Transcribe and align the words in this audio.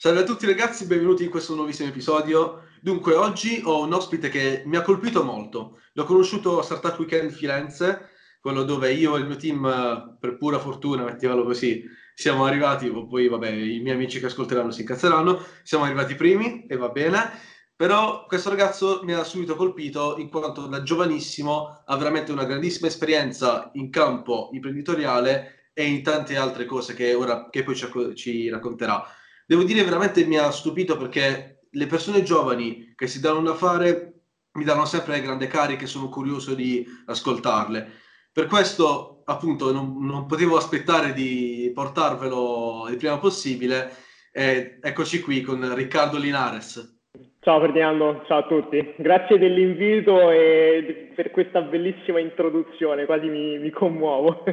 Salve 0.00 0.20
a 0.20 0.22
tutti 0.22 0.46
ragazzi, 0.46 0.86
benvenuti 0.86 1.24
in 1.24 1.28
questo 1.28 1.56
nuovissimo 1.56 1.88
episodio. 1.88 2.68
Dunque, 2.80 3.16
oggi 3.16 3.60
ho 3.64 3.82
un 3.82 3.92
ospite 3.92 4.28
che 4.28 4.62
mi 4.64 4.76
ha 4.76 4.82
colpito 4.82 5.24
molto. 5.24 5.80
L'ho 5.94 6.04
conosciuto 6.04 6.60
a 6.60 6.62
Startup 6.62 6.96
Weekend 6.96 7.32
Firenze, 7.32 8.10
quello 8.40 8.62
dove 8.62 8.92
io 8.92 9.16
e 9.16 9.18
il 9.18 9.26
mio 9.26 9.34
team, 9.34 10.16
per 10.20 10.36
pura 10.36 10.60
fortuna, 10.60 11.02
mettiamolo 11.02 11.42
così, 11.42 11.82
siamo 12.14 12.44
arrivati, 12.44 12.88
poi 12.88 13.26
vabbè, 13.26 13.48
i 13.50 13.80
miei 13.80 13.96
amici 13.96 14.20
che 14.20 14.26
ascolteranno 14.26 14.70
si 14.70 14.82
incazzeranno, 14.82 15.44
siamo 15.64 15.82
arrivati 15.82 16.14
primi 16.14 16.64
e 16.68 16.76
va 16.76 16.90
bene. 16.90 17.32
Però 17.74 18.24
questo 18.26 18.50
ragazzo 18.50 19.00
mi 19.02 19.14
ha 19.14 19.24
subito 19.24 19.56
colpito 19.56 20.14
in 20.18 20.28
quanto 20.30 20.68
da 20.68 20.84
giovanissimo 20.84 21.82
ha 21.84 21.96
veramente 21.96 22.30
una 22.30 22.44
grandissima 22.44 22.86
esperienza 22.86 23.68
in 23.72 23.90
campo 23.90 24.50
imprenditoriale 24.52 25.70
e 25.72 25.86
in 25.86 26.04
tante 26.04 26.36
altre 26.36 26.66
cose 26.66 26.94
che 26.94 27.14
ora 27.14 27.48
che 27.50 27.64
poi 27.64 27.74
ci, 27.74 27.88
ci 28.14 28.48
racconterà 28.48 29.04
devo 29.48 29.62
dire 29.62 29.82
veramente 29.82 30.26
mi 30.26 30.36
ha 30.36 30.50
stupito 30.50 30.98
perché 30.98 31.62
le 31.70 31.86
persone 31.86 32.22
giovani 32.22 32.92
che 32.94 33.06
si 33.06 33.18
danno 33.18 33.40
da 33.40 33.54
fare 33.54 34.12
mi 34.52 34.64
danno 34.64 34.84
sempre 34.84 35.22
grande 35.22 35.46
cariche, 35.46 35.86
sono 35.86 36.08
curioso 36.08 36.54
di 36.54 36.84
ascoltarle. 37.06 37.86
Per 38.32 38.46
questo, 38.46 39.22
appunto, 39.24 39.72
non, 39.72 40.04
non 40.04 40.26
potevo 40.26 40.56
aspettare 40.56 41.12
di 41.12 41.70
portarvelo 41.72 42.88
il 42.90 42.96
prima 42.96 43.18
possibile. 43.18 43.90
E 44.32 44.78
eccoci 44.82 45.20
qui 45.20 45.40
con 45.40 45.74
Riccardo 45.74 46.18
Linares. 46.18 46.96
Ciao 47.40 47.60
Ferdinando, 47.60 48.24
ciao 48.26 48.38
a 48.38 48.46
tutti. 48.46 48.94
Grazie 48.96 49.38
dell'invito 49.38 50.30
e 50.30 51.12
per 51.14 51.30
questa 51.30 51.62
bellissima 51.62 52.18
introduzione, 52.18 53.06
quasi 53.06 53.28
mi, 53.28 53.58
mi 53.58 53.70
commuovo. 53.70 54.44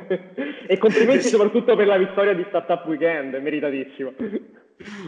e 0.67 0.77
complimenti 0.77 1.23
soprattutto 1.27 1.75
per 1.75 1.88
la 1.88 1.98
vittoria 1.98 2.34
di 2.34 2.45
Startup 2.48 2.86
Weekend, 2.86 3.34
meritatissimo. 3.36 4.14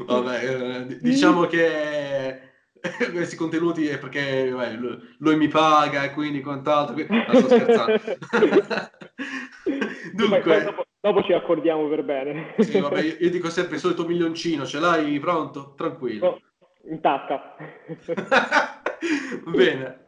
Vabbè, 0.06 0.50
eh, 0.50 0.98
diciamo 1.02 1.46
che 1.46 2.48
questi 3.12 3.36
contenuti 3.36 3.88
è 3.88 3.98
perché 3.98 4.52
beh, 4.54 4.78
lui 5.20 5.36
mi 5.36 5.48
paga 5.48 6.04
e 6.04 6.14
quindi 6.14 6.42
quant'altro. 6.42 6.94
Quindi... 6.94 7.16
No, 7.16 7.34
sto 7.34 7.48
scherzando. 7.48 8.00
Dunque, 10.14 10.64
dopo, 10.64 10.86
dopo, 11.00 11.24
ci 11.24 11.34
accordiamo 11.34 11.88
per 11.88 12.04
bene. 12.04 12.56
sì, 12.60 12.80
vabbè, 12.80 13.02
io, 13.02 13.16
io, 13.20 13.30
dico 13.30 13.50
sempre 13.50 13.76
il 13.76 13.82
solito 13.82 14.06
milioncino, 14.06 14.66
ce 14.66 14.80
l'hai 14.80 15.20
pronto? 15.20 15.74
Tranquillo. 15.76 16.28
Oh, 16.28 16.40
in 16.90 17.02
tasca. 17.02 17.56
Bene. 19.46 20.08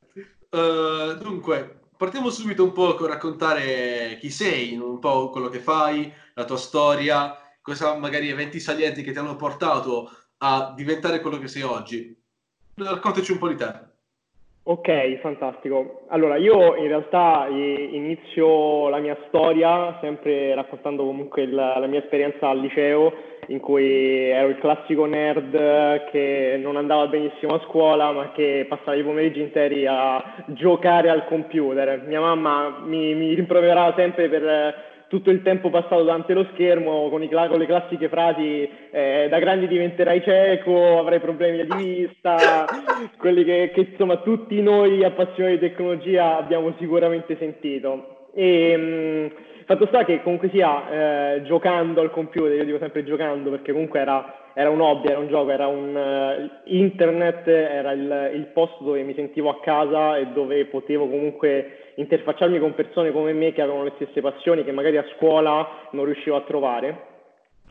Uh, 0.50 1.14
dunque, 1.22 1.82
partiamo 1.96 2.30
subito 2.32 2.64
un 2.64 2.72
po' 2.72 2.96
con 2.96 3.08
raccontare 3.08 4.18
chi 4.20 4.32
sei, 4.32 4.76
un 4.76 5.00
po' 5.00 5.30
quello 5.30 5.50
che 5.50 5.60
fai, 5.60 6.12
la 6.34 6.46
tua 6.46 6.58
storia 6.58 7.49
cosa 7.70 7.96
magari 7.96 8.30
eventi 8.30 8.60
salienti 8.60 9.04
che 9.04 9.12
ti 9.12 9.20
hanno 9.20 9.36
portato 9.36 10.10
a 10.40 10.74
diventare 10.76 11.20
quello 11.20 11.38
che 11.38 11.48
sei 11.48 11.62
oggi. 11.62 12.18
Raccontaci 12.76 13.32
un 13.32 13.38
po' 13.38 13.48
di 13.50 13.56
te. 13.56 13.88
Ok, 14.64 15.20
fantastico. 15.22 16.06
Allora, 16.10 16.36
io 16.36 16.76
in 16.76 16.88
realtà 16.88 17.48
inizio 17.50 18.88
la 18.90 19.00
mia 19.00 19.18
storia 19.28 19.98
sempre 20.00 20.54
raccontando 20.54 21.04
comunque 21.06 21.48
la, 21.48 21.80
la, 21.80 21.88
mia 21.88 22.00
esperienza 22.00 22.50
al 22.50 22.60
liceo, 22.60 23.12
in 23.48 23.60
cui 23.60 24.30
ero 24.30 24.50
il 24.50 24.60
classico 24.60 25.06
nerd 25.06 26.10
che 26.12 26.60
non 26.62 26.76
andava 26.76 27.08
benissimo 27.08 27.56
a 27.56 27.64
scuola, 27.66 28.12
ma 28.12 28.32
che 28.32 28.66
passava 28.70 28.96
i 28.96 29.04
pomeriggi 29.04 29.42
interi 29.42 29.88
a 29.88 30.44
giocare 30.48 31.10
al 31.10 31.26
computer. 31.26 32.04
Mia 32.06 32.20
mamma 32.20 32.82
mi, 32.84 33.16
mi 33.16 33.34
rimproverava 33.34 33.96
sempre 33.96 34.30
per 34.30 34.88
tutto 35.10 35.32
il 35.32 35.42
tempo 35.42 35.70
passato 35.72 36.04
davanti 36.04 36.32
allo 36.32 36.48
schermo 36.54 37.10
con, 37.10 37.24
i, 37.24 37.30
con 37.30 37.58
le 37.58 37.66
classiche 37.66 38.08
frasi 38.10 38.70
eh, 38.92 39.28
da 39.28 39.40
grandi 39.40 39.68
diventerai 39.68 40.22
cieco, 40.22 41.00
avrai 41.00 41.20
problemi 41.20 41.66
di 41.66 41.76
vista, 41.76 42.66
quelli 43.18 43.44
che, 43.44 43.72
che, 43.74 43.88
insomma 43.92 44.18
tutti 44.18 44.62
noi 44.62 45.04
appassionati 45.04 45.58
di 45.58 45.68
tecnologia 45.68 46.38
abbiamo 46.38 46.74
sicuramente 46.78 47.36
sentito. 47.38 48.28
E, 48.36 48.78
mh, 48.78 48.82
mm, 48.82 49.28
fatto 49.66 49.88
sta 49.88 50.06
che 50.06 50.22
comunque 50.22 50.50
sia 50.50 51.36
eh, 51.36 51.42
giocando 51.44 52.02
al 52.02 52.12
computer, 52.12 52.56
io 52.56 52.66
dico 52.66 52.78
sempre 52.78 53.04
giocando 53.04 53.50
perché 53.50 53.72
comunque 53.72 54.00
era, 54.00 54.52
era 54.54 54.70
un 54.70 54.80
hobby, 54.80 55.10
era 55.10 55.20
un 55.20 55.28
gioco, 55.28 55.50
era 55.50 55.66
un 55.66 55.96
uh, 55.96 56.50
internet, 56.66 57.48
era 57.48 57.92
il, 57.94 58.32
il 58.36 58.46
posto 58.48 58.84
dove 58.84 59.02
mi 59.02 59.16
sentivo 59.16 59.50
a 59.50 59.60
casa 59.60 60.18
e 60.18 60.28
dove 60.28 60.66
potevo 60.66 61.08
comunque 61.08 61.89
interfacciarmi 62.00 62.60
con 62.60 62.74
persone 62.74 63.12
come 63.12 63.34
me 63.34 63.52
che 63.52 63.62
avevano 63.62 63.84
le 63.84 63.94
stesse 63.96 64.22
passioni 64.22 64.64
che 64.64 64.72
magari 64.72 64.98
a 64.98 65.06
scuola 65.16 65.88
non 65.92 66.06
riuscivo 66.06 66.36
a 66.36 66.42
trovare. 66.42 67.08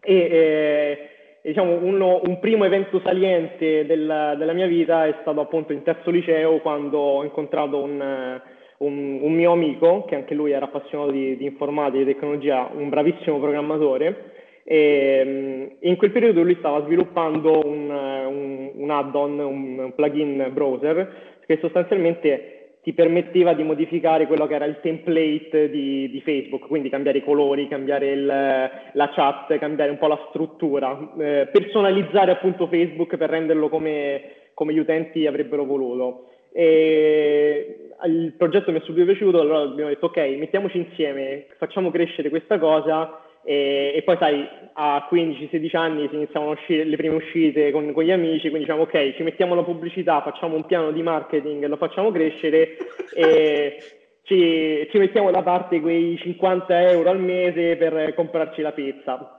E, 0.01 0.15
eh, 0.15 1.09
diciamo, 1.43 1.79
uno, 1.81 2.21
un 2.25 2.39
primo 2.39 2.65
evento 2.65 3.01
saliente 3.01 3.87
del, 3.87 4.35
della 4.37 4.53
mia 4.53 4.67
vita 4.67 5.07
è 5.07 5.15
stato 5.23 5.41
appunto 5.41 5.73
in 5.73 5.83
terzo 5.83 6.11
liceo 6.11 6.59
quando 6.59 6.99
ho 6.99 7.25
incontrato 7.25 7.83
un, 7.83 8.41
un, 8.79 9.19
un 9.23 9.33
mio 9.33 9.53
amico, 9.53 10.05
che 10.05 10.15
anche 10.15 10.35
lui 10.35 10.53
era 10.53 10.67
appassionato 10.67 11.11
di, 11.11 11.37
di 11.37 11.47
informatica 11.47 12.03
e 12.03 12.13
tecnologia, 12.13 12.71
un 12.73 12.91
bravissimo 12.91 13.39
programmatore, 13.39 14.33
e 14.65 15.77
in 15.81 15.97
quel 15.97 16.11
periodo 16.11 16.43
lui 16.43 16.57
stava 16.59 16.85
sviluppando 16.85 17.67
un, 17.67 17.89
un, 17.89 18.71
un 18.75 18.91
add-on, 18.91 19.39
un 19.39 19.93
plugin 19.95 20.51
browser 20.53 21.37
che 21.47 21.57
sostanzialmente 21.63 22.58
ti 22.89 22.95
permetteva 22.95 23.53
di 23.53 23.63
modificare 23.65 24.27
quello 24.27 24.47
che 24.47 24.55
era 24.55 24.65
il 24.65 24.79
template 24.81 25.69
di, 25.69 26.09
di 26.09 26.23
Facebook, 26.23 26.69
quindi 26.69 26.89
cambiare 26.89 27.19
i 27.19 27.23
colori, 27.23 27.69
cambiare 27.69 28.13
il, 28.13 28.25
la 28.25 29.11
chat, 29.15 29.59
cambiare 29.59 29.91
un 29.91 29.99
po' 29.99 30.07
la 30.07 30.19
struttura, 30.31 30.99
eh, 31.19 31.51
personalizzare 31.53 32.31
appunto 32.31 32.67
Facebook 32.67 33.19
per 33.19 33.29
renderlo 33.29 33.69
come, 33.69 34.23
come 34.55 34.73
gli 34.73 34.79
utenti 34.79 35.27
avrebbero 35.27 35.67
voluto. 35.67 36.31
E 36.51 37.91
il 38.07 38.33
progetto 38.39 38.73
mi 38.73 38.79
è 38.79 38.83
subito 38.83 39.05
piaciuto, 39.05 39.39
allora 39.39 39.61
abbiamo 39.61 39.91
detto 39.91 40.07
ok, 40.07 40.17
mettiamoci 40.39 40.79
insieme, 40.79 41.45
facciamo 41.59 41.91
crescere 41.91 42.31
questa 42.31 42.59
cosa 42.59 43.21
e, 43.45 43.93
e, 43.95 44.03
poi 44.03 44.17
sai, 44.19 44.49
a 44.75 45.09
15-16 45.11 45.77
anni 45.77 46.09
si 46.09 46.15
iniziano 46.15 46.51
uscire, 46.51 46.85
le 46.85 46.97
prime 46.97 47.17
uscite 47.17 47.71
con, 47.71 47.93
con, 47.93 48.05
gli 48.05 48.11
amici, 48.11 48.49
quindi 48.49 48.61
diciamo 48.61 48.83
ok, 48.83 49.15
ci 49.17 49.23
mettiamo 49.23 49.55
la 49.55 49.63
pubblicità, 49.63 50.23
facciamo 50.23 50.57
un 50.57 50.67
piano 50.67 50.91
di 50.93 51.03
marketing, 51.03 51.65
lo 51.67 51.77
facciamo 51.77 52.11
crescere 52.11 52.77
e 53.15 53.77
ci, 54.23 54.87
ci 54.91 54.99
mettiamo 54.99 55.31
da 55.31 55.43
parte 55.43 55.81
quei 55.81 56.17
50 56.19 56.91
euro 56.91 57.11
al 57.11 57.21
mese 57.21 57.77
per 57.77 58.13
comprarci 58.15 58.61
la 58.61 58.73
pizza. 58.73 59.33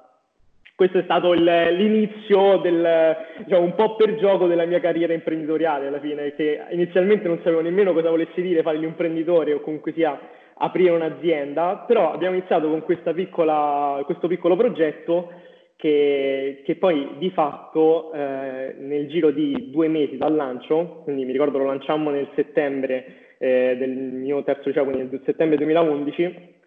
Questo 0.80 1.00
è 1.00 1.04
stato 1.04 1.34
il, 1.34 1.44
l'inizio 1.44 2.58
del, 2.60 3.18
diciamo, 3.44 3.64
un 3.64 3.76
po' 3.76 3.98
per 3.98 4.16
gioco 4.16 4.48
della 4.48 4.64
mia 4.66 4.80
carriera 4.80 5.12
imprenditoriale 5.12 5.88
alla 5.88 6.00
fine, 6.00 6.34
che 6.36 6.62
inizialmente 6.72 7.28
non 7.28 7.40
sapevo 7.40 7.60
nemmeno 7.60 7.92
cosa 7.92 8.10
volessi 8.10 8.42
dire 8.42 8.62
fare 8.62 8.78
l'imprenditore 8.78 9.54
o 9.54 9.60
comunque 9.60 9.92
sia 9.92 10.18
aprire 10.60 10.92
un'azienda, 10.92 11.84
però 11.88 12.12
abbiamo 12.12 12.36
iniziato 12.36 12.70
con 12.70 12.84
piccola, 13.14 14.02
questo 14.06 14.28
piccolo 14.28 14.56
progetto 14.56 15.32
che, 15.76 16.62
che 16.66 16.76
poi 16.76 17.16
di 17.18 17.30
fatto 17.32 18.12
eh, 18.12 18.76
nel 18.78 19.08
giro 19.08 19.32
di 19.32 19.70
due 19.72 19.88
mesi 19.88 20.18
dal 20.18 20.36
lancio, 20.36 21.02
quindi 21.04 21.24
mi 21.24 21.32
ricordo 21.32 21.58
lo 21.58 21.66
lanciammo 21.66 22.10
nel 22.10 22.28
settembre 22.36 23.36
eh, 23.38 23.78
del 23.78 23.92
mio 23.92 24.44
terzo 24.44 24.68
liceo, 24.68 24.84
quindi 24.84 25.10
nel 25.10 25.22
settembre 25.24 25.58
2011, 25.58 26.58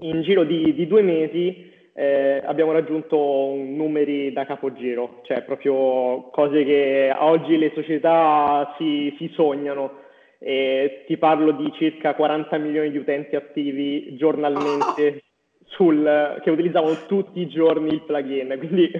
in 0.00 0.22
giro 0.22 0.42
di, 0.42 0.74
di 0.74 0.86
due 0.88 1.02
mesi 1.02 1.70
eh, 1.92 2.42
abbiamo 2.44 2.72
raggiunto 2.72 3.16
numeri 3.16 4.32
da 4.32 4.44
capogiro, 4.44 5.20
cioè 5.22 5.42
proprio 5.42 6.28
cose 6.30 6.64
che 6.64 7.14
oggi 7.16 7.56
le 7.58 7.70
società 7.74 8.74
si, 8.76 9.14
si 9.18 9.30
sognano. 9.34 10.06
E 10.40 11.04
ti 11.06 11.16
parlo 11.16 11.52
di 11.52 11.70
circa 11.74 12.14
40 12.14 12.58
milioni 12.58 12.90
di 12.90 12.98
utenti 12.98 13.34
attivi 13.34 14.16
giornalmente 14.16 15.24
sul, 15.64 16.40
che 16.42 16.50
utilizzavano 16.50 17.06
tutti 17.06 17.40
i 17.40 17.48
giorni 17.48 17.92
il 17.92 18.02
plugin, 18.02 18.54
quindi 18.58 18.90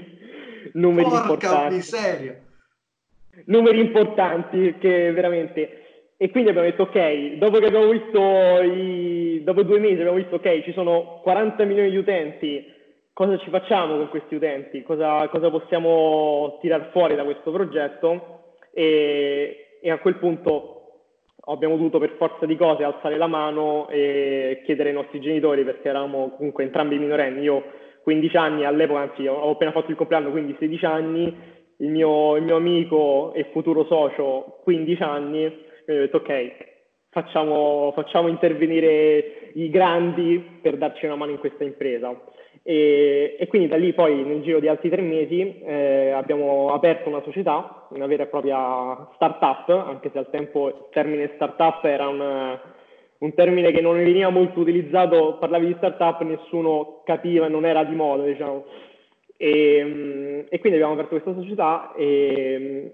numeri 0.72 1.08
Porca 1.08 1.22
importanti. 1.22 1.74
Miseria. 1.74 2.40
Numeri 3.46 3.80
importanti 3.80 4.76
che 4.78 5.12
veramente... 5.12 5.82
E 6.20 6.30
quindi 6.30 6.50
abbiamo 6.50 6.68
detto, 6.68 6.82
ok, 6.82 7.34
dopo 7.34 7.58
che 7.58 7.66
abbiamo 7.66 7.88
visto, 7.90 8.60
i... 8.60 9.40
dopo 9.44 9.62
due 9.62 9.78
mesi 9.78 10.00
abbiamo 10.00 10.16
visto, 10.16 10.34
ok, 10.34 10.64
ci 10.64 10.72
sono 10.72 11.20
40 11.22 11.64
milioni 11.64 11.90
di 11.90 11.96
utenti, 11.96 12.66
cosa 13.12 13.38
ci 13.38 13.50
facciamo 13.50 13.96
con 13.96 14.08
questi 14.08 14.34
utenti? 14.34 14.82
Cosa, 14.82 15.28
cosa 15.28 15.48
possiamo 15.48 16.58
tirar 16.60 16.90
fuori 16.90 17.14
da 17.14 17.22
questo 17.22 17.52
progetto? 17.52 18.56
E, 18.72 19.78
e 19.80 19.90
a 19.90 19.98
quel 19.98 20.16
punto 20.16 20.77
abbiamo 21.48 21.76
dovuto 21.76 21.98
per 21.98 22.14
forza 22.16 22.46
di 22.46 22.56
cose 22.56 22.84
alzare 22.84 23.16
la 23.16 23.26
mano 23.26 23.88
e 23.88 24.62
chiedere 24.64 24.90
ai 24.90 24.94
nostri 24.94 25.20
genitori 25.20 25.64
perché 25.64 25.88
eravamo 25.88 26.34
comunque 26.36 26.64
entrambi 26.64 26.98
minorenni, 26.98 27.42
io 27.42 27.64
15 28.02 28.36
anni 28.36 28.64
all'epoca, 28.64 29.00
anzi 29.00 29.26
ho 29.26 29.50
appena 29.50 29.72
fatto 29.72 29.90
il 29.90 29.96
compleanno, 29.96 30.30
quindi 30.30 30.56
16 30.58 30.84
anni, 30.84 31.36
il 31.78 31.90
mio, 31.90 32.36
il 32.36 32.42
mio 32.42 32.56
amico 32.56 33.32
e 33.34 33.48
futuro 33.52 33.84
socio 33.84 34.60
15 34.62 35.02
anni, 35.02 35.40
quindi 35.84 36.02
ho 36.02 36.06
detto 36.06 36.16
ok, 36.18 36.76
facciamo, 37.10 37.92
facciamo 37.94 38.28
intervenire 38.28 39.50
i 39.54 39.70
grandi 39.70 40.58
per 40.62 40.76
darci 40.76 41.06
una 41.06 41.16
mano 41.16 41.32
in 41.32 41.38
questa 41.38 41.64
impresa. 41.64 42.14
E, 42.68 43.34
e, 43.38 43.46
quindi 43.46 43.66
da 43.66 43.78
lì 43.78 43.94
poi 43.94 44.22
nel 44.24 44.42
giro 44.42 44.60
di 44.60 44.68
altri 44.68 44.90
tre 44.90 45.00
mesi 45.00 45.58
eh, 45.62 46.10
abbiamo 46.10 46.74
aperto 46.74 47.08
una 47.08 47.22
società, 47.22 47.86
una 47.92 48.04
vera 48.04 48.24
e 48.24 48.26
propria 48.26 49.08
startup, 49.14 49.70
anche 49.70 50.10
se 50.12 50.18
al 50.18 50.28
tempo 50.28 50.68
il 50.68 50.74
termine 50.90 51.32
startup 51.36 51.82
era 51.84 52.08
un, 52.08 52.58
un 53.20 53.32
termine 53.32 53.72
che 53.72 53.80
non 53.80 53.96
veniva 53.96 54.28
molto 54.28 54.60
utilizzato, 54.60 55.38
parlavi 55.40 55.68
di 55.68 55.76
startup, 55.78 56.20
nessuno 56.24 57.00
capiva, 57.06 57.48
non 57.48 57.64
era 57.64 57.84
di 57.84 57.94
moda, 57.94 58.24
diciamo. 58.24 58.66
E, 59.38 60.44
e 60.46 60.58
quindi 60.58 60.78
abbiamo 60.78 60.92
aperto 60.92 61.18
questa 61.18 61.40
società 61.40 61.94
e 61.96 62.92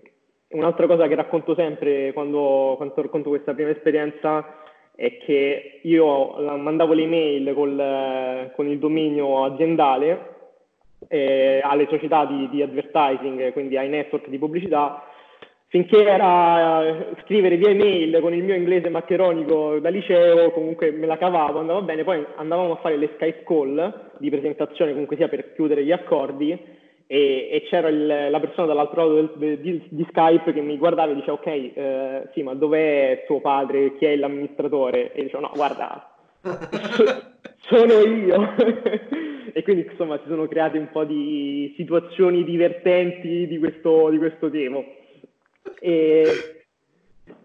un'altra 0.51 0.87
cosa 0.87 1.09
che 1.09 1.17
racconto 1.17 1.57
sempre 1.57 2.13
quando, 2.13 2.75
quando 2.77 2.95
racconto 2.95 3.29
questa 3.29 3.55
prima 3.55 3.71
esperienza 3.71 4.63
è 4.97 5.19
che 5.19 5.81
io 5.83 6.37
mandavo 6.59 6.93
le 6.93 7.03
email 7.03 7.53
col, 7.55 8.53
con 8.55 8.69
il 8.69 8.79
dominio 8.79 9.45
aziendale 9.45 10.33
eh, 11.09 11.61
alle 11.63 11.87
società 11.89 12.25
di, 12.25 12.49
di, 12.49 12.63
advertising, 12.63 13.53
quindi 13.53 13.77
ai 13.77 13.89
network 13.89 14.29
di 14.29 14.39
pubblicità, 14.39 15.05
finché 15.69 16.05
era 16.05 17.15
scrivere 17.23 17.57
via 17.57 17.71
email 17.71 18.21
con 18.21 18.33
il 18.33 18.45
mio 18.45 18.55
inglese 18.55 18.89
maccheronico 18.89 19.81
da 19.81 19.89
liceo, 19.89 20.51
comunque 20.53 20.93
me 20.93 21.07
la 21.07 21.19
cavavo, 21.19 21.59
andava 21.59 21.83
bene, 21.83 22.05
poi 22.05 22.25
andavamo 22.37 22.75
a 22.75 22.77
fare 22.77 22.97
le 22.97 23.11
Skype 23.15 23.43
call 23.45 24.13
di 24.19 24.31
presentazione, 24.31 24.93
comunque 24.93 25.17
sia 25.17 25.29
per 25.29 25.55
chiudere 25.55 25.85
gli 25.85 25.93
accordi, 25.93 26.57
e, 27.07 27.49
e 27.51 27.63
c'era 27.69 27.89
il, 27.89 28.07
la 28.31 28.41
persona 28.41 28.67
dall'altro 28.67 29.07
lato 29.07 29.37
del, 29.37 29.59
di, 29.59 29.83
di, 29.89 30.07
Skype 30.09 30.53
che 30.53 30.61
mi 30.61 30.79
guardava 30.79 31.13
e 31.13 31.15
diceva 31.15 31.35
ok, 31.35 31.47
eh, 31.47 32.29
sì, 32.33 32.43
ma 32.43 32.55
dov'è 32.55 33.25
tuo 33.27 33.41
padre? 33.41 33.97
Chi 33.97 34.07
è 34.07 34.17
l'amministratore? 34.17 35.13
E 35.13 35.25
dicevo 35.25 35.43
no, 35.43 35.51
guarda, 35.55 36.15
sono 37.61 38.01
io. 38.01 38.55
e 39.53 39.63
quindi 39.63 39.87
insomma 39.89 40.19
si 40.19 40.29
sono 40.29 40.49
create 40.49 40.79
un 40.79 40.89
po' 40.91 41.05
di 41.05 41.73
situazioni 41.77 42.43
divertenti 42.43 43.47
di 43.47 43.59
questo, 43.59 44.09
di 44.11 44.19
questo 44.19 44.51
tema. 44.51 44.83
E, 45.81 46.25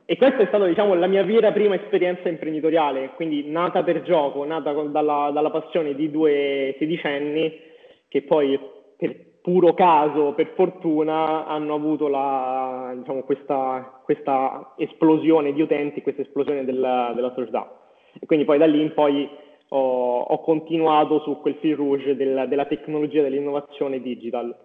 e 0.05 0.17
questa 0.17 0.37
è 0.39 0.47
stata 0.47 0.65
diciamo, 0.65 0.95
la 0.95 1.07
mia 1.07 1.23
vera 1.23 1.51
prima 1.51 1.75
esperienza 1.75 2.29
imprenditoriale, 2.29 3.11
quindi 3.15 3.45
nata 3.45 3.83
per 3.83 4.01
gioco, 4.01 4.43
nata 4.45 4.73
con, 4.73 4.91
dalla, 4.91 5.29
dalla 5.31 5.51
passione 5.51 5.93
di 5.93 6.09
due 6.09 6.75
sedicenni 6.79 7.67
che 8.07 8.23
poi 8.23 8.59
puro 9.49 9.73
caso, 9.73 10.33
per 10.33 10.53
fortuna, 10.55 11.47
hanno 11.47 11.73
avuto 11.73 12.07
la, 12.07 12.93
diciamo, 12.95 13.23
questa, 13.23 13.99
questa, 14.03 14.75
esplosione 14.77 15.53
di 15.53 15.61
utenti, 15.61 16.03
questa 16.03 16.21
esplosione 16.21 16.63
della, 16.63 17.13
della, 17.15 17.33
società. 17.33 17.67
E 18.13 18.27
quindi 18.27 18.45
poi 18.45 18.59
da 18.59 18.67
lì 18.67 18.79
in 18.79 18.93
poi 18.93 19.27
ho, 19.69 20.19
ho 20.19 20.41
continuato 20.43 21.21
su 21.21 21.39
quel 21.41 21.57
fil 21.59 21.75
rouge 21.75 22.15
del, 22.15 22.45
della 22.47 22.65
tecnologia 22.65 23.23
dell'innovazione 23.23 23.99
digital. 24.03 24.55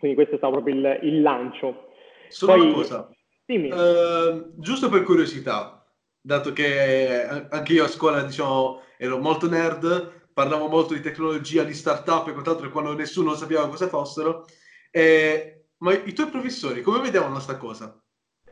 Quindi 0.00 0.16
questo 0.16 0.34
è 0.34 0.38
stato 0.38 0.54
proprio 0.54 0.74
il, 0.74 0.98
il 1.02 1.22
lancio. 1.22 1.90
Solo 2.26 2.52
poi, 2.54 2.62
una 2.62 2.72
cosa, 2.72 3.08
uh, 3.46 4.52
giusto 4.56 4.88
per 4.88 5.04
curiosità, 5.04 5.86
dato 6.20 6.52
che 6.52 7.24
anche 7.50 7.72
io 7.72 7.84
a 7.84 7.88
scuola 7.88 8.24
diciamo, 8.24 8.80
ero 8.98 9.18
molto 9.18 9.48
nerd, 9.48 10.25
parlavo 10.36 10.68
molto 10.68 10.92
di 10.92 11.00
tecnologia, 11.00 11.64
di 11.64 11.72
startup 11.72 12.28
e 12.28 12.32
quant'altro 12.32 12.68
quando 12.68 12.92
nessuno 12.92 13.32
sapeva 13.32 13.66
cosa 13.70 13.88
fossero. 13.88 14.44
Eh, 14.90 15.62
ma 15.78 15.94
i 15.94 16.12
tuoi 16.12 16.28
professori 16.28 16.82
come 16.82 17.00
vedevano 17.00 17.32
questa 17.32 17.56
cosa? 17.56 17.98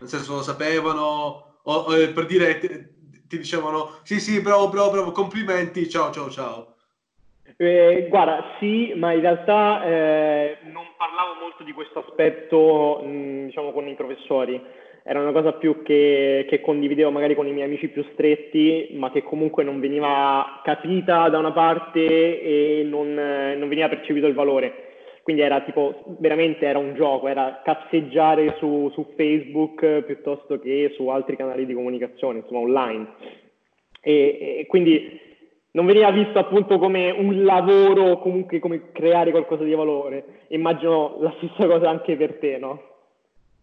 Nel 0.01 0.09
senso 0.09 0.37
lo 0.37 0.43
sapevano 0.43 1.59
o, 1.63 1.73
o 1.73 1.95
eh, 1.95 2.09
per 2.09 2.25
dire 2.25 2.59
ti, 2.59 2.69
ti, 3.29 3.37
dicevano 3.37 3.99
sì 4.03 4.19
sì 4.19 4.41
bravo 4.41 4.71
bravo 4.71 4.93
bravo 4.93 5.11
complimenti 5.13 5.87
ciao 5.91 6.11
ciao 6.11 6.31
ciao. 6.31 6.77
Eh, 7.59 8.07
guarda 8.09 8.57
sì 8.59 8.95
ma 8.97 9.13
in 9.13 9.21
realtà 9.21 9.85
eh, 9.85 10.59
non 10.73 10.87
parlavo 10.97 11.35
molto 11.35 11.65
di 11.65 11.73
questo 11.73 11.99
aspetto 11.99 13.03
mh, 13.05 13.45
diciamo 13.45 13.73
con 13.73 13.87
i 13.89 13.95
professori 13.95 14.59
era 15.07 15.21
una 15.21 15.33
cosa 15.33 15.53
più 15.53 15.83
che, 15.83 16.47
che, 16.49 16.63
condividevo 16.63 17.11
magari 17.11 17.35
con 17.35 17.47
i 17.47 17.53
miei 17.53 17.67
amici 17.67 17.89
più 17.89 18.03
stretti, 18.15 18.89
ma 18.95 19.11
che 19.11 19.23
comunque 19.23 19.63
non 19.63 19.79
veniva 19.79 20.63
capita 20.65 21.29
da 21.29 21.37
una 21.37 21.53
parte 21.53 22.01
e 22.01 22.87
non, 22.89 23.13
non 23.13 23.69
veniva 23.69 23.91
percepito 23.91 24.27
il 24.27 24.33
valore. 24.33 24.93
Quindi 25.23 25.43
era 25.43 25.61
tipo, 25.61 26.17
veramente 26.19 26.65
era 26.65 26.79
un 26.79 26.95
gioco, 26.95 27.29
era 27.29 27.61
cazzeggiare 27.63 28.57
su, 28.59 28.91
su 28.95 29.13
Facebook 29.15 30.05
piuttosto 30.05 30.59
che 30.59 30.93
su 30.97 31.07
altri 31.09 31.37
canali 31.37 31.67
di 31.67 31.75
comunicazione, 31.75 32.39
insomma 32.39 32.61
online. 32.61 33.07
E, 34.01 34.61
e 34.61 34.67
quindi 34.67 35.21
non 35.73 35.85
veniva 35.85 36.11
visto 36.13 36.39
appunto 36.39 36.79
come 36.79 37.11
un 37.11 37.45
lavoro 37.45 38.13
o 38.13 38.19
comunque 38.21 38.59
come 38.59 38.91
creare 38.93 39.33
qualcosa 39.33 39.65
di 39.65 39.75
valore. 39.75 40.47
Immagino 40.49 41.19
la 41.21 41.35
stessa 41.37 41.67
cosa 41.67 41.91
anche 41.91 42.17
per 42.17 42.39
te, 42.39 42.57
no? 42.57 42.83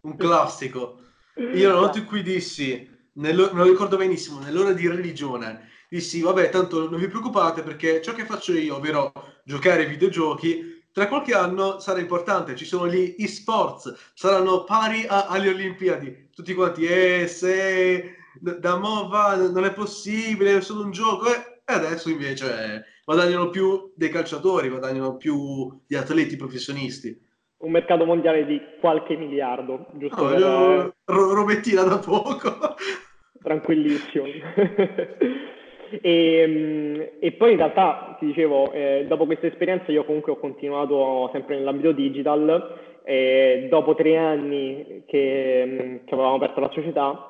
Un 0.01 0.15
classico. 0.15 0.97
Io 1.35 1.69
una 1.69 1.79
volta 1.79 1.99
in 1.99 2.05
cui 2.05 2.23
dissi, 2.23 2.89
nello, 3.13 3.51
me 3.53 3.63
lo 3.63 3.69
ricordo 3.69 3.95
benissimo, 3.95 4.39
nell'ora 4.39 4.73
di 4.73 4.87
religione, 4.87 5.69
dissi, 5.89 6.19
vabbè, 6.21 6.49
tanto 6.49 6.89
non 6.89 6.99
vi 6.99 7.07
preoccupate 7.07 7.61
perché 7.61 8.01
ciò 8.01 8.13
che 8.13 8.25
faccio 8.25 8.53
io, 8.53 8.75
ovvero 8.75 9.13
giocare 9.45 9.83
ai 9.83 9.89
videogiochi, 9.89 10.83
tra 10.91 11.07
qualche 11.07 11.33
anno 11.33 11.79
sarà 11.79 12.01
importante, 12.01 12.55
ci 12.57 12.65
sono 12.65 12.89
gli 12.89 13.15
e-sports, 13.17 14.11
saranno 14.13 14.65
pari 14.65 15.05
a, 15.07 15.27
alle 15.27 15.49
Olimpiadi. 15.49 16.29
Tutti 16.35 16.53
quanti, 16.53 16.85
eh, 16.85 17.27
se 17.27 18.15
da 18.39 18.77
mo 18.77 19.07
va, 19.07 19.35
non 19.35 19.63
è 19.63 19.71
possibile, 19.73 20.57
è 20.57 20.61
solo 20.61 20.83
un 20.83 20.91
gioco. 20.91 21.27
E 21.29 21.73
adesso 21.73 22.09
invece 22.09 22.45
eh, 22.45 22.83
guadagnano 23.05 23.49
più 23.49 23.93
dei 23.95 24.09
calciatori, 24.09 24.67
guadagnano 24.67 25.15
più 25.15 25.81
gli 25.87 25.95
atleti 25.95 26.35
professionisti 26.35 27.17
un 27.61 27.71
mercato 27.71 28.05
mondiale 28.05 28.45
di 28.45 28.61
qualche 28.79 29.15
miliardo, 29.15 29.87
giusto? 29.93 30.23
No, 30.23 30.29
per... 30.29 30.39
io... 30.39 30.93
robettina 31.05 31.83
da 31.83 31.97
poco. 31.97 32.75
Tranquillissimo. 33.41 34.25
e, 36.01 36.45
mm, 36.47 37.01
e, 37.19 37.31
poi 37.33 37.51
in 37.51 37.57
realtà, 37.57 38.15
ti 38.19 38.25
dicevo, 38.27 38.71
eh, 38.71 39.05
dopo 39.07 39.25
questa 39.25 39.47
esperienza 39.47 39.91
io 39.91 40.05
comunque 40.05 40.33
ho 40.33 40.37
continuato 40.37 41.29
sempre 41.31 41.55
nell'ambito 41.57 41.91
digital 41.91 42.77
e 43.03 43.67
dopo 43.69 43.95
tre 43.95 44.17
anni 44.17 45.03
che, 45.07 45.63
mm, 45.65 45.95
che 46.05 46.13
avevamo 46.13 46.35
aperto 46.35 46.59
la 46.59 46.71
società, 46.71 47.27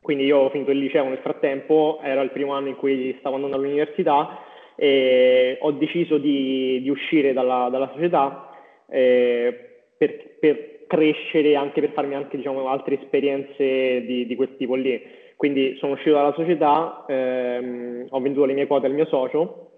quindi 0.00 0.24
io 0.24 0.38
ho 0.38 0.50
finito 0.50 0.70
il 0.70 0.78
liceo 0.78 1.04
nel 1.04 1.18
frattempo, 1.18 2.00
era 2.02 2.22
il 2.22 2.30
primo 2.30 2.54
anno 2.54 2.68
in 2.68 2.76
cui 2.76 3.14
stavo 3.20 3.36
andando 3.36 3.56
all'università 3.56 4.38
e 4.74 5.58
ho 5.60 5.70
deciso 5.72 6.18
di, 6.18 6.80
di 6.82 6.88
uscire 6.88 7.32
dalla, 7.32 7.68
dalla 7.70 7.90
società 7.92 8.51
eh, 8.92 9.68
per, 9.96 10.36
per, 10.38 10.70
crescere, 10.86 11.56
anche 11.56 11.80
per 11.80 11.92
farmi 11.92 12.14
anche 12.14 12.36
diciamo, 12.36 12.68
altre 12.68 13.00
esperienze 13.00 14.04
di, 14.04 14.26
di 14.26 14.34
quel 14.36 14.56
tipo 14.58 14.74
lì. 14.74 15.02
Quindi 15.36 15.76
sono 15.78 15.92
uscito 15.92 16.14
dalla 16.14 16.34
società, 16.34 17.06
ehm, 17.08 18.08
ho 18.10 18.20
venduto 18.20 18.44
le 18.44 18.52
mie 18.52 18.66
quote 18.66 18.86
al 18.86 18.92
mio 18.92 19.06
socio 19.06 19.70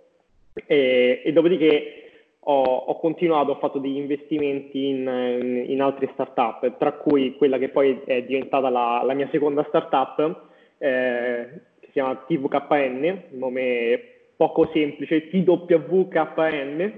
e, 0.66 1.22
e 1.24 1.32
dopodiché 1.32 2.04
ho, 2.40 2.62
ho, 2.62 2.98
continuato, 2.98 3.52
ho 3.52 3.58
fatto 3.58 3.78
degli 3.78 3.96
investimenti 3.96 4.88
in, 4.88 5.06
in, 5.40 5.64
in, 5.68 5.80
altre 5.80 6.10
startup, 6.12 6.76
tra 6.78 6.92
cui 6.94 7.36
quella 7.36 7.58
che 7.58 7.68
poi 7.68 8.00
è 8.04 8.22
diventata 8.24 8.68
la, 8.68 9.00
la 9.04 9.14
mia 9.14 9.28
seconda 9.30 9.64
startup, 9.68 10.48
eh, 10.78 11.48
che 11.78 11.86
si 11.86 11.92
chiama 11.92 12.24
TVKN, 12.26 13.22
nome 13.30 14.00
poco 14.36 14.68
semplice, 14.72 15.28
TWKN, 15.28 16.92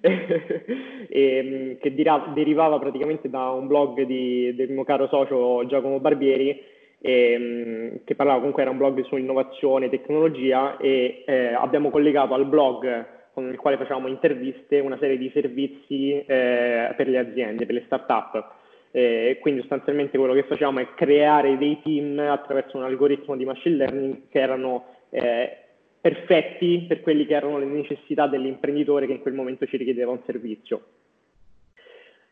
e, 1.08 1.42
mm, 1.42 1.80
che 1.80 1.94
dira- 1.94 2.30
derivava 2.34 2.78
praticamente 2.78 3.28
da 3.28 3.50
un 3.50 3.66
blog 3.66 4.02
di, 4.02 4.54
del 4.54 4.70
mio 4.70 4.84
caro 4.84 5.08
socio 5.08 5.66
Giacomo 5.66 6.00
Barbieri, 6.00 6.62
e, 7.00 7.36
mm, 7.38 7.96
che 8.04 8.14
parlava 8.14 8.38
comunque 8.38 8.62
era 8.62 8.70
un 8.70 8.76
blog 8.76 9.02
su 9.04 9.16
innovazione 9.16 9.86
e 9.86 9.90
tecnologia 9.90 10.76
e 10.76 11.24
eh, 11.26 11.54
abbiamo 11.54 11.90
collegato 11.90 12.34
al 12.34 12.46
blog 12.46 13.18
con 13.32 13.48
il 13.48 13.56
quale 13.56 13.76
facevamo 13.76 14.08
interviste 14.08 14.80
una 14.80 14.98
serie 14.98 15.16
di 15.16 15.30
servizi 15.32 16.12
eh, 16.12 16.92
per 16.96 17.08
le 17.08 17.18
aziende, 17.18 17.64
per 17.64 17.74
le 17.74 17.82
start-up. 17.86 18.58
Eh, 18.92 19.38
quindi 19.40 19.60
sostanzialmente 19.60 20.18
quello 20.18 20.34
che 20.34 20.42
facevamo 20.42 20.80
è 20.80 20.88
creare 20.94 21.56
dei 21.56 21.80
team 21.82 22.18
attraverso 22.18 22.76
un 22.76 22.82
algoritmo 22.82 23.36
di 23.36 23.44
machine 23.44 23.76
learning 23.76 24.22
che 24.28 24.40
erano 24.40 24.84
eh, 25.10 25.58
perfetti 26.00 26.84
per 26.88 27.00
quelle 27.00 27.26
che 27.26 27.34
erano 27.34 27.58
le 27.58 27.66
necessità 27.66 28.26
dell'imprenditore 28.26 29.06
che 29.06 29.12
in 29.12 29.20
quel 29.20 29.34
momento 29.34 29.66
ci 29.66 29.76
richiedeva 29.76 30.12
un 30.12 30.20
servizio. 30.24 30.82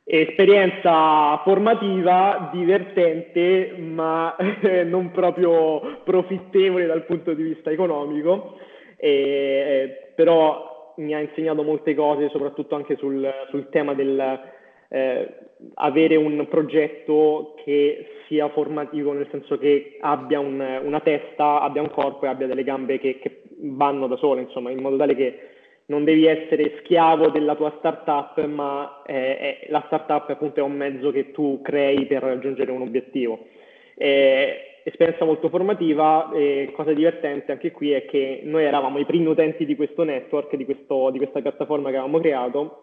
Esperienza 0.05 1.39
formativa, 1.45 2.49
divertente, 2.53 3.75
ma 3.77 4.35
non 4.87 5.11
proprio 5.11 6.01
profittevole 6.03 6.87
dal 6.87 7.05
punto 7.05 7.35
di 7.35 7.43
vista 7.43 7.71
economico, 7.71 8.59
e, 8.97 10.13
però 10.15 10.95
mi 10.97 11.15
ha 11.15 11.21
insegnato 11.21 11.63
molte 11.63 11.95
cose, 11.95 12.31
soprattutto 12.31 12.75
anche 12.75 12.97
sul, 12.97 13.31
sul 13.51 13.69
tema 13.69 13.93
del 13.93 14.41
eh, 14.89 15.35
avere 15.75 16.17
un 16.17 16.47
progetto 16.49 17.55
che 17.65 18.07
sia 18.27 18.49
formativo, 18.49 19.13
nel 19.13 19.29
senso 19.31 19.59
che 19.59 19.99
abbia 20.01 20.41
un, 20.41 20.81
una 20.83 21.01
testa, 21.01 21.61
abbia 21.61 21.83
un 21.83 21.91
corpo 21.91 22.25
e 22.25 22.29
abbia 22.29 22.47
delle 22.47 22.65
gambe 22.65 22.99
che, 22.99 23.19
che 23.19 23.43
vanno 23.61 24.07
da 24.07 24.17
sole, 24.17 24.43
insomma, 24.43 24.71
in 24.71 24.81
modo 24.81 24.97
tale 24.97 25.15
che 25.15 25.39
non 25.87 26.05
devi 26.05 26.27
essere 26.27 26.79
schiavo 26.81 27.29
della 27.29 27.55
tua 27.55 27.75
startup, 27.79 28.45
ma 28.47 29.03
eh, 29.07 29.67
la 29.69 29.83
startup 29.87 30.29
appunto 30.29 30.61
è 30.61 30.63
un 30.63 30.77
mezzo 30.77 31.11
che 31.11 31.31
tu 31.31 31.61
crei 31.63 32.07
per 32.07 32.23
raggiungere 32.23 32.71
un 32.71 32.83
obiettivo. 32.83 33.47
Eh, 33.95 34.81
esperienza 34.83 35.25
molto 35.25 35.49
formativa 35.49 36.31
e 36.33 36.73
cosa 36.75 36.93
divertente 36.93 37.53
anche 37.53 37.71
qui 37.73 37.93
è 37.93 38.07
che 38.07 38.41
noi 38.45 38.65
eravamo 38.65 38.99
i 38.99 39.05
primi 39.05 39.27
utenti 39.27 39.65
di 39.65 39.77
questo 39.77 40.03
network, 40.05 40.57
di, 40.57 40.65
questo, 40.65 41.11
di 41.11 41.19
questa 41.19 41.41
piattaforma 41.41 41.91
che 41.91 41.97
avevamo 41.97 42.21
creato 42.21 42.83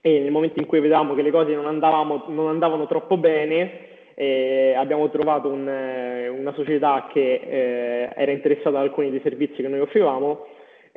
e 0.00 0.20
nel 0.20 0.30
momento 0.30 0.60
in 0.60 0.66
cui 0.66 0.80
vedevamo 0.80 1.14
che 1.14 1.22
le 1.22 1.30
cose 1.30 1.54
non, 1.54 1.66
andavamo, 1.66 2.24
non 2.28 2.48
andavano 2.48 2.86
troppo 2.86 3.16
bene 3.16 3.94
eh, 4.18 4.72
abbiamo 4.74 5.10
trovato 5.10 5.48
un, 5.48 5.66
una 5.66 6.52
società 6.54 7.06
che 7.12 7.34
eh, 7.34 8.10
era 8.16 8.32
interessata 8.32 8.70
ad 8.70 8.84
alcuni 8.86 9.10
dei 9.10 9.20
servizi 9.22 9.60
che 9.60 9.68
noi 9.68 9.80
offrivamo 9.80 10.46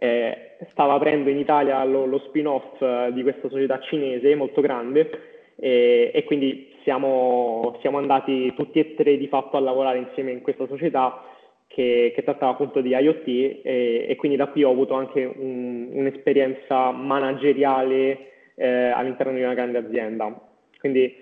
eh, 0.02 0.52
stava 0.72 0.94
aprendo 0.94 1.30
in 1.30 1.38
Italia 1.38 1.84
lo, 1.84 2.06
lo 2.06 2.20
spin-off 2.28 2.82
eh, 2.82 3.12
di 3.12 3.22
questa 3.22 3.50
società 3.50 3.82
cinese 3.82 4.34
molto 4.36 4.62
grande 4.62 5.10
e, 5.58 6.12
e 6.14 6.24
quindi 6.24 6.74
siamo, 6.84 7.78
siamo, 7.82 7.98
andati 7.98 8.54
tutti 8.56 8.80
e 8.80 8.96
tre 8.96 9.18
di 9.18 9.28
fatto 9.28 9.58
a 9.58 9.60
lavorare 9.60 9.98
insieme 9.98 10.32
in 10.32 10.42
questa 10.42 10.66
società 10.68 11.22
che, 11.68 12.14
che 12.16 12.24
trattava 12.24 12.54
appunto 12.54 12.80
di 12.80 12.92
IoT 12.92 13.28
e, 13.28 14.06
e, 14.08 14.16
quindi 14.16 14.38
da 14.38 14.48
qui 14.48 14.64
ho 14.64 14.72
avuto 14.72 14.94
anche 14.94 15.26
un, 15.26 15.90
un'esperienza 15.92 16.92
manageriale 16.92 18.54
eh, 18.56 18.68
all'interno 18.68 19.34
di 19.34 19.44
una 19.44 19.54
grande 19.54 19.80
azienda. 19.80 20.34
Quindi 20.80 21.14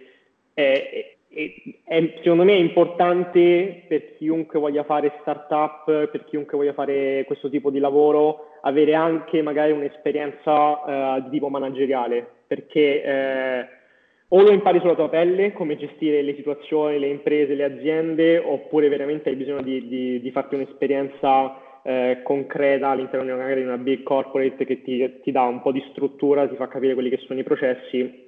è, 1.38 1.54
è, 1.84 2.14
secondo 2.24 2.44
me 2.44 2.54
è 2.54 2.60
importante 2.60 3.84
per 3.88 4.16
chiunque 4.18 4.60
voglia 4.60 4.84
fare 4.84 5.20
startup, 5.22 5.86
per 5.86 6.26
chiunque 6.26 6.58
voglia 6.58 6.74
fare 6.74 7.26
questo 7.28 7.48
tipo 7.48 7.70
di 7.70 7.78
lavoro, 7.78 8.58
avere 8.62 8.96
anche 8.96 9.44
magari 9.44 9.72
un'esperienza 9.72 11.18
eh, 11.18 11.22
di 11.24 11.30
tipo 11.30 11.50
manageriale, 11.50 12.26
perché 12.48 13.04
eh, 13.04 13.68
o 14.30 14.42
lo 14.42 14.52
impari 14.52 14.80
sulla 14.80 14.96
tua 14.96 15.10
pelle, 15.10 15.54
come 15.54 15.78
gestire 15.78 16.24
le 16.24 16.34
situazioni, 16.34 16.98
le 16.98 17.08
imprese, 17.08 17.54
le 17.54 17.64
aziende, 17.64 18.40
oppure 18.40 18.90
veramente 18.90 19.30
hai 19.30 19.36
bisogno 19.36 19.62
di, 19.62 19.88
di, 19.88 20.20
di 20.20 20.32
farti 20.32 20.56
un'esperienza 20.56 21.82
eh, 21.84 22.22
concreta 22.24 22.90
all'interno 22.90 23.26
di 23.26 23.32
magari 23.32 23.62
una 23.62 23.78
big 23.78 24.02
corporate 24.02 24.66
che 24.66 24.82
ti, 24.82 25.20
ti, 25.22 25.32
dà 25.32 25.44
un 25.44 25.62
po' 25.62 25.72
di 25.72 25.86
struttura, 25.92 26.48
ti 26.48 26.56
fa 26.56 26.68
capire 26.68 26.96
quelli 26.96 27.10
che 27.10 27.22
sono 27.28 27.40
i 27.40 27.44
processi 27.44 28.26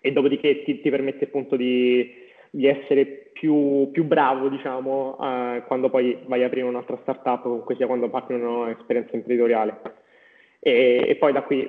e 0.00 0.12
dopodiché 0.12 0.62
ti, 0.62 0.80
ti 0.80 0.90
permette 0.90 1.24
appunto 1.24 1.56
di 1.56 2.22
di 2.54 2.66
essere 2.68 3.30
più, 3.32 3.90
più 3.90 4.04
bravo, 4.04 4.48
diciamo, 4.48 5.18
eh, 5.20 5.64
quando 5.66 5.90
poi 5.90 6.16
vai 6.26 6.44
a 6.44 6.46
aprire 6.46 6.64
un'altra 6.64 6.96
startup, 7.02 7.42
comunque 7.42 7.74
sia 7.74 7.86
quando 7.86 8.08
parti 8.08 8.32
un'esperienza 8.32 9.16
imprenditoriale. 9.16 9.80
E, 10.60 11.04
e, 11.08 11.16
poi 11.16 11.32
da 11.32 11.42
qui 11.42 11.68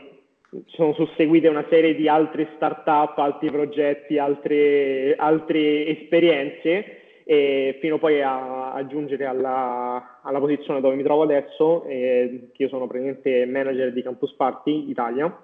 sono 0.68 0.94
susseguite 0.94 1.48
una 1.48 1.66
serie 1.70 1.96
di 1.96 2.08
altre 2.08 2.50
startup, 2.56 3.18
altri 3.18 3.50
progetti, 3.50 4.20
altre, 4.20 5.16
altre 5.18 5.88
esperienze, 5.88 7.00
e 7.24 7.78
fino 7.82 7.98
poi 7.98 8.22
a, 8.22 8.74
a 8.74 8.86
giungere 8.86 9.26
alla, 9.26 10.20
alla, 10.22 10.40
posizione 10.40 10.82
dove 10.82 10.96
mi 10.96 11.02
trovo 11.02 11.24
adesso, 11.24 11.84
eh, 11.86 12.52
io 12.56 12.68
sono 12.68 12.86
praticamente 12.86 13.48
manager 13.48 13.92
di 13.92 14.04
Campus 14.04 14.34
Party 14.36 14.88
Italia, 14.88 15.36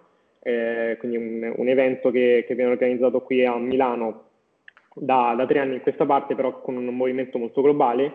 eh, 0.43 0.98
quindi 1.00 1.17
un, 1.17 1.53
un 1.55 1.67
evento 1.67 2.12
che, 2.12 2.45
che 2.48 2.53
viene 2.53 2.69
organizzato 2.69 3.21
qui 3.21 3.43
a 3.43 3.57
Milano 3.57 4.29
da, 4.95 5.33
da, 5.36 5.45
tre 5.45 5.60
anni 5.60 5.75
in 5.75 5.81
questa 5.81 6.05
parte, 6.05 6.36
però 6.36 6.62
con 6.62 6.75
un 6.75 6.86
movimento 6.95 7.38
molto 7.38 7.62
globale 7.62 8.13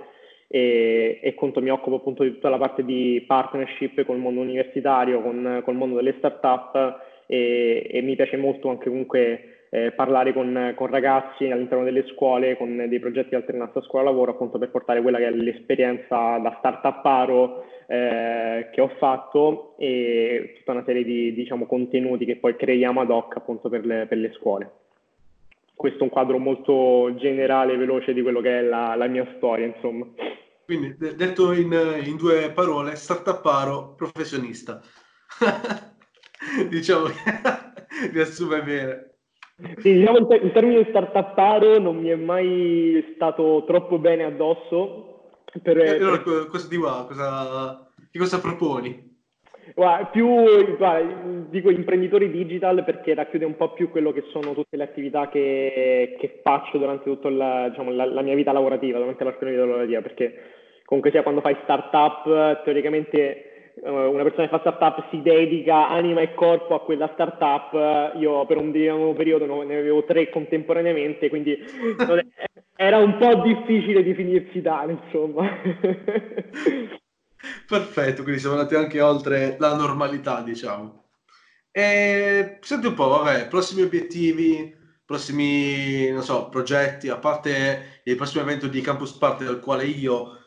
e, 0.49 1.19
e 1.23 1.35
conto, 1.35 1.61
mi 1.61 1.71
occupo 1.71 1.97
appunto 1.97 2.23
di 2.23 2.33
tutta 2.33 2.49
la 2.49 2.59
parte 2.59 2.85
di 2.85 3.25
partnership 3.27 4.05
con 4.05 4.17
il 4.17 4.23
mondo 4.23 4.41
universitario, 4.41 5.23
con, 5.23 5.63
il 5.67 5.77
mondo 5.77 5.97
delle 5.97 6.15
start-up 6.19 7.01
e, 7.27 7.89
e, 7.91 8.03
mi 8.03 8.15
piace 8.15 8.37
molto 8.37 8.69
anche 8.69 8.89
comunque 8.89 9.67
eh, 9.71 9.91
parlare 9.93 10.33
con, 10.33 10.75
con, 10.77 10.87
ragazzi 10.87 11.51
all'interno 11.51 11.85
delle 11.85 12.07
scuole, 12.09 12.57
con 12.57 12.85
dei 12.89 13.01
progetti 13.01 13.31
di 13.31 13.35
alternanza 13.35 13.81
scuola-lavoro, 13.81 14.33
appunto 14.33 14.59
per 14.59 14.71
portare 14.71 15.03
quella 15.03 15.19
che 15.19 15.27
è 15.27 15.31
l'esperienza 15.31 16.39
da 16.39 16.55
start-uparo 16.59 17.65
eh, 17.89 18.69
che 18.71 18.81
ho 18.81 18.89
fatto 18.99 19.75
e 19.79 20.55
tutta 20.59 20.73
una 20.73 20.85
serie 20.85 21.05
di 21.05 21.33
diciamo, 21.35 21.67
contenuti 21.67 22.25
che 22.25 22.37
poi 22.37 22.55
creiamo 22.55 23.01
ad 23.01 23.11
hoc 23.11 23.37
appunto 23.37 23.69
per 23.69 23.85
le, 23.85 24.07
per 24.07 24.19
le 24.19 24.33
scuole 24.33 24.71
questo 25.77 26.01
è 26.01 26.03
un 26.03 26.09
quadro 26.09 26.39
molto 26.39 27.15
generale 27.17 27.75
e 27.75 27.77
veloce 27.77 28.15
di 28.15 28.23
quello 28.23 28.41
che 28.41 28.59
è 28.59 28.63
la, 28.63 28.95
la 28.97 29.07
mia 29.07 29.31
storia, 29.37 29.67
insomma. 29.67 30.07
Quindi, 30.65 30.97
detto 30.97 31.53
in, 31.53 32.03
in 32.05 32.17
due 32.17 32.51
parole, 32.51 32.97
startuparo 32.97 33.95
professionista. 33.95 34.81
diciamo 36.69 37.05
che 37.05 37.15
riassume 38.13 38.63
bene. 38.63 39.11
Sì, 39.79 39.93
diciamo 39.93 40.19
il, 40.19 40.41
il 40.43 40.53
termine 40.53 40.87
startuparo 40.89 41.79
non 41.79 41.99
mi 41.99 42.09
è 42.09 42.17
mai 42.17 43.13
stato 43.15 43.65
troppo 43.67 43.99
bene 43.99 44.25
addosso. 44.25 45.35
Per, 45.63 45.79
e 45.79 45.91
allora, 45.91 46.21
per... 46.21 46.47
cosa 46.49 46.69
ti 46.69 46.77
va? 46.77 47.05
Cosa, 47.07 47.91
cosa 48.13 48.41
proponi? 48.41 49.06
Guarda, 49.75 50.07
più 50.07 50.77
guarda, 50.77 51.23
dico 51.49 51.71
imprenditori 51.71 52.31
digital 52.31 52.85
perché 52.85 53.15
racchiude 53.15 53.45
un 53.45 53.57
po' 53.57 53.73
più 53.73 53.91
quello 53.91 54.13
che 54.13 54.25
sono 54.31 54.55
tutte 54.55 54.77
le 54.77 54.85
attività 54.85 55.29
che, 55.29 56.17
che 56.19 56.41
faccio 56.43 56.79
durante 56.79 57.05
tutta 57.05 57.31
la, 57.31 57.69
diciamo, 57.69 57.91
la, 57.91 58.05
la, 58.05 58.23
mia 58.23 58.35
vita 58.35 58.53
lavorativa, 58.53 58.99
durante 58.99 59.25
la 59.25 59.37
mia 59.41 59.51
vita 59.51 59.65
lavorativa, 59.65 60.01
perché 60.03 60.35
comunque 60.85 61.11
sia 61.11 61.23
quando 61.23 61.41
fai 61.41 61.57
startup, 61.63 62.63
teoricamente 62.63 63.73
uh, 63.83 63.91
una 63.91 64.23
persona 64.23 64.45
che 64.45 64.57
fa 64.57 64.61
startup 64.61 65.09
si 65.11 65.21
dedica 65.23 65.89
anima 65.89 66.21
e 66.21 66.35
corpo 66.35 66.75
a 66.75 66.81
quella 66.83 67.11
startup, 67.15 68.15
io 68.17 68.47
per 68.47 68.59
un, 68.59 68.73
un 68.75 69.15
periodo 69.15 69.63
ne 69.65 69.79
avevo 69.79 70.05
tre 70.05 70.31
contemporaneamente, 70.31 71.29
quindi 71.29 71.59
era 72.77 72.99
un 72.99 73.17
po' 73.19 73.35
difficile 73.43 74.05
definirsi 74.05 74.63
tale, 74.63 74.93
insomma. 74.93 75.49
Perfetto, 77.67 78.23
quindi 78.23 78.41
siamo 78.41 78.57
andati 78.57 78.75
anche 78.75 79.01
oltre 79.01 79.57
la 79.59 79.75
normalità, 79.75 80.41
diciamo. 80.43 81.05
E 81.71 82.59
senti 82.63 82.87
un 82.87 82.95
po', 82.95 83.09
vabbè, 83.09 83.49
prossimi 83.49 83.83
obiettivi, 83.83 84.75
prossimi, 85.05 86.09
non 86.11 86.23
so, 86.23 86.49
progetti, 86.49 87.09
a 87.09 87.19
parte 87.19 88.01
il 88.05 88.17
prossimo 88.17 88.43
evento 88.43 88.67
di 88.69 88.81
Campus 88.81 89.13
Party 89.13 89.45
al 89.47 89.61
quale 89.61 89.85
io 89.85 90.39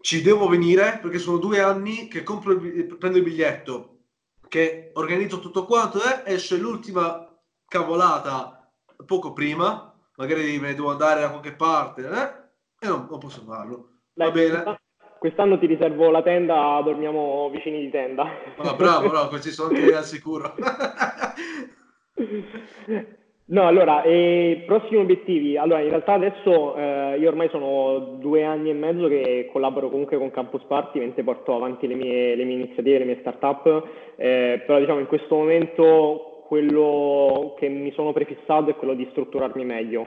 ci 0.00 0.22
devo 0.22 0.48
venire, 0.48 0.98
perché 1.00 1.18
sono 1.18 1.38
due 1.38 1.60
anni 1.60 2.08
che 2.08 2.22
compro 2.22 2.52
il, 2.52 2.96
prendo 2.96 3.18
il 3.18 3.24
biglietto, 3.24 4.04
che 4.48 4.90
organizzo 4.94 5.40
tutto 5.40 5.64
quanto, 5.64 6.00
eh, 6.02 6.32
esce 6.32 6.56
l'ultima 6.56 7.26
cavolata 7.66 8.70
poco 9.06 9.32
prima, 9.32 9.92
magari 10.16 10.58
me 10.60 10.68
ne 10.68 10.74
devo 10.74 10.90
andare 10.90 11.20
da 11.20 11.30
qualche 11.30 11.54
parte, 11.54 12.02
eh, 12.08 12.86
e 12.86 12.88
non, 12.88 13.06
non 13.08 13.18
posso 13.18 13.42
farlo. 13.44 14.00
Va 14.14 14.30
bene. 14.30 14.76
Quest'anno 15.22 15.56
ti 15.56 15.66
riservo 15.66 16.10
la 16.10 16.20
tenda, 16.20 16.80
dormiamo 16.82 17.48
vicini 17.48 17.78
di 17.78 17.90
tenda. 17.90 18.26
Oh, 18.56 18.74
bravo, 18.74 19.08
bravo, 19.08 19.28
questi 19.30 19.50
sono 19.50 19.68
anche 19.68 19.94
al 19.94 20.02
sicuro. 20.02 20.52
No, 23.44 23.66
allora, 23.68 24.02
eh, 24.02 24.64
prossimi 24.66 24.96
obiettivi. 24.96 25.56
Allora, 25.56 25.80
in 25.80 25.90
realtà 25.90 26.14
adesso 26.14 26.74
eh, 26.74 27.18
io 27.20 27.28
ormai 27.28 27.48
sono 27.50 28.16
due 28.18 28.42
anni 28.42 28.70
e 28.70 28.72
mezzo 28.72 29.06
che 29.06 29.48
collaboro 29.52 29.90
comunque 29.90 30.18
con 30.18 30.32
Campus 30.32 30.64
Party, 30.64 30.98
mentre 30.98 31.22
porto 31.22 31.54
avanti 31.54 31.86
le 31.86 31.94
mie, 31.94 32.34
le 32.34 32.42
mie 32.42 32.56
iniziative, 32.56 32.98
le 32.98 33.04
mie 33.04 33.18
startup, 33.20 33.86
eh, 34.16 34.60
però 34.66 34.80
diciamo 34.80 34.98
in 34.98 35.06
questo 35.06 35.36
momento 35.36 36.42
quello 36.48 37.54
che 37.60 37.68
mi 37.68 37.92
sono 37.92 38.12
prefissato 38.12 38.70
è 38.70 38.74
quello 38.74 38.94
di 38.94 39.06
strutturarmi 39.12 39.64
meglio 39.64 40.04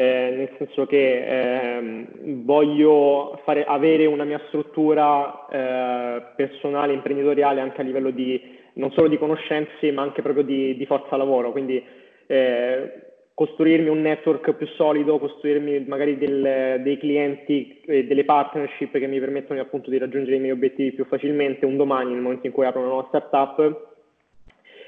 eh, 0.00 0.32
nel 0.34 0.50
senso 0.56 0.86
che 0.86 1.76
eh, 1.76 2.06
voglio 2.42 3.38
fare, 3.44 3.66
avere 3.66 4.06
una 4.06 4.24
mia 4.24 4.40
struttura 4.46 5.46
eh, 5.50 6.22
personale, 6.36 6.94
imprenditoriale 6.94 7.60
anche 7.60 7.82
a 7.82 7.84
livello 7.84 8.08
di 8.08 8.40
non 8.74 8.90
solo 8.92 9.08
di 9.08 9.18
conoscenze 9.18 9.92
ma 9.92 10.00
anche 10.00 10.22
proprio 10.22 10.42
di, 10.42 10.74
di 10.74 10.86
forza 10.86 11.18
lavoro, 11.18 11.52
quindi 11.52 11.84
eh, 12.28 12.92
costruirmi 13.34 13.90
un 13.90 14.00
network 14.00 14.54
più 14.54 14.66
solido, 14.68 15.18
costruirmi 15.18 15.84
magari 15.86 16.16
del, 16.16 16.80
dei 16.82 16.96
clienti 16.96 17.82
e 17.84 18.06
delle 18.06 18.24
partnership 18.24 18.96
che 18.96 19.06
mi 19.06 19.20
permettono 19.20 19.60
appunto 19.60 19.90
di 19.90 19.98
raggiungere 19.98 20.36
i 20.36 20.40
miei 20.40 20.52
obiettivi 20.52 20.92
più 20.92 21.04
facilmente 21.04 21.66
un 21.66 21.76
domani 21.76 22.12
nel 22.12 22.22
momento 22.22 22.46
in 22.46 22.54
cui 22.54 22.64
apro 22.64 22.80
una 22.80 22.88
nuova 22.88 23.08
startup 23.08 23.89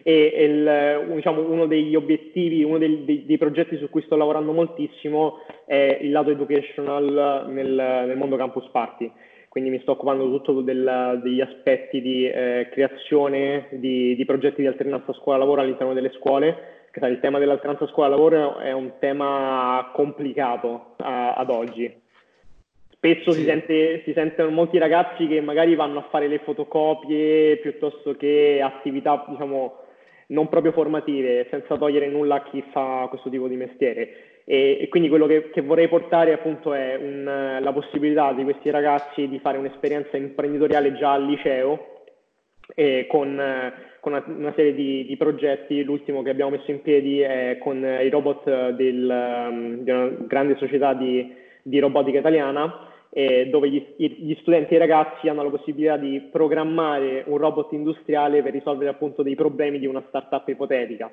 e 0.03 0.45
il, 0.45 1.15
diciamo, 1.15 1.49
uno 1.49 1.67
degli 1.67 1.95
obiettivi, 1.95 2.63
uno 2.63 2.79
dei, 2.79 3.05
dei, 3.05 3.25
dei, 3.25 3.39
progetti 3.39 3.77
su 3.77 3.89
cui 3.89 4.03
sto 4.03 4.17
lavorando 4.17 4.53
moltissimo 4.53 5.39
è 5.65 5.99
il 6.01 6.11
lato 6.11 6.31
educational 6.31 7.47
nel, 7.49 8.05
nel 8.07 8.17
mondo 8.17 8.37
campus 8.37 8.69
party. 8.71 9.11
Quindi 9.49 9.71
mi 9.71 9.81
sto 9.81 9.93
occupando 9.93 10.25
tutto 10.25 10.63
del, 10.63 11.21
degli 11.23 11.41
aspetti 11.41 12.01
di 12.01 12.27
eh, 12.27 12.69
creazione 12.71 13.69
di, 13.73 14.17
di, 14.17 14.25
progetti 14.25 14.63
di 14.63 14.67
alternanza 14.67 15.13
scuola-lavoro 15.13 15.61
all'interno 15.61 15.93
delle 15.93 16.13
scuole. 16.19 16.81
Il 16.95 17.21
tema 17.21 17.39
dell'alternanza 17.39 17.87
scuola-lavoro 17.87 18.59
è 18.59 18.73
un 18.73 18.93
tema 18.99 19.91
complicato 19.95 20.95
uh, 20.99 21.05
ad 21.37 21.49
oggi 21.49 22.01
spesso 23.03 23.33
sì. 23.33 23.41
si, 23.41 23.45
sente, 23.47 24.03
si, 24.05 24.13
sentono 24.13 24.51
molti 24.51 24.79
ragazzi 24.79 25.27
che 25.27 25.41
magari 25.41 25.75
vanno 25.75 25.99
a 25.99 26.07
fare 26.09 26.29
le 26.29 26.39
fotocopie 26.39 27.57
piuttosto 27.57 28.15
che 28.15 28.61
attività, 28.63 29.25
diciamo, 29.29 29.82
non 30.33 30.49
proprio 30.49 30.73
formative, 30.73 31.47
senza 31.51 31.77
togliere 31.77 32.09
nulla 32.09 32.37
a 32.37 32.43
chi 32.43 32.62
fa 32.73 33.07
questo 33.09 33.31
tipo 33.31 33.49
di 33.49 33.57
mestiere. 33.57 34.43
E, 34.45 34.79
e 34.81 34.89
quindi 34.89 35.09
quello 35.09 35.27
che, 35.27 35.51
che, 35.51 35.61
vorrei 35.61 35.89
portare 35.89 36.33
appunto 36.33 36.75
è 36.75 36.97
un, 36.97 37.59
la 37.61 37.73
possibilità 37.73 38.33
di 38.33 38.43
questi 38.43 38.71
ragazzi 38.71 39.29
di 39.29 39.39
fare 39.39 39.59
un'esperienza 39.59 40.17
imprenditoriale 40.17 40.95
già 40.95 41.12
al 41.12 41.27
liceo 41.27 41.91
con, 43.07 43.73
con 44.01 44.12
una, 44.12 44.25
una, 44.27 44.53
serie 44.57 44.75
di, 44.75 45.05
di, 45.07 45.17
progetti. 45.17 45.85
L'ultimo 45.85 46.23
che 46.23 46.31
abbiamo 46.31 46.53
messo 46.53 46.71
in 46.71 46.83
piedi 46.83 47.21
è 47.21 47.59
con 47.61 47.85
i 47.85 48.09
robot 48.09 48.71
del, 48.71 49.79
di 49.83 49.91
una 49.91 50.09
grande 50.27 50.57
società 50.57 50.95
di, 50.95 51.33
di 51.62 51.79
robotica 51.79 52.19
italiana 52.19 52.91
eh, 53.14 53.49
dove 53.50 53.69
gli, 53.69 53.95
gli, 53.97 54.35
studenti 54.40 54.73
e 54.73 54.76
i 54.76 54.81
ragazzi 54.81 55.28
hanno 55.28 55.42
la 55.42 55.50
possibilità 55.50 55.99
di 55.99 56.19
programmare 56.33 57.25
un 57.26 57.37
robot 57.37 57.73
industriale 57.73 58.42
per 58.42 58.52
risolvere 58.52 58.88
appunto 58.88 59.23
dei 59.23 59.35
problemi 59.35 59.78
di 59.78 59.87
una 59.87 60.02
startup 60.09 60.49
ipotetica. 60.49 61.12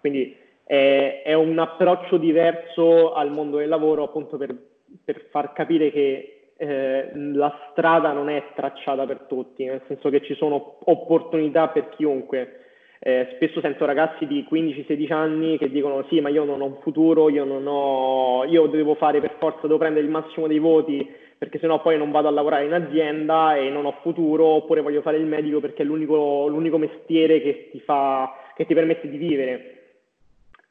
Quindi 0.00 0.36
eh, 0.64 1.22
è 1.22 1.34
un 1.34 1.56
approccio 1.56 2.16
diverso 2.16 3.12
al 3.12 3.30
mondo 3.30 3.58
del 3.58 3.68
lavoro 3.68 4.02
appunto 4.02 4.36
per, 4.36 4.56
per 5.04 5.28
far 5.30 5.52
capire 5.52 5.92
che 5.92 6.50
eh, 6.56 7.10
la 7.14 7.56
strada 7.70 8.10
non 8.10 8.28
è 8.28 8.42
tracciata 8.56 9.06
per 9.06 9.26
tutti, 9.28 9.64
nel 9.66 9.82
senso 9.86 10.10
che 10.10 10.22
ci 10.22 10.34
sono 10.34 10.78
opportunità 10.84 11.68
per 11.68 11.90
chiunque. 11.90 12.62
Eh, 12.98 13.34
spesso 13.36 13.60
sento 13.60 13.84
ragazzi 13.84 14.26
di 14.26 14.44
15-16 14.50 15.12
anni 15.12 15.58
che 15.58 15.70
dicono 15.70 16.04
sì 16.08 16.18
ma 16.20 16.30
io 16.30 16.42
non 16.42 16.60
ho 16.60 16.64
un 16.64 16.78
futuro, 16.80 17.28
io, 17.28 17.44
non 17.44 17.64
ho, 17.68 18.44
io 18.46 18.66
devo 18.66 18.96
fare 18.96 19.20
per 19.20 19.36
forza, 19.38 19.68
devo 19.68 19.78
prendere 19.78 20.04
il 20.04 20.10
massimo 20.10 20.48
dei 20.48 20.58
voti 20.58 21.24
perché 21.38 21.58
sennò 21.58 21.82
poi 21.82 21.98
non 21.98 22.10
vado 22.10 22.28
a 22.28 22.30
lavorare 22.30 22.64
in 22.64 22.72
azienda 22.72 23.56
e 23.56 23.68
non 23.68 23.84
ho 23.84 23.98
futuro, 24.00 24.46
oppure 24.46 24.80
voglio 24.80 25.02
fare 25.02 25.18
il 25.18 25.26
medico 25.26 25.60
perché 25.60 25.82
è 25.82 25.84
l'unico, 25.84 26.46
l'unico 26.46 26.78
mestiere 26.78 27.42
che 27.42 27.68
ti, 27.70 27.80
fa, 27.80 28.52
che 28.54 28.64
ti 28.64 28.74
permette 28.74 29.08
di 29.08 29.18
vivere. 29.18 29.72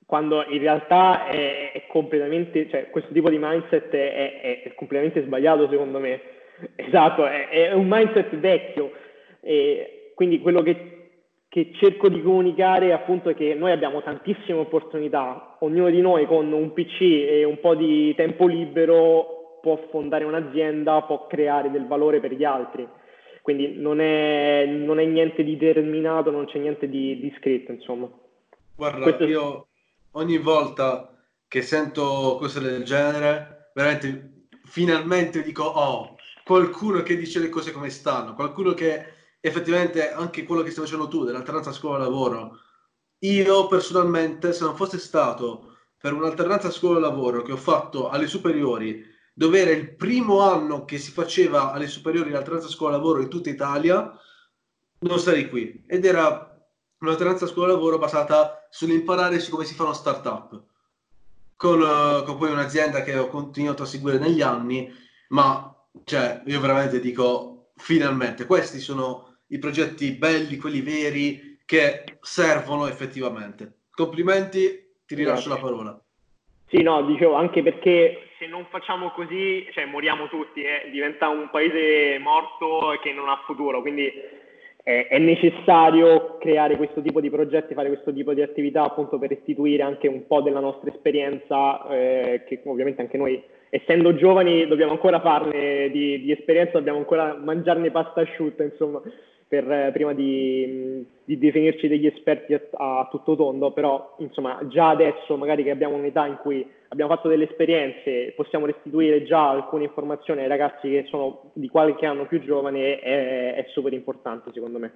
Quando 0.07 0.43
in 0.47 0.59
realtà 0.59 1.27
è, 1.27 1.71
è 1.71 1.85
completamente, 1.87 2.67
cioè 2.69 2.89
questo 2.89 3.11
tipo 3.11 3.29
di 3.29 3.37
mindset 3.39 3.89
è, 3.89 4.41
è, 4.41 4.61
è 4.63 4.73
completamente 4.73 5.23
sbagliato 5.23 5.69
secondo 5.69 5.99
me. 5.99 6.21
Esatto, 6.75 7.25
è, 7.25 7.73
un 7.73 7.85
mindset 7.87 8.33
vecchio. 8.37 8.91
E 9.41 10.11
quindi 10.15 10.39
quello 10.39 10.61
che, 10.61 11.09
che 11.49 11.71
cerco 11.73 12.07
di 12.07 12.21
comunicare 12.21 12.93
appunto 12.93 13.29
è 13.29 13.35
che 13.35 13.53
noi 13.53 13.71
abbiamo 13.71 14.01
tantissime 14.01 14.59
opportunità, 14.59 15.57
ognuno 15.59 15.89
di 15.89 15.99
noi 16.01 16.25
con 16.25 16.51
un 16.51 16.71
PC 16.71 17.01
e 17.01 17.43
un 17.43 17.59
po' 17.59 17.75
di 17.75 18.15
tempo 18.15 18.47
libero 18.47 19.44
può 19.65 19.79
fondare 19.89 20.25
un'azienda, 20.25 21.01
può 21.01 21.25
creare 21.25 21.71
del 21.71 21.87
valore 21.87 22.19
per 22.19 22.33
gli 22.33 22.43
altri. 22.43 22.87
Quindi 23.41 23.79
non 23.79 23.99
è, 23.99 24.63
non 24.67 24.99
è 24.99 25.05
niente 25.05 25.43
di 25.43 25.57
determinato, 25.57 26.29
non 26.29 26.45
c'è 26.45 26.59
niente 26.59 26.87
di, 26.87 27.19
di 27.19 27.33
scritto, 27.39 27.71
insomma. 27.71 28.07
Guarda, 28.75 29.01
Questo... 29.01 29.25
io 29.25 29.67
ogni 30.11 30.37
volta 30.37 31.17
che 31.47 31.63
sento 31.63 32.37
cose 32.39 32.59
del 32.59 32.83
genere, 32.83 33.71
veramente 33.73 34.43
finalmente 34.65 35.41
dico, 35.41 35.63
oh, 35.63 36.15
qualcuno 36.43 37.01
che 37.01 37.17
dice 37.17 37.39
le 37.39 37.49
cose 37.49 37.71
come 37.71 37.89
stanno, 37.89 38.35
qualcuno 38.35 38.73
che 38.73 39.13
effettivamente 39.39 40.11
anche 40.11 40.43
quello 40.43 40.61
che 40.61 40.69
stai 40.69 40.85
facendo 40.85 41.07
tu 41.07 41.23
dell'alternanza 41.23 41.71
scuola-lavoro. 41.71 42.59
Io 43.19 43.65
personalmente, 43.65 44.53
se 44.53 44.63
non 44.63 44.75
fosse 44.75 44.99
stato 44.99 45.77
per 45.99 46.13
un'alternanza 46.13 46.69
scuola-lavoro 46.69 47.41
che 47.41 47.51
ho 47.51 47.57
fatto 47.57 48.09
alle 48.09 48.27
superiori 48.27 49.13
dove 49.37 49.59
era 49.59 49.71
il 49.71 49.93
primo 49.95 50.39
anno 50.39 50.85
che 50.85 50.97
si 50.97 51.11
faceva 51.11 51.73
alle 51.73 51.87
superiori 51.87 52.29
l'alternanza 52.29 52.69
scuola-lavoro 52.69 53.21
in 53.21 53.27
tutta 53.27 53.49
Italia, 53.49 54.17
non 54.99 55.19
sarei 55.19 55.49
qui. 55.49 55.83
Ed 55.85 56.05
era 56.05 56.57
un'alternanza 56.99 57.45
scuola-lavoro 57.45 57.97
basata 57.97 58.65
sull'imparare 58.69 59.39
su 59.41 59.51
come 59.51 59.65
si 59.65 59.75
fa 59.75 59.83
una 59.83 59.93
startup. 59.93 60.63
Con, 61.57 61.81
uh, 61.81 62.23
con 62.23 62.37
poi 62.37 62.51
un'azienda 62.51 63.03
che 63.03 63.17
ho 63.17 63.27
continuato 63.27 63.83
a 63.83 63.85
seguire 63.85 64.19
negli 64.19 64.41
anni, 64.41 64.89
ma 65.29 65.69
cioè, 66.05 66.41
io 66.45 66.59
veramente 66.61 67.01
dico, 67.01 67.71
finalmente, 67.75 68.45
questi 68.45 68.79
sono 68.79 69.39
i 69.47 69.59
progetti 69.59 70.11
belli, 70.13 70.55
quelli 70.55 70.79
veri, 70.79 71.59
che 71.65 72.03
servono 72.21 72.87
effettivamente. 72.87 73.81
Complimenti, 73.91 74.93
ti 75.05 75.15
rilascio 75.15 75.49
la 75.49 75.57
parola. 75.57 75.99
Sì, 76.67 76.81
no, 76.81 77.05
dicevo 77.05 77.35
anche 77.35 77.61
perché 77.61 78.24
se 78.37 78.47
non 78.47 78.65
facciamo 78.69 79.11
così, 79.11 79.67
cioè 79.71 79.85
moriamo 79.85 80.27
tutti, 80.27 80.61
eh, 80.61 80.89
diventa 80.91 81.29
un 81.29 81.49
paese 81.49 82.17
morto 82.19 82.97
che 83.01 83.13
non 83.13 83.29
ha 83.29 83.41
futuro, 83.45 83.81
quindi 83.81 84.11
eh, 84.83 85.07
è 85.07 85.17
necessario 85.17 86.37
creare 86.39 86.77
questo 86.77 87.01
tipo 87.01 87.21
di 87.21 87.29
progetti, 87.29 87.73
fare 87.73 87.87
questo 87.87 88.13
tipo 88.13 88.33
di 88.33 88.41
attività 88.41 88.83
appunto 88.83 89.17
per 89.17 89.29
restituire 89.29 89.83
anche 89.83 90.07
un 90.07 90.27
po' 90.27 90.41
della 90.41 90.59
nostra 90.59 90.91
esperienza, 90.91 91.87
eh, 91.89 92.43
che 92.45 92.61
ovviamente 92.65 93.01
anche 93.01 93.17
noi, 93.17 93.41
essendo 93.69 94.15
giovani, 94.15 94.67
dobbiamo 94.67 94.91
ancora 94.91 95.19
farne 95.21 95.89
di, 95.89 96.21
di 96.21 96.31
esperienza, 96.31 96.77
dobbiamo 96.77 96.99
ancora 96.99 97.35
mangiarne 97.35 97.89
pasta 97.89 98.21
asciutta, 98.21 98.63
insomma 98.63 99.01
per, 99.61 99.71
eh, 99.71 99.91
prima 99.93 100.13
di, 100.13 101.05
di, 101.23 101.37
definirci 101.37 101.87
degli 101.87 102.05
esperti 102.05 102.53
a, 102.53 102.59
a, 102.73 103.07
tutto 103.09 103.35
tondo, 103.35 103.71
però 103.71 104.15
insomma 104.19 104.59
già 104.67 104.89
adesso 104.89 105.37
magari 105.37 105.63
che 105.63 105.71
abbiamo 105.71 105.95
un'età 105.95 106.25
in 106.25 106.37
cui 106.41 106.67
abbiamo 106.89 107.15
fatto 107.15 107.29
delle 107.29 107.49
esperienze, 107.49 108.33
possiamo 108.35 108.65
restituire 108.65 109.23
già 109.23 109.49
alcune 109.49 109.85
informazioni 109.85 110.41
ai 110.41 110.47
ragazzi 110.47 110.89
che 110.89 111.05
sono 111.09 111.51
di 111.53 111.69
qualche 111.69 112.05
anno 112.05 112.27
più 112.27 112.41
giovani, 112.41 112.81
è, 112.81 113.55
è 113.55 113.65
super 113.69 113.93
importante 113.93 114.51
secondo 114.53 114.79
me. 114.79 114.93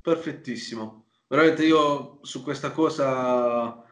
Perfettissimo, 0.00 1.04
veramente 1.26 1.64
io 1.64 2.18
su 2.22 2.42
questa 2.42 2.70
cosa 2.70 3.84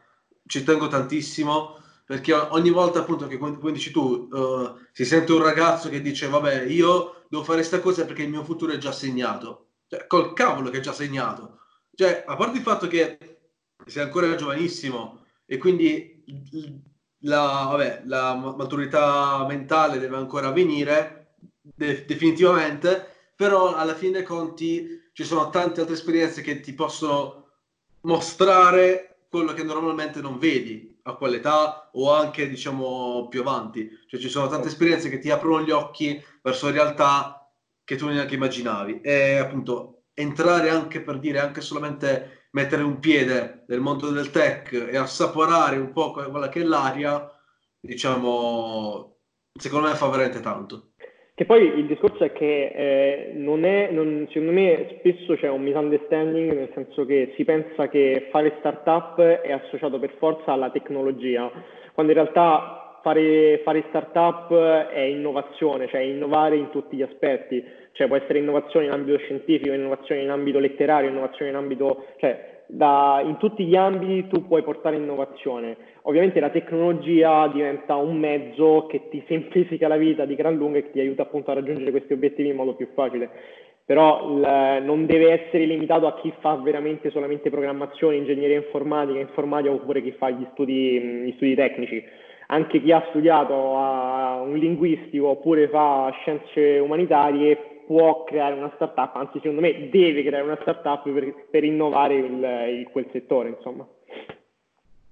ci 0.47 0.63
tengo 0.63 0.87
tantissimo 0.87 1.83
perché 2.05 2.33
ogni 2.33 2.69
volta 2.69 2.99
appunto 2.99 3.25
che 3.25 3.37
come 3.37 3.71
dici 3.71 3.89
tu 3.91 4.27
uh, 4.31 4.77
si 4.91 5.03
sente 5.03 5.31
un 5.31 5.41
ragazzo 5.41 5.89
che 5.89 6.01
dice 6.01 6.27
vabbè 6.27 6.65
io 6.65 7.25
devo 7.27 7.43
fare 7.43 7.57
questa 7.57 7.79
cosa 7.79 8.05
perché 8.05 8.21
il 8.21 8.29
mio 8.29 8.43
futuro 8.43 8.71
è 8.71 8.77
già 8.77 8.91
segnato. 8.91 9.71
Cioè 9.87 10.05
col 10.05 10.33
cavolo 10.33 10.69
che 10.69 10.77
è 10.77 10.81
già 10.81 10.93
segnato. 10.93 11.59
Cioè 11.95 12.23
a 12.27 12.35
parte 12.35 12.57
il 12.57 12.63
fatto 12.63 12.87
che 12.87 13.17
sei 13.87 14.03
ancora 14.03 14.35
giovanissimo 14.35 15.25
e 15.45 15.57
quindi 15.57 16.23
la, 17.19 17.67
vabbè, 17.71 18.03
la 18.05 18.35
maturità 18.35 19.43
mentale 19.47 19.97
deve 19.97 20.15
ancora 20.17 20.49
avvenire 20.49 21.35
de- 21.61 22.05
definitivamente 22.05 23.31
però 23.35 23.73
alla 23.75 23.95
fine 23.95 24.13
dei 24.13 24.23
conti 24.23 25.09
ci 25.11 25.23
sono 25.23 25.49
tante 25.49 25.81
altre 25.81 25.95
esperienze 25.95 26.41
che 26.41 26.59
ti 26.59 26.73
possono 26.73 27.49
mostrare 28.01 29.25
quello 29.29 29.53
che 29.53 29.63
normalmente 29.63 30.21
non 30.21 30.37
vedi 30.37 30.94
a 31.07 31.15
quell'età 31.15 31.89
o 31.93 32.13
anche 32.13 32.49
diciamo 32.49 33.27
più 33.29 33.41
avanti. 33.41 33.89
Cioè 34.07 34.19
ci 34.19 34.29
sono 34.29 34.47
tante 34.47 34.67
esperienze 34.67 35.09
che 35.09 35.19
ti 35.19 35.29
aprono 35.29 35.63
gli 35.63 35.71
occhi 35.71 36.21
verso 36.41 36.71
realtà 36.71 37.49
che 37.83 37.95
tu 37.95 38.07
neanche 38.07 38.35
immaginavi. 38.35 39.01
E 39.01 39.37
appunto 39.37 40.05
entrare 40.13 40.69
anche 40.69 41.01
per 41.01 41.19
dire 41.19 41.39
anche 41.39 41.61
solamente 41.61 42.47
mettere 42.51 42.83
un 42.83 42.99
piede 42.99 43.65
nel 43.67 43.81
mondo 43.81 44.09
del 44.09 44.31
tech 44.31 44.71
e 44.71 44.97
assaporare 44.97 45.77
un 45.77 45.91
po' 45.91 46.11
quella 46.11 46.49
che 46.49 46.61
è 46.61 46.63
l'aria, 46.63 47.29
diciamo, 47.79 49.17
secondo 49.53 49.87
me 49.89 49.95
fa 49.95 50.07
veramente 50.07 50.39
tanto. 50.39 50.93
Che 51.37 51.43
poi 51.43 51.79
il 51.79 51.85
discorso 51.85 52.23
è 52.23 52.31
che 52.31 52.71
eh, 52.73 53.31
non 53.33 53.65
è, 53.65 53.89
non, 53.91 54.25
secondo 54.29 54.53
me 54.53 54.95
spesso 54.99 55.35
c'è 55.35 55.49
un 55.49 55.63
misunderstanding, 55.63 56.53
nel 56.53 56.71
senso 56.73 57.05
che 57.05 57.33
si 57.35 57.43
pensa 57.43 57.89
che 57.89 58.29
fare 58.31 58.55
startup 58.59 59.19
è 59.19 59.51
associato 59.51 59.99
per 59.99 60.13
forza 60.17 60.53
alla 60.53 60.69
tecnologia, 60.69 61.51
quando 61.93 62.13
in 62.13 62.19
realtà 62.19 62.99
fare, 63.03 63.59
fare 63.65 63.83
startup 63.89 64.49
è 64.87 65.01
innovazione, 65.01 65.89
cioè 65.89 65.99
innovare 65.99 66.55
in 66.55 66.69
tutti 66.69 66.95
gli 66.95 67.01
aspetti, 67.01 67.61
cioè 67.91 68.07
può 68.07 68.15
essere 68.15 68.39
innovazione 68.39 68.85
in 68.85 68.93
ambito 68.93 69.17
scientifico, 69.17 69.73
innovazione 69.73 70.21
in 70.21 70.29
ambito 70.29 70.59
letterario, 70.59 71.09
innovazione 71.09 71.51
in 71.51 71.57
ambito, 71.57 72.05
cioè 72.17 72.54
da, 72.67 73.21
in 73.23 73.37
tutti 73.37 73.65
gli 73.65 73.75
ambiti 73.75 74.27
tu 74.27 74.47
puoi 74.47 74.63
portare 74.63 74.95
innovazione. 74.95 75.77
Ovviamente 76.03 76.39
la 76.39 76.49
tecnologia 76.49 77.47
diventa 77.47 77.95
un 77.95 78.17
mezzo 78.17 78.87
che 78.87 79.09
ti 79.09 79.23
semplifica 79.27 79.87
la 79.87 79.97
vita 79.97 80.25
di 80.25 80.35
gran 80.35 80.55
lunga 80.55 80.79
e 80.79 80.83
che 80.83 80.91
ti 80.91 80.99
aiuta 80.99 81.23
appunto 81.23 81.51
a 81.51 81.55
raggiungere 81.55 81.91
questi 81.91 82.13
obiettivi 82.13 82.49
in 82.49 82.55
modo 82.55 82.75
più 82.75 82.87
facile. 82.93 83.29
Però 83.85 84.27
l- 84.27 84.81
non 84.83 85.05
deve 85.05 85.43
essere 85.43 85.65
limitato 85.65 86.07
a 86.07 86.15
chi 86.15 86.33
fa 86.39 86.55
veramente 86.55 87.11
solamente 87.11 87.49
programmazione, 87.49 88.15
ingegneria 88.15 88.57
informatica, 88.57 89.19
informatica 89.19 89.73
oppure 89.73 90.01
chi 90.01 90.11
fa 90.11 90.29
gli 90.31 90.45
studi, 90.53 90.99
gli 90.99 91.33
studi 91.35 91.55
tecnici. 91.55 92.03
Anche 92.47 92.81
chi 92.81 92.91
ha 92.91 93.03
studiato 93.09 93.53
un 93.53 94.55
linguistico 94.57 95.29
oppure 95.29 95.67
fa 95.67 96.11
scienze 96.19 96.79
umanitarie 96.79 97.74
può 97.85 98.23
creare 98.23 98.55
una 98.55 98.71
startup, 98.75 99.15
anzi 99.15 99.39
secondo 99.39 99.61
me 99.61 99.89
deve 99.89 100.23
creare 100.23 100.43
una 100.43 100.57
startup 100.61 101.09
per, 101.09 101.47
per 101.49 101.63
innovare 101.63 102.15
il, 102.15 102.79
il, 102.79 102.89
quel 102.91 103.07
settore, 103.11 103.49
insomma. 103.49 103.87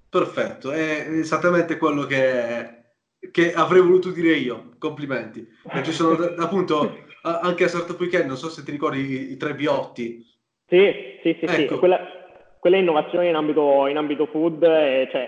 Perfetto, 0.08 0.70
è 0.70 1.06
esattamente 1.08 1.76
quello 1.76 2.04
che 2.04 2.82
che 3.30 3.52
avrei 3.52 3.80
voluto 3.80 4.10
dire 4.10 4.34
io. 4.34 4.70
Complimenti. 4.78 5.46
Ci 5.82 5.92
sono 5.92 6.16
appunto 6.38 6.96
anche 7.22 7.64
a 7.64 7.68
Startup 7.68 7.98
Weekend, 7.98 8.26
non 8.26 8.36
so 8.36 8.48
se 8.48 8.62
ti 8.62 8.70
ricordi 8.70 9.00
i, 9.00 9.32
i 9.32 9.36
tre 9.36 9.54
biotti. 9.54 10.24
Sì, 10.66 11.18
sì, 11.22 11.36
sì, 11.38 11.44
ecco. 11.44 11.74
sì. 11.74 11.78
Quella, 11.78 12.00
quella 12.58 12.76
è 12.76 12.80
innovazione 12.80 13.28
in 13.28 13.34
ambito, 13.34 13.86
in 13.86 13.96
ambito 13.96 14.26
food, 14.26 14.62
eh, 14.62 15.08
cioè 15.10 15.26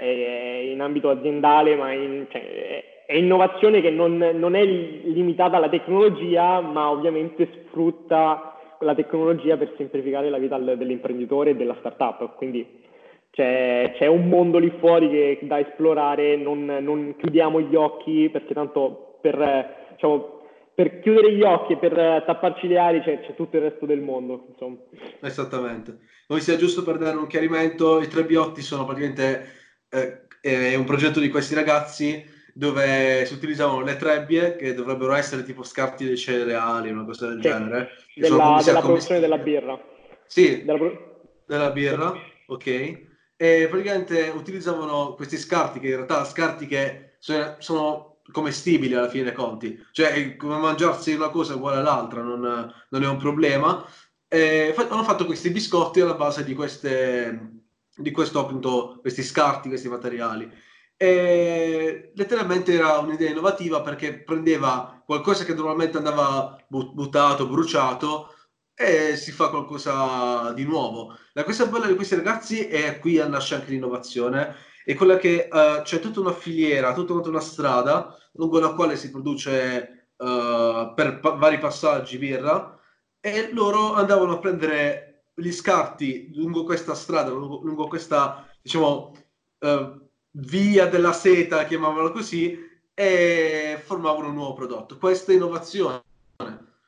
in 0.73 0.81
ambito 0.81 1.11
aziendale, 1.11 1.77
ma 1.77 1.93
in, 1.93 2.27
cioè, 2.31 2.96
è 3.07 3.15
innovazione 3.15 3.81
che 3.81 3.91
non, 3.91 4.17
non, 4.17 4.57
è 4.57 4.65
limitata 4.65 5.57
alla 5.57 5.69
tecnologia, 5.69 6.61
ma 6.61 6.91
ovviamente 6.91 7.49
sfrutta 7.63 8.59
la 8.81 8.95
tecnologia 8.97 9.57
per 9.57 9.75
semplificare 9.77 10.29
la 10.29 10.39
vita 10.39 10.59
dell'imprenditore 10.59 11.51
e 11.51 11.57
della 11.57 11.77
startup. 11.79 12.35
Quindi 12.35 12.83
c'è, 13.31 13.95
c'è, 13.97 14.07
un 14.07 14.29
mondo 14.29 14.59
lì 14.59 14.73
fuori 14.81 15.09
che 15.09 15.39
da 15.43 15.61
esplorare, 15.61 16.37
non, 16.37 16.65
non 16.65 17.15
chiudiamo 17.17 17.61
gli 17.61 17.77
occhi 17.77 18.29
perché 18.29 18.53
tanto 18.53 19.19
per, 19.23 19.93
diciamo, 19.93 20.41
per, 20.75 20.99
chiudere 20.99 21.33
gli 21.33 21.43
occhi 21.43 21.75
e 21.75 21.77
per 21.77 22.25
tapparci 22.27 22.67
le 22.67 22.79
ali 22.79 23.01
c'è, 23.03 23.21
c'è 23.21 23.37
tutto 23.37 23.57
il 23.57 23.63
resto 23.63 23.87
del 23.87 24.01
mondo. 24.01 24.47
Insomma. 24.51 24.79
Esattamente. 25.21 25.99
Noi 26.27 26.41
sia 26.41 26.57
giusto 26.57 26.83
per 26.83 26.99
dare 26.99 27.17
un 27.17 27.29
chiarimento, 27.29 28.01
i 28.01 28.09
tre 28.09 28.25
biotti 28.25 28.63
sono 28.63 28.85
praticamente 28.85 29.47
eh, 29.91 30.25
è 30.41 30.75
un 30.75 30.85
progetto 30.85 31.21
di 31.21 31.29
questi 31.29 31.55
ragazzi 31.55 32.35
dove 32.57 33.27
si 33.27 33.35
utilizzavano 33.35 33.83
le 33.83 33.97
trebbie 33.97 34.57
che 34.57 34.73
dovrebbero 34.73 35.13
essere 35.13 35.43
tipo 35.43 35.63
scarti 35.63 36.07
dei 36.07 36.17
cereali, 36.17 36.91
una 36.91 37.05
cosa 37.05 37.29
del 37.29 37.43
sì. 37.43 37.49
genere. 37.49 37.91
Della, 38.15 38.63
della 38.65 38.81
produzione 38.81 39.21
della 39.21 39.39
birra. 39.39 39.79
Sì, 40.27 40.65
della, 40.65 40.79
pro... 40.79 41.21
della 41.47 41.71
birra, 41.71 42.15
ok 42.47 43.05
e 43.37 43.67
praticamente 43.69 44.33
utilizzavano 44.35 45.13
questi 45.15 45.37
scarti 45.37 45.79
che 45.79 45.89
in 45.89 45.95
realtà 45.97 46.25
scarti 46.25 46.67
che 46.67 47.17
sono 47.19 48.21
commestibili 48.33 48.95
alla 48.95 49.11
fine 49.11 49.25
dei 49.25 49.33
conti, 49.35 49.79
cioè 49.93 50.37
come 50.37 50.57
mangiarsi 50.57 51.13
una 51.13 51.29
cosa 51.29 51.55
uguale 51.55 51.79
all'altra 51.79 52.23
non, 52.23 52.73
non 52.89 53.03
è 53.03 53.07
un 53.07 53.19
problema. 53.19 53.85
E 54.29 54.75
hanno 54.77 55.05
fatto 55.05 55.27
questi 55.27 55.51
biscotti 55.51 56.01
alla 56.01 56.15
base 56.15 56.45
di 56.45 56.55
queste 56.55 57.53
di 57.99 58.11
questo 58.11 58.41
appunto 58.41 58.99
questi 59.01 59.23
scarti, 59.23 59.69
questi 59.69 59.89
materiali. 59.89 60.51
E 60.99 62.13
letteralmente 62.15 62.73
era 62.73 62.99
un'idea 62.99 63.31
innovativa 63.31 63.83
perché 63.83 64.23
prendeva 64.23 65.03
qualcosa 65.05 65.45
che 65.45 65.55
normalmente 65.55 65.99
andava 65.99 66.57
buttato, 66.69 67.47
bruciato 67.47 68.35
e 68.75 69.17
si 69.17 69.31
fa 69.33 69.49
qualcosa 69.49 70.53
di 70.53 70.65
nuovo. 70.65 71.17
La 71.33 71.45
cosa 71.45 71.67
bella 71.67 71.87
di 71.87 71.95
questi 71.95 72.15
ragazzi 72.15 72.67
è 72.67 72.99
qui 72.99 73.17
nasce 73.29 73.55
anche 73.55 73.71
l'innovazione, 73.71 74.55
è 74.85 74.95
quella 74.95 75.17
che 75.17 75.49
uh, 75.51 75.83
c'è 75.83 76.01
tutta 76.01 76.21
una 76.21 76.33
filiera, 76.33 76.93
tutta 76.93 77.13
una 77.13 77.41
strada 77.41 78.17
lungo 78.33 78.59
la 78.59 78.75
quale 78.75 78.97
si 78.97 79.11
produce 79.11 80.11
uh, 80.17 80.95
per 80.95 81.19
pa- 81.21 81.31
vari 81.31 81.59
passaggi 81.59 82.19
birra 82.19 82.79
e 83.19 83.51
loro 83.53 83.95
andavano 83.95 84.35
a 84.35 84.39
prendere 84.39 85.25
gli 85.35 85.51
scarti 85.51 86.33
lungo 86.35 86.65
questa 86.65 86.95
strada, 86.95 87.31
lungo, 87.31 87.61
lungo 87.63 87.89
questa 87.89 88.47
diciamo 88.63 89.13
uh, 89.61 90.06
via 90.39 90.87
della 90.87 91.13
seta, 91.13 91.65
chiamavano 91.65 92.11
così, 92.11 92.59
e 92.93 93.81
formavano 93.85 94.29
un 94.29 94.35
nuovo 94.35 94.55
prodotto. 94.55 94.99
Questa 94.99 95.33
innovazione 95.33 96.03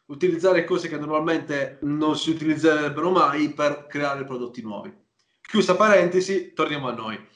utilizzare 0.06 0.64
cose 0.64 0.88
che 0.88 0.96
normalmente 0.96 1.78
non 1.82 2.16
si 2.16 2.30
utilizzerebbero 2.30 3.10
mai 3.10 3.52
per 3.52 3.86
creare 3.86 4.24
prodotti 4.24 4.62
nuovi. 4.62 4.94
Chiusa 5.40 5.76
parentesi, 5.76 6.52
torniamo 6.52 6.88
a 6.88 6.92
noi. 6.92 7.26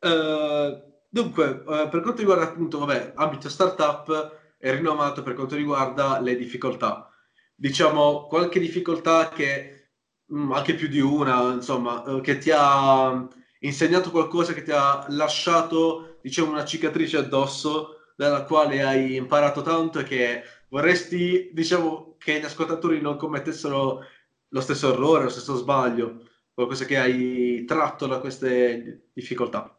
Uh, 0.00 0.82
dunque, 1.08 1.62
uh, 1.64 1.88
per 1.88 2.00
quanto 2.00 2.18
riguarda 2.18 2.44
appunto, 2.44 2.78
vabbè, 2.78 3.12
ambito 3.14 3.48
startup 3.48 4.40
è 4.58 4.72
rinomato 4.72 5.22
per 5.22 5.34
quanto 5.34 5.54
riguarda 5.54 6.20
le 6.20 6.36
difficoltà. 6.36 7.08
Diciamo, 7.54 8.26
qualche 8.26 8.58
difficoltà 8.58 9.28
che, 9.28 9.90
mh, 10.26 10.40
mm, 10.40 10.52
anche 10.52 10.74
più 10.74 10.88
di 10.88 11.00
una, 11.00 11.52
insomma, 11.52 12.02
uh, 12.06 12.20
che 12.20 12.38
ti 12.38 12.50
ha 12.52 13.28
insegnato 13.62 14.10
qualcosa, 14.10 14.52
che 14.52 14.62
ti 14.62 14.70
ha 14.70 15.04
lasciato, 15.08 16.16
diciamo, 16.20 16.50
una 16.50 16.64
cicatrice 16.64 17.18
addosso, 17.18 17.96
dalla 18.16 18.44
quale 18.44 18.82
hai 18.82 19.16
imparato 19.16 19.62
tanto 19.62 19.98
e 19.98 20.04
che 20.04 20.42
vorresti, 20.68 21.50
diciamo, 21.52 22.16
che 22.18 22.38
gli 22.38 22.44
ascoltatori 22.44 23.00
non 23.00 23.16
commettessero 23.16 24.04
lo 24.48 24.60
stesso 24.60 24.92
errore, 24.92 25.24
lo 25.24 25.28
stesso 25.28 25.54
sbaglio, 25.54 26.20
qualcosa 26.54 26.84
che 26.84 26.98
hai 26.98 27.64
tratto 27.66 28.06
da 28.06 28.20
queste 28.20 29.08
difficoltà? 29.12 29.76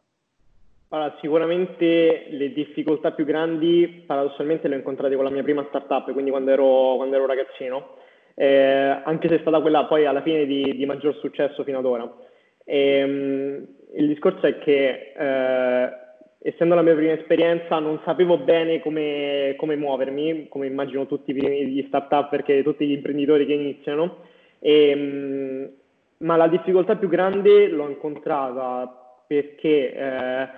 Allora, 0.88 1.16
sicuramente 1.20 2.26
le 2.30 2.52
difficoltà 2.52 3.12
più 3.12 3.24
grandi 3.24 4.04
paradossalmente 4.06 4.68
le 4.68 4.76
ho 4.76 4.78
incontrate 4.78 5.14
con 5.14 5.24
la 5.24 5.30
mia 5.30 5.42
prima 5.42 5.64
startup, 5.68 6.12
quindi 6.12 6.30
quando 6.30 6.50
ero, 6.50 6.94
quando 6.96 7.16
ero 7.16 7.26
ragazzino, 7.26 7.96
eh, 8.34 9.00
anche 9.04 9.28
se 9.28 9.36
è 9.36 9.40
stata 9.40 9.60
quella 9.60 9.86
poi 9.86 10.06
alla 10.06 10.22
fine 10.22 10.46
di, 10.46 10.76
di 10.76 10.86
maggior 10.86 11.16
successo 11.16 11.64
fino 11.64 11.78
ad 11.78 11.84
ora. 11.84 12.16
E, 12.64 12.78
ehm, 12.78 13.66
il 13.96 14.08
discorso 14.08 14.46
è 14.46 14.58
che 14.58 15.12
eh, 15.16 15.92
essendo 16.38 16.74
la 16.74 16.82
mia 16.82 16.94
prima 16.94 17.12
esperienza 17.12 17.78
non 17.78 18.00
sapevo 18.04 18.38
bene 18.38 18.80
come, 18.80 19.54
come 19.56 19.76
muovermi, 19.76 20.48
come 20.48 20.66
immagino 20.66 21.06
tutti 21.06 21.32
gli 21.32 21.84
start-up 21.86 22.28
perché 22.28 22.62
tutti 22.62 22.86
gli 22.86 22.92
imprenditori 22.92 23.46
che 23.46 23.54
iniziano, 23.54 24.18
e, 24.58 24.88
ehm, 24.88 25.70
ma 26.18 26.36
la 26.36 26.48
difficoltà 26.48 26.96
più 26.96 27.08
grande 27.08 27.68
l'ho 27.68 27.88
incontrata 27.88 29.22
perché 29.26 29.94
eh, 29.94 30.48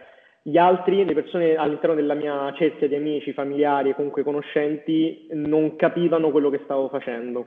gli 0.43 0.59
altri, 0.59 1.05
le 1.05 1.15
persone 1.15 1.57
all'interno 1.57 1.95
della 1.95 2.15
mia 2.15 2.53
cerchia 2.57 2.89
di 2.89 2.95
amici, 2.95 3.33
familiari 3.33 3.91
e 3.91 3.95
comunque 3.95 4.23
conoscenti 4.23 5.27
non 5.33 5.77
capivano 5.77 6.31
quello 6.31 6.51
che 6.51 6.61
stavo 6.65 6.89
facendo. 6.89 7.47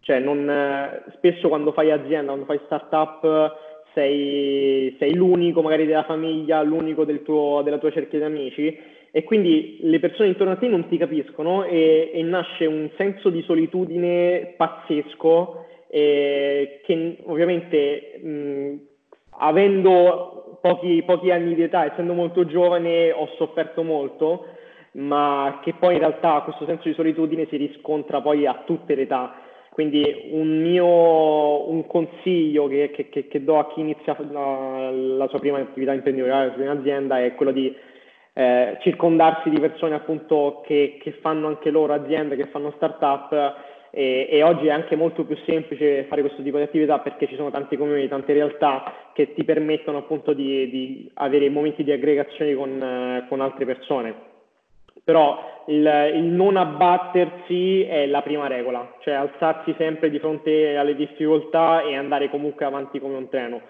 Cioè, 0.00 0.18
non, 0.18 0.48
eh, 0.48 1.04
spesso 1.16 1.48
quando 1.48 1.72
fai 1.72 1.90
azienda, 1.90 2.32
quando 2.32 2.46
fai 2.46 2.60
startup, 2.64 3.69
sei, 3.94 4.94
sei 4.98 5.14
l'unico 5.14 5.62
magari 5.62 5.86
della 5.86 6.04
famiglia, 6.04 6.62
l'unico 6.62 7.04
del 7.04 7.22
tuo, 7.22 7.62
della 7.62 7.78
tua 7.78 7.90
cerchia 7.90 8.18
di 8.18 8.24
amici. 8.24 8.78
E 9.12 9.24
quindi 9.24 9.78
le 9.82 9.98
persone 9.98 10.28
intorno 10.28 10.52
a 10.52 10.56
te 10.56 10.68
non 10.68 10.88
ti 10.88 10.96
capiscono 10.96 11.64
e, 11.64 12.10
e 12.14 12.22
nasce 12.22 12.66
un 12.66 12.88
senso 12.96 13.28
di 13.28 13.42
solitudine 13.42 14.54
pazzesco 14.56 15.66
eh, 15.88 16.80
che 16.84 17.16
ovviamente 17.24 18.20
mh, 18.22 18.74
avendo 19.38 20.58
pochi, 20.60 21.02
pochi 21.04 21.30
anni 21.32 21.54
di 21.54 21.62
età, 21.62 21.90
essendo 21.90 22.12
molto 22.12 22.46
giovane, 22.46 23.10
ho 23.10 23.28
sofferto 23.36 23.82
molto, 23.82 24.46
ma 24.92 25.60
che 25.62 25.74
poi 25.78 25.94
in 25.94 26.00
realtà 26.00 26.42
questo 26.42 26.64
senso 26.66 26.88
di 26.88 26.94
solitudine 26.94 27.46
si 27.48 27.56
riscontra 27.56 28.20
poi 28.20 28.46
a 28.46 28.62
tutte 28.64 28.94
le 28.94 29.02
età 29.02 29.34
quindi 29.70 30.28
un 30.32 30.60
mio 30.60 31.70
un 31.70 31.86
consiglio 31.86 32.66
che, 32.66 32.90
che, 32.90 33.28
che 33.28 33.44
do 33.44 33.58
a 33.58 33.68
chi 33.72 33.80
inizia 33.80 34.16
la, 34.30 34.90
la, 34.90 35.28
sua 35.28 35.38
prima 35.38 35.58
attività 35.58 35.92
imprenditoriale, 35.92 36.46
la 36.46 36.52
sua 36.52 36.60
prima 36.60 36.78
azienda, 36.78 37.22
è 37.22 37.34
quello 37.34 37.52
di 37.52 37.74
eh, 38.32 38.76
circondarsi 38.80 39.48
di 39.48 39.60
persone 39.60 39.94
appunto 39.94 40.62
che, 40.66 40.98
che, 41.00 41.12
fanno 41.20 41.46
anche 41.46 41.70
loro 41.70 41.92
aziende, 41.92 42.36
che 42.36 42.46
fanno 42.46 42.72
start-up 42.76 43.32
e, 43.90 44.28
e, 44.30 44.42
oggi 44.42 44.66
è 44.66 44.70
anche 44.70 44.96
molto 44.96 45.24
più 45.24 45.36
semplice 45.46 46.04
fare 46.04 46.20
questo 46.20 46.42
tipo 46.42 46.56
di 46.56 46.64
attività 46.64 46.98
perché 46.98 47.26
ci 47.26 47.36
sono 47.36 47.50
tanti 47.50 47.76
comuni, 47.76 48.08
tante 48.08 48.32
realtà 48.32 49.10
che 49.12 49.34
ti 49.34 49.44
permettono 49.44 49.98
appunto 49.98 50.32
di, 50.32 50.68
di 50.68 51.10
avere 51.14 51.48
momenti 51.48 51.84
di 51.84 51.92
aggregazione 51.92 52.54
con, 52.54 52.82
eh, 52.82 53.26
con 53.28 53.40
altre 53.40 53.64
persone 53.64 54.29
però 55.10 55.64
il, 55.66 56.12
il, 56.14 56.22
non 56.22 56.56
abbattersi 56.56 57.82
è 57.82 58.06
la 58.06 58.22
prima 58.22 58.46
regola, 58.46 58.94
cioè 59.00 59.14
alzarsi 59.14 59.74
sempre 59.76 60.08
di 60.08 60.20
fronte 60.20 60.76
alle 60.76 60.94
difficoltà 60.94 61.82
e 61.82 61.96
andare 61.96 62.30
comunque 62.30 62.64
avanti 62.64 63.00
come 63.00 63.16
un 63.16 63.28
treno, 63.28 63.60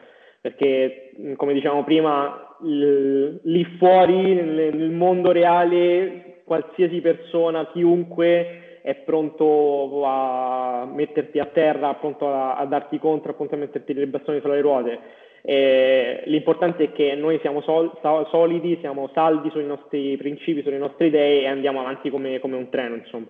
perché 0.42 1.12
come 1.36 1.54
diciamo 1.54 1.82
prima, 1.82 2.56
il, 2.62 3.40
lì 3.44 3.64
fuori 3.78 4.34
nel, 4.34 4.74
nel 4.76 4.90
mondo 4.90 5.32
reale 5.32 6.42
qualsiasi 6.44 7.00
persona, 7.00 7.70
chiunque 7.72 8.80
è 8.82 8.96
pronto 8.96 10.04
a 10.04 10.86
metterti 10.92 11.38
a 11.38 11.46
terra, 11.46 11.94
pronto 11.94 12.28
a, 12.28 12.56
a 12.56 12.66
darti 12.66 12.98
contro, 12.98 13.30
appunto 13.30 13.54
a 13.54 13.58
metterti 13.58 13.94
le 13.94 14.06
bastoni 14.08 14.40
sulle 14.40 14.60
ruote 14.60 15.28
l'importante 15.42 16.84
è 16.84 16.92
che 16.92 17.14
noi 17.14 17.38
siamo 17.40 17.62
sol- 17.62 17.92
solidi, 18.30 18.78
siamo 18.80 19.10
saldi 19.14 19.50
sui 19.50 19.64
nostri 19.64 20.16
principi, 20.16 20.62
sulle 20.62 20.78
nostre 20.78 21.06
idee 21.06 21.42
e 21.42 21.46
andiamo 21.46 21.80
avanti 21.80 22.10
come, 22.10 22.38
come 22.40 22.56
un 22.56 22.68
treno, 22.68 22.96
insomma. 22.96 23.26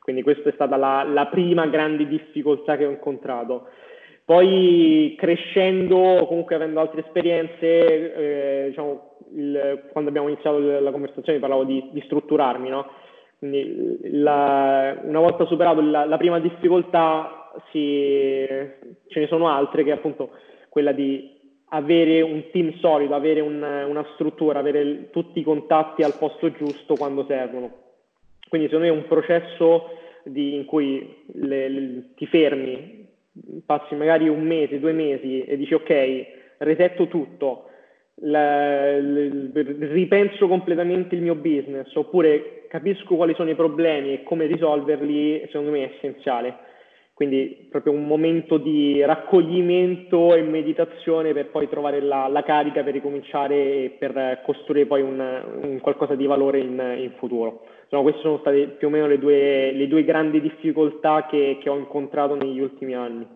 Quindi 0.00 0.22
questa 0.22 0.48
è 0.48 0.52
stata 0.52 0.76
la, 0.76 1.04
la, 1.04 1.26
prima 1.26 1.66
grande 1.66 2.08
difficoltà 2.08 2.76
che 2.76 2.86
ho 2.86 2.90
incontrato. 2.90 3.68
Poi 4.24 5.14
crescendo, 5.16 6.24
comunque 6.26 6.56
avendo 6.56 6.80
altre 6.80 7.04
esperienze, 7.04 8.14
eh, 8.14 8.68
diciamo, 8.68 9.16
il, 9.34 9.88
quando 9.92 10.10
abbiamo 10.10 10.28
iniziato 10.28 10.58
la 10.58 10.90
conversazione 10.90 11.38
parlavo 11.38 11.64
di, 11.64 11.88
di 11.92 12.02
strutturarmi, 12.02 12.68
no? 12.68 12.86
Quindi 13.38 13.98
la, 14.02 15.00
una 15.02 15.20
volta 15.20 15.46
superato 15.46 15.80
la, 15.80 16.04
la 16.04 16.16
prima 16.16 16.38
difficoltà 16.40 17.50
si, 17.70 18.46
ce 19.08 19.20
ne 19.20 19.26
sono 19.26 19.48
altre 19.48 19.84
che 19.84 19.92
appunto 19.92 20.30
quella 20.68 20.92
di 20.92 21.31
avere 21.74 22.20
un 22.20 22.50
team 22.50 22.74
solido, 22.78 23.14
avere 23.14 23.40
un, 23.40 23.62
una 23.62 24.06
struttura, 24.14 24.58
avere 24.58 25.10
tutti 25.10 25.40
i 25.40 25.44
contatti 25.44 26.02
al 26.02 26.16
posto 26.18 26.50
giusto 26.52 26.94
quando 26.94 27.24
servono. 27.26 27.80
Quindi 28.48 28.68
secondo 28.68 28.90
me 28.90 28.98
è 28.98 29.02
un 29.02 29.08
processo 29.08 29.90
di, 30.24 30.54
in 30.54 30.66
cui 30.66 31.22
le, 31.32 31.68
le, 31.68 32.04
ti 32.14 32.26
fermi, 32.26 33.08
passi 33.64 33.94
magari 33.94 34.28
un 34.28 34.42
mese, 34.42 34.80
due 34.80 34.92
mesi 34.92 35.42
e 35.42 35.56
dici 35.56 35.72
ok, 35.72 36.26
resetto 36.58 37.08
tutto, 37.08 37.68
la, 38.16 38.98
ripenso 38.98 40.46
completamente 40.48 41.14
il 41.14 41.22
mio 41.22 41.34
business 41.34 41.92
oppure 41.94 42.66
capisco 42.68 43.16
quali 43.16 43.34
sono 43.34 43.48
i 43.48 43.54
problemi 43.54 44.12
e 44.12 44.22
come 44.22 44.44
risolverli, 44.44 45.46
secondo 45.46 45.70
me 45.70 45.84
è 45.84 45.94
essenziale. 45.94 46.70
Quindi 47.14 47.68
proprio 47.70 47.92
un 47.92 48.06
momento 48.06 48.56
di 48.56 49.02
raccoglimento 49.04 50.34
e 50.34 50.42
meditazione 50.42 51.32
per 51.32 51.50
poi 51.50 51.68
trovare 51.68 52.00
la, 52.00 52.26
la 52.26 52.42
carica 52.42 52.82
per 52.82 52.94
ricominciare 52.94 53.84
e 53.84 53.96
per 53.98 54.40
costruire 54.44 54.86
poi 54.86 55.02
un, 55.02 55.20
un 55.62 55.78
qualcosa 55.80 56.14
di 56.14 56.26
valore 56.26 56.60
in, 56.60 56.96
in 56.98 57.12
futuro. 57.18 57.66
Insomma, 57.82 58.02
queste 58.02 58.22
sono 58.22 58.38
state 58.38 58.68
più 58.78 58.88
o 58.88 58.90
meno 58.90 59.06
le 59.06 59.18
due, 59.18 59.72
le 59.72 59.86
due 59.88 60.04
grandi 60.04 60.40
difficoltà 60.40 61.26
che, 61.26 61.58
che, 61.62 61.68
ho 61.68 61.76
incontrato 61.76 62.34
negli 62.34 62.60
ultimi 62.60 62.94
anni. 62.94 63.26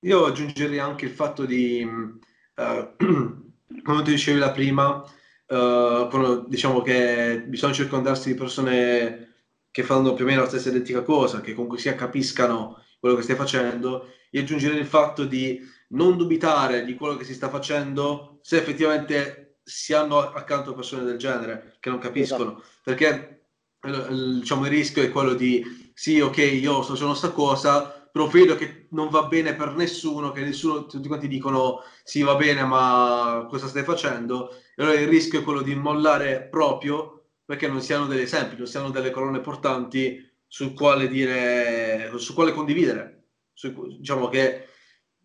Io 0.00 0.24
aggiungerei 0.24 0.78
anche 0.78 1.04
il 1.04 1.10
fatto 1.10 1.44
di, 1.44 1.86
uh, 1.86 2.62
come 3.82 4.02
ti 4.02 4.10
dicevi 4.10 4.38
la 4.38 4.50
prima, 4.50 5.04
quando, 5.46 6.44
diciamo 6.48 6.80
che 6.80 7.42
bisogna 7.46 7.72
circondarsi 7.72 8.32
di 8.32 8.38
persone 8.38 9.33
che 9.74 9.82
fanno 9.82 10.14
più 10.14 10.24
o 10.24 10.28
meno 10.28 10.42
la 10.42 10.46
stessa 10.46 10.68
identica 10.68 11.02
cosa, 11.02 11.40
che 11.40 11.52
comunque 11.52 11.78
sia 11.78 11.96
capiscano 11.96 12.80
quello 13.00 13.16
che 13.16 13.22
stai 13.22 13.34
facendo, 13.34 14.06
e 14.30 14.38
aggiungere 14.38 14.78
il 14.78 14.86
fatto 14.86 15.24
di 15.24 15.60
non 15.88 16.16
dubitare 16.16 16.84
di 16.84 16.94
quello 16.94 17.16
che 17.16 17.24
si 17.24 17.34
sta 17.34 17.48
facendo 17.48 18.38
se 18.40 18.56
effettivamente 18.56 19.56
si 19.64 19.92
hanno 19.92 20.20
accanto 20.20 20.74
persone 20.74 21.02
del 21.02 21.18
genere 21.18 21.76
che 21.80 21.90
non 21.90 21.98
capiscono, 21.98 22.52
esatto. 22.52 22.68
perché 22.84 23.46
diciamo, 23.80 24.64
il 24.66 24.70
rischio 24.70 25.02
è 25.02 25.10
quello 25.10 25.34
di 25.34 25.90
sì, 25.92 26.20
ok, 26.20 26.36
io 26.36 26.82
sto 26.82 26.92
facendo 26.92 27.08
questa 27.08 27.30
cosa, 27.30 28.08
però 28.12 28.28
vedo 28.28 28.54
che 28.54 28.86
non 28.90 29.08
va 29.08 29.24
bene 29.24 29.56
per 29.56 29.74
nessuno, 29.74 30.30
che 30.30 30.42
nessuno, 30.42 30.86
tutti 30.86 31.08
quanti 31.08 31.26
dicono 31.26 31.80
sì, 32.04 32.22
va 32.22 32.36
bene, 32.36 32.62
ma 32.62 33.44
cosa 33.50 33.66
stai 33.66 33.82
facendo? 33.82 34.52
E 34.76 34.84
allora 34.84 35.00
il 35.00 35.08
rischio 35.08 35.40
è 35.40 35.42
quello 35.42 35.62
di 35.62 35.74
mollare 35.74 36.46
proprio 36.48 37.23
perché 37.44 37.68
non 37.68 37.80
siano 37.80 38.06
degli 38.06 38.20
esempi, 38.20 38.56
non 38.56 38.66
siano 38.66 38.90
delle 38.90 39.10
colonne 39.10 39.40
portanti 39.40 40.32
sul 40.46 40.74
quale 40.74 41.08
dire, 41.08 42.10
su 42.16 42.34
quale 42.34 42.52
condividere. 42.52 43.24
Su, 43.52 43.98
diciamo 43.98 44.28
che 44.28 44.66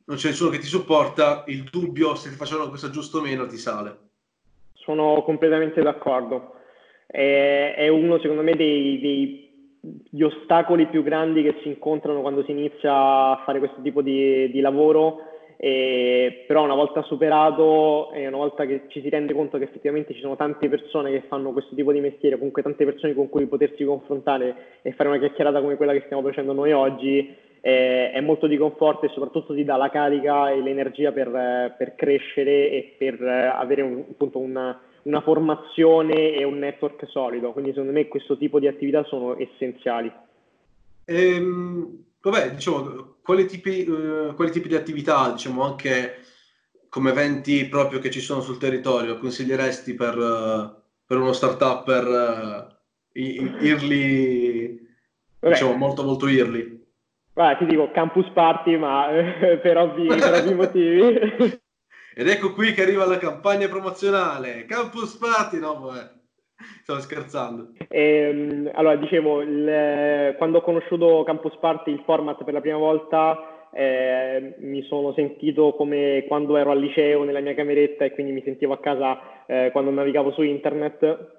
non 0.05 0.17
c'è 0.17 0.29
nessuno 0.29 0.49
che 0.49 0.59
ti 0.59 0.65
supporta, 0.65 1.43
il 1.47 1.63
dubbio 1.63 2.15
se 2.15 2.29
ti 2.29 2.35
facciano 2.35 2.67
questo 2.69 2.89
giusto 2.89 3.19
o 3.19 3.21
meno 3.21 3.45
ti 3.45 3.57
sale. 3.57 3.97
Sono 4.73 5.21
completamente 5.23 5.81
d'accordo. 5.81 6.55
È, 7.05 7.75
è 7.77 7.87
uno, 7.87 8.19
secondo 8.19 8.41
me, 8.41 8.55
dei, 8.55 8.99
dei 8.99 10.23
ostacoli 10.23 10.87
più 10.87 11.03
grandi 11.03 11.43
che 11.43 11.59
si 11.61 11.67
incontrano 11.67 12.21
quando 12.21 12.43
si 12.43 12.51
inizia 12.51 12.91
a 12.93 13.43
fare 13.45 13.59
questo 13.59 13.81
tipo 13.81 14.01
di, 14.01 14.49
di 14.51 14.59
lavoro 14.61 15.28
e, 15.61 16.45
però 16.47 16.63
una 16.63 16.73
volta 16.73 17.01
superato 17.01 18.13
e 18.13 18.25
una 18.27 18.37
volta 18.37 18.65
che 18.65 18.83
ci 18.87 19.01
si 19.01 19.09
rende 19.09 19.33
conto 19.33 19.57
che 19.57 19.65
effettivamente 19.65 20.13
ci 20.13 20.21
sono 20.21 20.37
tante 20.37 20.69
persone 20.69 21.11
che 21.11 21.23
fanno 21.27 21.51
questo 21.51 21.75
tipo 21.75 21.91
di 21.91 21.99
mestiere, 21.99 22.37
comunque 22.37 22.61
tante 22.61 22.85
persone 22.85 23.13
con 23.13 23.27
cui 23.27 23.45
potersi 23.45 23.83
confrontare 23.83 24.79
e 24.81 24.93
fare 24.93 25.09
una 25.09 25.19
chiacchierata 25.19 25.59
come 25.59 25.75
quella 25.75 25.91
che 25.91 26.03
stiamo 26.05 26.23
facendo 26.23 26.53
noi 26.53 26.71
oggi, 26.71 27.35
eh, 27.59 28.11
è 28.11 28.21
molto 28.21 28.47
di 28.47 28.55
conforto 28.55 29.05
e 29.05 29.09
soprattutto 29.09 29.53
ti 29.53 29.65
dà 29.65 29.75
la 29.75 29.89
carica 29.89 30.49
e 30.49 30.61
l'energia 30.61 31.11
per, 31.11 31.75
per 31.77 31.93
crescere 31.95 32.71
e 32.71 32.95
per 32.97 33.21
avere 33.21 33.81
un, 33.81 34.05
appunto 34.11 34.39
una, 34.39 34.79
una 35.03 35.19
formazione 35.19 36.35
e 36.35 36.45
un 36.45 36.57
network 36.57 37.05
solido. 37.09 37.51
Quindi 37.51 37.71
secondo 37.71 37.91
me 37.91 38.07
questo 38.07 38.37
tipo 38.37 38.61
di 38.61 38.67
attività 38.67 39.03
sono 39.03 39.37
essenziali. 39.37 40.09
Ehm, 41.03 42.05
vabbè, 42.21 42.51
diciamo, 42.51 43.17
quali 43.21 43.45
tipi, 43.45 43.87
uh, 43.87 44.33
quali 44.35 44.51
tipi 44.51 44.67
di 44.67 44.75
attività, 44.75 45.31
diciamo, 45.31 45.63
anche 45.63 46.23
come 46.89 47.11
eventi 47.11 47.65
proprio 47.67 47.99
che 47.99 48.09
ci 48.09 48.19
sono 48.19 48.41
sul 48.41 48.57
territorio, 48.57 49.17
consiglieresti 49.17 49.93
per, 49.93 50.17
uh, 50.17 50.81
per 51.05 51.17
uno 51.17 51.33
startup 51.33 51.83
per 51.83 52.07
uh, 52.07 52.67
early, 53.13 54.79
diciamo, 55.39 55.73
molto 55.73 56.03
molto 56.03 56.27
early? 56.27 56.77
Guarda, 57.33 57.57
ti 57.57 57.65
dico 57.65 57.91
campus 57.91 58.29
party, 58.33 58.77
ma 58.77 59.07
per 59.61 59.77
ovvi, 59.77 60.07
per 60.07 60.33
ovvi 60.33 60.53
motivi. 60.55 61.59
Ed 62.19 62.27
ecco 62.27 62.51
qui 62.51 62.73
che 62.73 62.81
arriva 62.81 63.05
la 63.05 63.17
campagna 63.17 63.69
promozionale. 63.69 64.65
Campus 64.65 65.15
Party, 65.15 65.57
no, 65.57 65.79
vabbè. 65.79 66.18
Stavo 66.83 66.99
scherzando. 66.99 67.69
Ehm, 67.87 68.69
allora, 68.73 68.95
dicevo, 68.97 69.41
il, 69.41 70.35
quando 70.37 70.57
ho 70.57 70.61
conosciuto 70.61 71.23
Campus 71.23 71.55
Party, 71.57 71.91
il 71.91 72.01
format 72.03 72.43
per 72.43 72.53
la 72.53 72.61
prima 72.61 72.77
volta, 72.77 73.69
eh, 73.71 74.55
mi 74.59 74.81
sono 74.83 75.13
sentito 75.13 75.73
come 75.73 76.25
quando 76.27 76.57
ero 76.57 76.71
al 76.71 76.79
liceo 76.79 77.23
nella 77.23 77.39
mia 77.39 77.53
cameretta 77.53 78.03
e 78.03 78.11
quindi 78.11 78.31
mi 78.31 78.41
sentivo 78.43 78.73
a 78.73 78.79
casa 78.79 79.45
eh, 79.45 79.69
quando 79.71 79.91
navigavo 79.91 80.31
su 80.31 80.41
internet. 80.41 81.37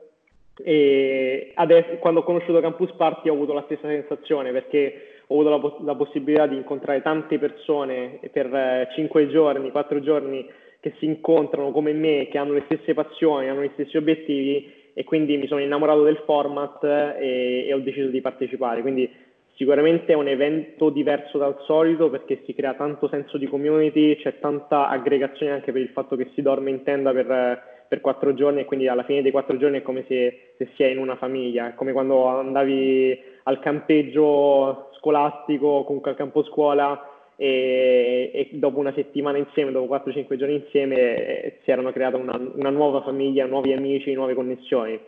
E 0.62 1.52
adesso, 1.54 1.96
quando 1.98 2.20
ho 2.20 2.24
conosciuto 2.24 2.60
Campus 2.60 2.92
Party 2.92 3.28
ho 3.28 3.34
avuto 3.34 3.52
la 3.52 3.62
stessa 3.64 3.88
sensazione 3.88 4.52
perché 4.52 5.22
ho 5.26 5.40
avuto 5.40 5.76
la, 5.78 5.92
la 5.92 5.94
possibilità 5.94 6.46
di 6.46 6.56
incontrare 6.56 7.02
tante 7.02 7.38
persone 7.38 8.20
per 8.32 8.46
eh, 8.54 8.88
5 8.94 9.28
giorni, 9.28 9.70
4 9.70 10.00
giorni 10.00 10.46
che 10.80 10.94
si 10.98 11.04
incontrano 11.04 11.72
come 11.72 11.92
me, 11.92 12.28
che 12.30 12.38
hanno 12.38 12.54
le 12.54 12.62
stesse 12.64 12.94
passioni, 12.94 13.48
hanno 13.48 13.62
gli 13.62 13.70
stessi 13.74 13.96
obiettivi 13.96 14.79
e 14.94 15.04
quindi 15.04 15.36
mi 15.36 15.46
sono 15.46 15.60
innamorato 15.60 16.02
del 16.02 16.22
format 16.24 16.82
e, 16.84 17.66
e 17.66 17.72
ho 17.72 17.78
deciso 17.78 18.08
di 18.08 18.20
partecipare. 18.20 18.80
Quindi 18.80 19.10
sicuramente 19.54 20.12
è 20.12 20.16
un 20.16 20.28
evento 20.28 20.88
diverso 20.90 21.38
dal 21.38 21.56
solito 21.66 22.08
perché 22.08 22.42
si 22.46 22.54
crea 22.54 22.74
tanto 22.74 23.08
senso 23.08 23.36
di 23.36 23.46
community, 23.46 24.16
c'è 24.16 24.38
tanta 24.38 24.88
aggregazione 24.88 25.52
anche 25.52 25.72
per 25.72 25.82
il 25.82 25.90
fatto 25.90 26.16
che 26.16 26.30
si 26.34 26.42
dorme 26.42 26.70
in 26.70 26.82
tenda 26.82 27.12
per, 27.12 27.62
per 27.86 28.00
quattro 28.00 28.32
giorni 28.32 28.60
e 28.60 28.64
quindi 28.64 28.88
alla 28.88 29.04
fine 29.04 29.20
dei 29.20 29.30
quattro 29.30 29.58
giorni 29.58 29.78
è 29.78 29.82
come 29.82 30.04
se, 30.08 30.54
se 30.56 30.68
si 30.74 30.82
è 30.82 30.86
in 30.86 30.98
una 30.98 31.16
famiglia, 31.16 31.68
è 31.68 31.74
come 31.74 31.92
quando 31.92 32.26
andavi 32.26 33.18
al 33.42 33.58
campeggio 33.60 34.88
scolastico, 34.96 35.84
comunque 35.84 36.12
al 36.12 36.16
campo 36.16 36.42
scuola 36.44 37.19
e, 37.42 38.30
e, 38.34 38.48
dopo 38.52 38.80
una 38.80 38.92
settimana 38.92 39.38
insieme, 39.38 39.72
dopo 39.72 39.94
4-5 39.94 40.36
giorni 40.36 40.56
insieme, 40.56 40.96
eh, 40.96 41.56
si 41.64 41.70
erano 41.70 41.90
create 41.90 42.16
una, 42.16 42.38
una, 42.52 42.68
nuova 42.68 43.00
famiglia, 43.00 43.46
nuovi 43.46 43.72
amici, 43.72 44.12
nuove 44.12 44.34
connessioni. 44.34 45.00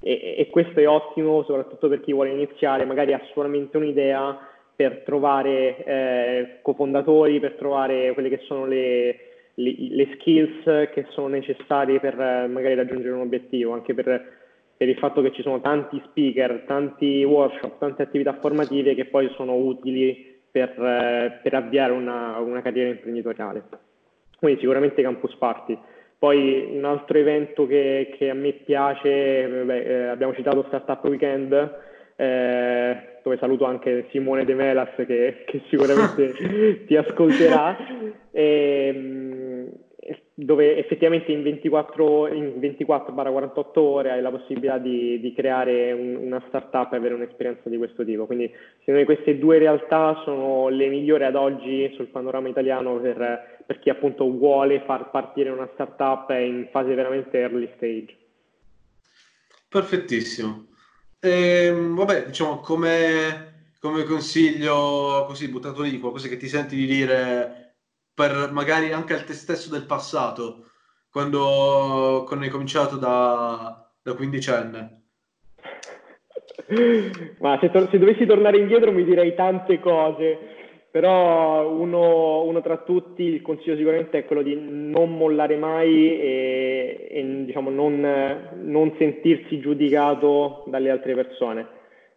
E, 0.00 0.34
e, 0.36 0.48
questo 0.50 0.80
è 0.80 0.88
ottimo 0.88 1.44
soprattutto 1.44 1.88
per 1.88 2.00
chi 2.00 2.12
vuole 2.12 2.30
iniziare, 2.30 2.84
magari 2.84 3.12
ha 3.12 3.20
solamente 3.32 3.76
un'idea 3.76 4.36
per 4.74 5.02
trovare 5.04 5.84
eh, 5.84 6.58
cofondatori, 6.62 7.38
per 7.38 7.52
trovare 7.52 8.12
quelle 8.14 8.30
che 8.30 8.40
sono 8.48 8.66
le, 8.66 9.18
le, 9.54 9.74
le 9.78 10.08
skills 10.14 10.90
che 10.92 11.06
sono 11.10 11.28
necessarie 11.28 12.00
per 12.00 12.20
eh, 12.20 12.48
magari 12.48 12.74
raggiungere 12.74 13.14
un 13.14 13.20
obiettivo, 13.20 13.74
anche 13.74 13.94
per, 13.94 14.32
per 14.76 14.88
il 14.88 14.98
fatto 14.98 15.22
che 15.22 15.30
ci 15.30 15.42
sono 15.42 15.60
tanti 15.60 16.02
speaker, 16.06 16.64
tanti 16.66 17.22
workshop, 17.22 17.78
tante 17.78 18.02
attività 18.02 18.36
formative 18.40 18.96
che 18.96 19.04
poi 19.04 19.30
sono 19.36 19.54
utili 19.54 20.34
per, 20.56 20.70
eh, 20.82 21.38
per 21.42 21.52
avviare 21.52 21.92
una, 21.92 22.38
una, 22.38 22.62
carriera 22.62 22.88
imprenditoriale. 22.88 23.62
Quindi 24.38 24.58
sicuramente 24.58 25.02
Campus 25.02 25.34
Party. 25.36 25.78
Poi 26.18 26.70
un 26.72 26.84
altro 26.86 27.18
evento 27.18 27.66
che, 27.66 28.14
che 28.16 28.30
a 28.30 28.34
me 28.34 28.52
piace, 28.52 29.46
beh, 29.46 29.82
eh, 29.82 30.06
abbiamo 30.06 30.32
citato 30.32 30.64
Startup 30.68 31.04
Weekend, 31.04 31.52
eh, 32.16 33.18
dove 33.22 33.36
saluto 33.36 33.66
anche 33.66 34.06
Simone 34.10 34.46
De 34.46 34.54
Melas 34.54 34.94
che, 34.94 35.44
che 35.44 35.60
sicuramente 35.68 36.84
ti 36.88 36.96
ascolterà. 36.96 37.76
E, 38.30 38.92
ehm, 38.94 39.68
dove 40.38 40.76
effettivamente 40.76 41.32
in 41.32 41.42
24, 41.42 42.28
in 42.28 42.60
24-48 42.60 43.78
ore 43.78 44.10
hai 44.10 44.20
la 44.20 44.30
possibilità 44.30 44.76
di, 44.76 45.18
di 45.18 45.32
creare 45.32 45.92
un, 45.92 46.14
una 46.16 46.44
startup 46.48 46.92
e 46.92 46.96
avere 46.96 47.14
un'esperienza 47.14 47.70
di 47.70 47.78
questo 47.78 48.04
tipo. 48.04 48.26
Quindi 48.26 48.52
secondo 48.80 49.00
me 49.00 49.06
queste 49.06 49.38
due 49.38 49.56
realtà 49.56 50.20
sono 50.24 50.68
le 50.68 50.88
migliori 50.88 51.24
ad 51.24 51.36
oggi 51.36 51.90
sul 51.96 52.08
panorama 52.08 52.50
italiano 52.50 53.00
per, 53.00 53.62
per 53.64 53.78
chi 53.78 53.88
appunto 53.88 54.30
vuole 54.30 54.82
far 54.84 55.10
partire 55.10 55.48
una 55.48 55.70
startup 55.72 56.28
in 56.28 56.68
fase 56.70 56.94
veramente 56.94 57.38
early 57.38 57.70
stage. 57.76 58.14
Perfettissimo. 59.70 60.66
Ehm, 61.18 61.96
vabbè, 61.96 62.26
diciamo 62.26 62.60
come, 62.60 63.70
come 63.80 64.02
consiglio 64.02 65.24
così 65.26 65.48
buttato 65.48 65.80
lì, 65.80 65.98
qualcosa 65.98 66.28
che 66.28 66.36
ti 66.36 66.46
senti 66.46 66.76
di 66.76 66.84
dire 66.84 67.65
per 68.16 68.48
magari 68.50 68.92
anche 68.92 69.12
al 69.12 69.24
te 69.24 69.34
stesso 69.34 69.70
del 69.70 69.84
passato, 69.84 70.64
quando, 71.10 72.24
quando 72.26 72.46
hai 72.46 72.50
cominciato 72.50 72.96
da, 72.96 73.92
da 74.02 74.14
quindicenne? 74.14 75.02
Ma 77.40 77.58
se, 77.60 77.70
to- 77.70 77.88
se, 77.90 77.98
dovessi 77.98 78.24
tornare 78.24 78.56
indietro 78.56 78.90
mi 78.90 79.04
direi 79.04 79.34
tante 79.34 79.80
cose, 79.80 80.38
però 80.90 81.70
uno, 81.70 82.44
uno, 82.44 82.62
tra 82.62 82.78
tutti, 82.78 83.22
il 83.22 83.42
consiglio 83.42 83.76
sicuramente 83.76 84.20
è 84.20 84.24
quello 84.24 84.40
di 84.40 84.56
non 84.58 85.14
mollare 85.14 85.56
mai 85.56 86.18
e, 86.18 87.08
e 87.10 87.44
diciamo, 87.44 87.68
non, 87.68 88.00
non, 88.62 88.94
sentirsi 88.96 89.60
giudicato 89.60 90.64
dalle 90.68 90.88
altre 90.88 91.14
persone. 91.14 91.66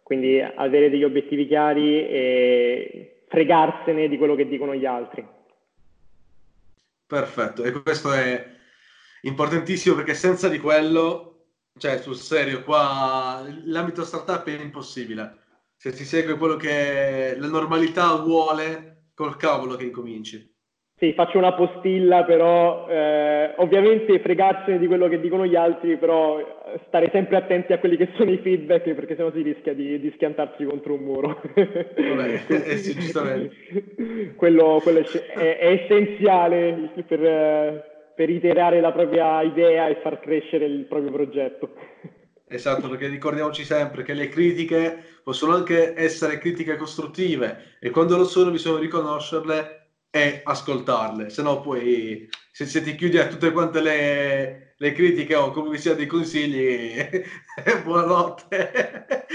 Quindi 0.02 0.40
avere 0.40 0.88
degli 0.88 1.04
obiettivi 1.04 1.46
chiari 1.46 2.08
e 2.08 3.24
fregarsene 3.28 4.08
di 4.08 4.16
quello 4.16 4.34
che 4.34 4.48
dicono 4.48 4.74
gli 4.74 4.86
altri. 4.86 5.38
Perfetto, 7.10 7.64
e 7.64 7.72
questo 7.82 8.12
è 8.12 8.56
importantissimo 9.22 9.96
perché 9.96 10.14
senza 10.14 10.48
di 10.48 10.60
quello, 10.60 11.48
cioè 11.76 12.00
sul 12.00 12.16
serio, 12.16 12.62
qua 12.62 13.44
l'ambito 13.64 14.04
startup 14.04 14.46
è 14.46 14.60
impossibile 14.60 15.40
se 15.80 15.94
si 15.94 16.04
segue 16.04 16.36
quello 16.36 16.56
che 16.56 17.34
la 17.38 17.46
normalità 17.46 18.14
vuole, 18.16 19.12
col 19.14 19.38
cavolo 19.38 19.76
che 19.76 19.84
incominci. 19.84 20.49
Sì, 21.00 21.14
faccio 21.14 21.38
una 21.38 21.54
postilla, 21.54 22.24
però 22.24 22.86
eh, 22.86 23.54
ovviamente 23.56 24.20
fregarsene 24.20 24.78
di 24.78 24.86
quello 24.86 25.08
che 25.08 25.18
dicono 25.18 25.46
gli 25.46 25.56
altri, 25.56 25.96
però 25.96 26.38
stare 26.88 27.08
sempre 27.10 27.36
attenti 27.36 27.72
a 27.72 27.78
quelli 27.78 27.96
che 27.96 28.10
sono 28.16 28.30
i 28.30 28.36
feedback, 28.36 28.92
perché 28.92 29.16
sennò 29.16 29.32
si 29.32 29.40
rischia 29.40 29.72
di, 29.72 29.98
di 29.98 30.12
schiantarsi 30.14 30.62
contro 30.62 30.92
un 30.92 31.00
muro. 31.00 31.40
Vabbè, 31.54 32.42
eh, 32.52 32.76
sì, 32.76 32.92
giustamente. 32.92 33.54
quello, 34.36 34.78
quello 34.82 34.98
è, 34.98 35.56
è, 35.56 35.72
essenziale 35.72 36.90
per, 37.06 38.12
per 38.14 38.28
iterare 38.28 38.82
la 38.82 38.92
propria 38.92 39.40
idea 39.40 39.88
e 39.88 40.00
far 40.02 40.20
crescere 40.20 40.66
il 40.66 40.84
proprio 40.84 41.12
progetto. 41.12 41.70
Esatto, 42.46 42.90
perché 42.90 43.06
ricordiamoci 43.06 43.64
sempre 43.64 44.02
che 44.02 44.12
le 44.12 44.28
critiche 44.28 44.98
possono 45.22 45.54
anche 45.54 45.94
essere 45.96 46.36
critiche 46.36 46.76
costruttive 46.76 47.76
e 47.80 47.88
quando 47.88 48.18
lo 48.18 48.24
sono 48.24 48.50
bisogna 48.50 48.80
riconoscerle 48.80 49.79
e 50.10 50.40
ascoltarle, 50.42 51.30
se 51.30 51.42
no 51.42 51.60
poi 51.60 52.28
se, 52.50 52.66
se, 52.66 52.82
ti 52.82 52.94
chiudi 52.94 53.18
a 53.18 53.28
tutte 53.28 53.52
quante 53.52 53.80
le, 53.80 54.74
le 54.76 54.92
critiche 54.92 55.34
o 55.36 55.50
comunque 55.50 55.78
sia 55.78 55.94
dei 55.94 56.06
consigli, 56.06 56.94
buonanotte. 57.84 59.26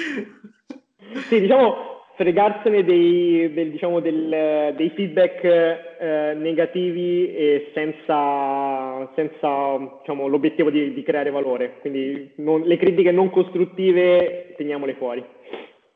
Sì, 1.29 1.39
diciamo 1.39 1.93
fregarsene 2.15 2.83
dei, 2.83 3.51
del, 3.53 3.71
diciamo, 3.71 3.99
del, 3.99 4.73
dei 4.75 4.89
feedback 4.91 5.43
eh, 5.43 6.33
negativi 6.35 7.33
e 7.33 7.71
senza, 7.73 9.11
senza 9.15 9.97
diciamo, 9.99 10.27
l'obiettivo 10.27 10.69
di, 10.69 10.93
di, 10.93 11.03
creare 11.03 11.29
valore. 11.29 11.79
Quindi 11.81 12.33
non, 12.37 12.61
le 12.61 12.77
critiche 12.77 13.11
non 13.11 13.29
costruttive 13.29 14.53
teniamole 14.57 14.95
fuori. 14.95 15.25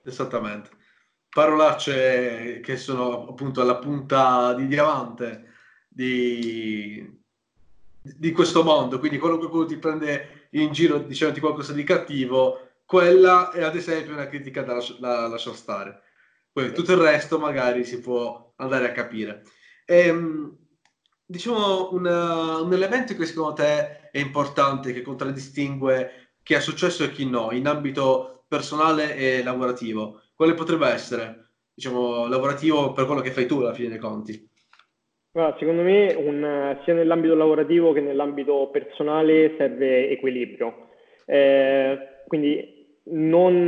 Esattamente. 0.04 0.70
Parolacce 1.30 2.60
che 2.62 2.76
sono 2.78 3.28
appunto 3.28 3.62
alla 3.62 3.78
punta 3.78 4.54
di 4.54 4.68
diamante 4.68 5.50
di, 5.88 7.08
di 8.02 8.32
questo 8.32 8.64
mondo, 8.64 9.00
quindi 9.00 9.18
quello 9.18 9.38
che 9.38 9.66
ti 9.68 9.78
prende 9.78 10.48
in 10.52 10.72
giro 10.72 11.00
dicendoti 11.00 11.40
qualcosa 11.40 11.74
di 11.74 11.84
cattivo, 11.84 12.70
quella 12.86 13.52
è 13.52 13.64
ad 13.64 13.76
esempio 13.76 14.14
una 14.14 14.28
critica 14.28 14.64
da, 14.64 14.78
da 15.00 15.28
lasciare 15.28 15.56
stare. 15.56 16.02
Poi 16.52 16.74
tutto 16.74 16.94
il 16.94 17.00
resto 17.00 17.38
magari 17.38 17.86
si 17.86 18.00
può 18.00 18.54
andare 18.56 18.88
a 18.88 18.92
capire. 18.92 19.44
E, 19.86 20.08
ehm, 20.08 20.58
diciamo 21.26 21.92
una, 21.94 22.58
un 22.58 22.74
elemento 22.74 23.14
che 23.16 23.26
secondo 23.26 23.54
te 23.54 24.10
è 24.10 24.18
importante, 24.20 24.94
che 24.94 25.02
contraddistingue 25.02 26.34
chi 26.42 26.56
ha 26.56 26.60
successo 26.60 27.04
e 27.04 27.12
chi 27.12 27.30
no, 27.30 27.52
in 27.52 27.68
ambito 27.68 28.46
personale 28.48 29.16
e 29.16 29.44
lavorativo, 29.44 30.22
quale 30.40 30.54
potrebbe 30.54 30.88
essere? 30.88 31.50
Diciamo, 31.74 32.30
lavorativo 32.30 32.94
per 32.94 33.06
quello 33.06 33.20
che 33.20 33.32
fai 33.32 33.46
tu 33.46 33.60
alla 33.60 33.74
fine 33.74 33.90
dei 33.90 33.98
conti. 33.98 34.48
Guarda, 35.34 35.58
secondo 35.60 35.82
me 35.82 36.14
un, 36.14 36.80
sia 36.86 36.94
nell'ambito 36.94 37.36
lavorativo 37.36 37.92
che 37.92 38.00
nell'ambito 38.00 38.70
personale 38.72 39.56
serve 39.58 40.10
equilibrio. 40.10 40.92
Eh, 41.26 42.24
quindi 42.26 42.88
non 43.12 43.68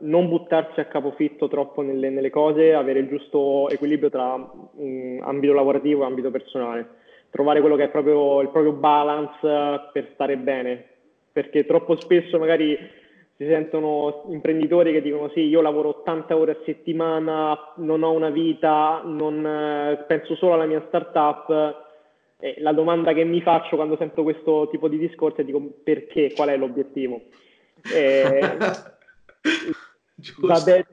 non 0.00 0.28
buttarsi 0.28 0.78
a 0.78 0.84
capofitto 0.84 1.48
troppo 1.48 1.82
nelle, 1.82 2.08
nelle, 2.08 2.30
cose, 2.30 2.72
avere 2.72 3.00
il 3.00 3.08
giusto 3.08 3.68
equilibrio 3.68 4.10
tra 4.10 4.34
um, 4.34 5.20
ambito 5.24 5.52
lavorativo 5.54 6.02
e 6.02 6.06
ambito 6.06 6.30
personale, 6.30 6.88
trovare 7.30 7.58
quello 7.58 7.74
che 7.74 7.82
è 7.82 7.88
proprio 7.88 8.40
il 8.42 8.50
proprio 8.50 8.74
balance 8.74 9.40
per 9.92 10.10
stare 10.14 10.36
bene, 10.36 10.84
perché 11.32 11.66
troppo 11.66 11.98
spesso 12.00 12.38
magari 12.38 12.78
si 13.38 13.46
sentono 13.46 14.24
imprenditori 14.30 14.92
che 14.92 15.00
dicono 15.00 15.30
sì, 15.30 15.46
io 15.46 15.60
lavoro 15.60 16.00
80 16.00 16.36
ore 16.36 16.50
a 16.50 16.58
settimana, 16.64 17.72
non 17.76 18.02
ho 18.02 18.10
una 18.10 18.30
vita, 18.30 19.00
non, 19.04 19.46
eh, 19.46 20.04
penso 20.08 20.34
solo 20.34 20.54
alla 20.54 20.66
mia 20.66 20.84
startup. 20.88 21.86
E 22.40 22.56
la 22.58 22.72
domanda 22.72 23.12
che 23.12 23.24
mi 23.24 23.40
faccio 23.40 23.76
quando 23.76 23.96
sento 23.96 24.24
questo 24.24 24.68
tipo 24.70 24.88
di 24.88 24.98
discorso 24.98 25.40
è 25.40 25.44
dico 25.44 25.60
perché, 25.82 26.32
qual 26.34 26.48
è 26.48 26.56
l'obiettivo? 26.56 27.22
E, 27.92 28.40
Va, 30.38 30.60
be- 30.60 30.86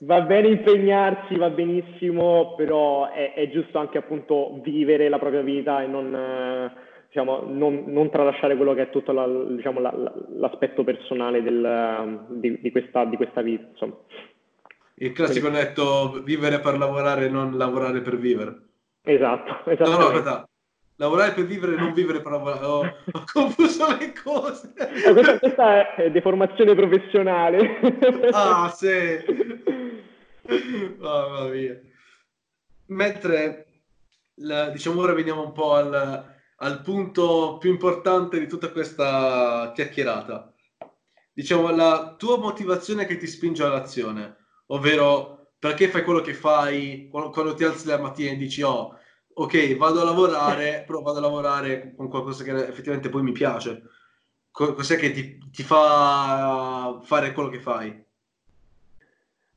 va, 0.00 0.20
bene 0.20 0.48
impegnarsi, 0.48 1.36
va 1.36 1.48
benissimo, 1.48 2.54
però 2.54 3.10
è, 3.10 3.32
è, 3.32 3.48
giusto 3.48 3.78
anche 3.78 3.96
appunto 3.96 4.60
vivere 4.62 5.08
la 5.08 5.18
propria 5.18 5.40
vita 5.40 5.82
e 5.82 5.86
non, 5.86 6.70
diciamo, 7.18 7.42
non, 7.48 7.84
non 7.86 8.10
tralasciare 8.10 8.56
quello 8.56 8.74
che 8.74 8.82
è 8.82 8.90
tutto 8.90 9.12
la, 9.12 9.26
diciamo, 9.26 9.80
la, 9.80 9.92
la, 9.92 10.12
l'aspetto 10.36 10.84
personale 10.84 11.42
del, 11.42 12.26
di, 12.30 12.60
di, 12.60 12.70
questa, 12.70 13.04
di, 13.04 13.16
questa, 13.16 13.42
vita. 13.42 13.66
Insomma. 13.70 13.96
Il 14.94 15.12
classico 15.12 15.48
Quindi... 15.48 15.66
detto 15.66 16.22
vivere 16.22 16.60
per 16.60 16.78
lavorare, 16.78 17.28
non 17.28 17.56
lavorare 17.56 18.00
per 18.00 18.18
vivere. 18.18 18.56
Esatto, 19.02 19.68
esatto. 19.70 19.90
No, 19.90 19.96
no, 19.96 20.06
aspetta, 20.06 20.48
lavorare 20.96 21.32
per 21.32 21.46
vivere, 21.46 21.76
non 21.76 21.92
vivere 21.92 22.20
per 22.20 22.32
lavorare. 22.32 22.64
Ho, 22.64 22.80
ho 22.80 23.24
confuso 23.32 23.96
le 23.96 24.12
cose. 24.12 24.72
Eh, 24.76 25.12
questa, 25.12 25.38
questa, 25.38 25.94
è 25.96 26.10
deformazione 26.10 26.74
professionale. 26.74 27.80
ah, 28.30 28.68
sì. 28.68 29.18
Mamma 30.98 31.48
mia. 31.48 31.80
Mentre, 32.86 33.66
la, 34.36 34.70
diciamo, 34.70 35.00
ora 35.00 35.12
veniamo 35.12 35.44
un 35.44 35.52
po' 35.52 35.74
al, 35.74 36.36
al 36.60 36.80
punto 36.82 37.58
più 37.58 37.70
importante 37.70 38.38
di 38.38 38.46
tutta 38.46 38.70
questa 38.70 39.72
chiacchierata. 39.74 40.52
Diciamo, 41.32 41.70
la 41.70 42.16
tua 42.18 42.38
motivazione 42.38 43.06
che 43.06 43.16
ti 43.16 43.26
spinge 43.26 43.62
all'azione, 43.62 44.36
ovvero 44.66 45.52
perché 45.58 45.88
fai 45.88 46.02
quello 46.04 46.20
che 46.20 46.34
fai 46.34 47.08
quando, 47.10 47.30
quando 47.30 47.54
ti 47.54 47.64
alzi 47.64 47.86
la 47.86 47.98
mattina 47.98 48.32
e 48.32 48.36
dici, 48.36 48.62
oh, 48.62 48.98
ok, 49.34 49.76
vado 49.76 50.00
a 50.00 50.04
lavorare, 50.04 50.82
però 50.86 51.00
vado 51.02 51.18
a 51.18 51.22
lavorare 51.22 51.94
con 51.94 52.08
qualcosa 52.08 52.42
che 52.42 52.50
effettivamente 52.66 53.08
poi 53.08 53.22
mi 53.22 53.32
piace. 53.32 53.82
Cos'è 54.50 54.96
che 54.96 55.12
ti, 55.12 55.38
ti 55.50 55.62
fa 55.62 57.00
fare 57.04 57.32
quello 57.32 57.48
che 57.48 57.60
fai? 57.60 58.06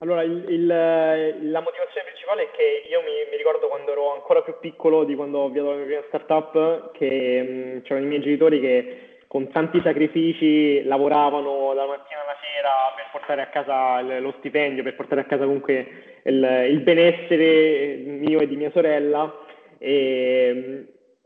Allora, 0.01 0.23
il, 0.23 0.45
il, 0.47 0.65
la 0.65 1.61
motivazione 1.61 2.05
principale 2.05 2.43
è 2.43 2.51
che 2.51 2.87
io 2.89 3.01
mi, 3.01 3.11
mi, 3.29 3.37
ricordo 3.37 3.67
quando 3.67 3.91
ero 3.91 4.13
ancora 4.13 4.41
più 4.41 4.55
piccolo 4.59 5.03
di 5.03 5.13
quando 5.13 5.39
ho 5.39 5.45
avviato 5.45 5.69
la 5.69 5.75
mia 5.75 5.85
prima 5.85 6.03
startup, 6.07 6.91
che 6.91 7.41
mh, 7.41 7.81
c'erano 7.83 8.05
i 8.05 8.09
miei 8.09 8.21
genitori 8.21 8.59
che 8.59 9.19
con 9.27 9.51
tanti 9.51 9.79
sacrifici 9.81 10.83
lavoravano 10.85 11.73
dalla 11.75 11.87
mattina 11.87 12.23
alla 12.23 12.35
sera 12.41 12.71
per 12.95 13.09
portare 13.11 13.41
a 13.43 13.49
casa 13.49 14.01
lo 14.19 14.33
stipendio, 14.39 14.81
per 14.81 14.95
portare 14.95 15.21
a 15.21 15.25
casa 15.25 15.43
comunque 15.45 15.87
il, 16.23 16.67
il 16.71 16.79
benessere 16.79 17.97
mio 17.97 18.39
e 18.39 18.47
di 18.47 18.55
mia 18.55 18.71
sorella. 18.71 19.31
E, 19.77 20.85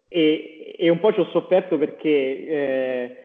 e, 0.10 0.76
e 0.78 0.90
un 0.90 1.00
po' 1.00 1.14
ci 1.14 1.22
ho 1.22 1.30
sofferto 1.32 1.78
perché 1.78 2.10
eh, 2.10 3.16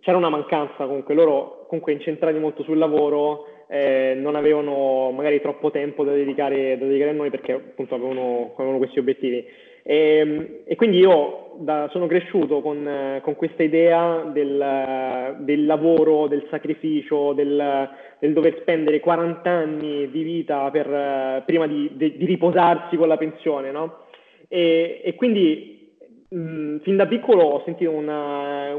c'era 0.00 0.18
una 0.18 0.28
mancanza 0.28 0.84
comunque, 0.84 1.14
loro 1.14 1.64
comunque 1.68 1.92
incentrati 1.92 2.38
molto 2.38 2.62
sul 2.62 2.76
lavoro, 2.76 3.55
eh, 3.68 4.14
non 4.16 4.36
avevano 4.36 5.10
magari 5.10 5.40
troppo 5.40 5.70
tempo 5.70 6.04
da 6.04 6.12
dedicare, 6.12 6.78
da 6.78 6.86
dedicare 6.86 7.10
a 7.10 7.14
noi 7.14 7.30
perché 7.30 7.52
appunto 7.52 7.94
avevano, 7.94 8.52
avevano 8.56 8.78
questi 8.78 8.98
obiettivi. 8.98 9.44
E, 9.82 10.62
e, 10.64 10.74
quindi 10.74 10.98
io 10.98 11.54
da, 11.58 11.88
sono 11.92 12.06
cresciuto 12.06 12.60
con, 12.60 13.20
con 13.22 13.36
questa 13.36 13.62
idea 13.62 14.28
del, 14.32 15.36
del, 15.40 15.64
lavoro, 15.64 16.26
del 16.26 16.46
sacrificio, 16.50 17.32
del, 17.32 17.88
del, 18.18 18.32
dover 18.32 18.58
spendere 18.60 18.98
40 18.98 19.48
anni 19.48 20.10
di 20.10 20.22
vita 20.22 20.70
per, 20.70 21.42
prima 21.44 21.68
di, 21.68 21.90
di, 21.94 22.16
di 22.16 22.24
riposarsi 22.24 22.96
con 22.96 23.06
la 23.06 23.16
pensione, 23.16 23.70
no? 23.70 24.06
E, 24.48 25.02
e 25.04 25.14
quindi 25.14 25.92
mh, 26.30 26.78
fin 26.78 26.96
da 26.96 27.06
piccolo 27.06 27.42
ho 27.44 27.62
sentito 27.64 27.90
una, 27.90 28.74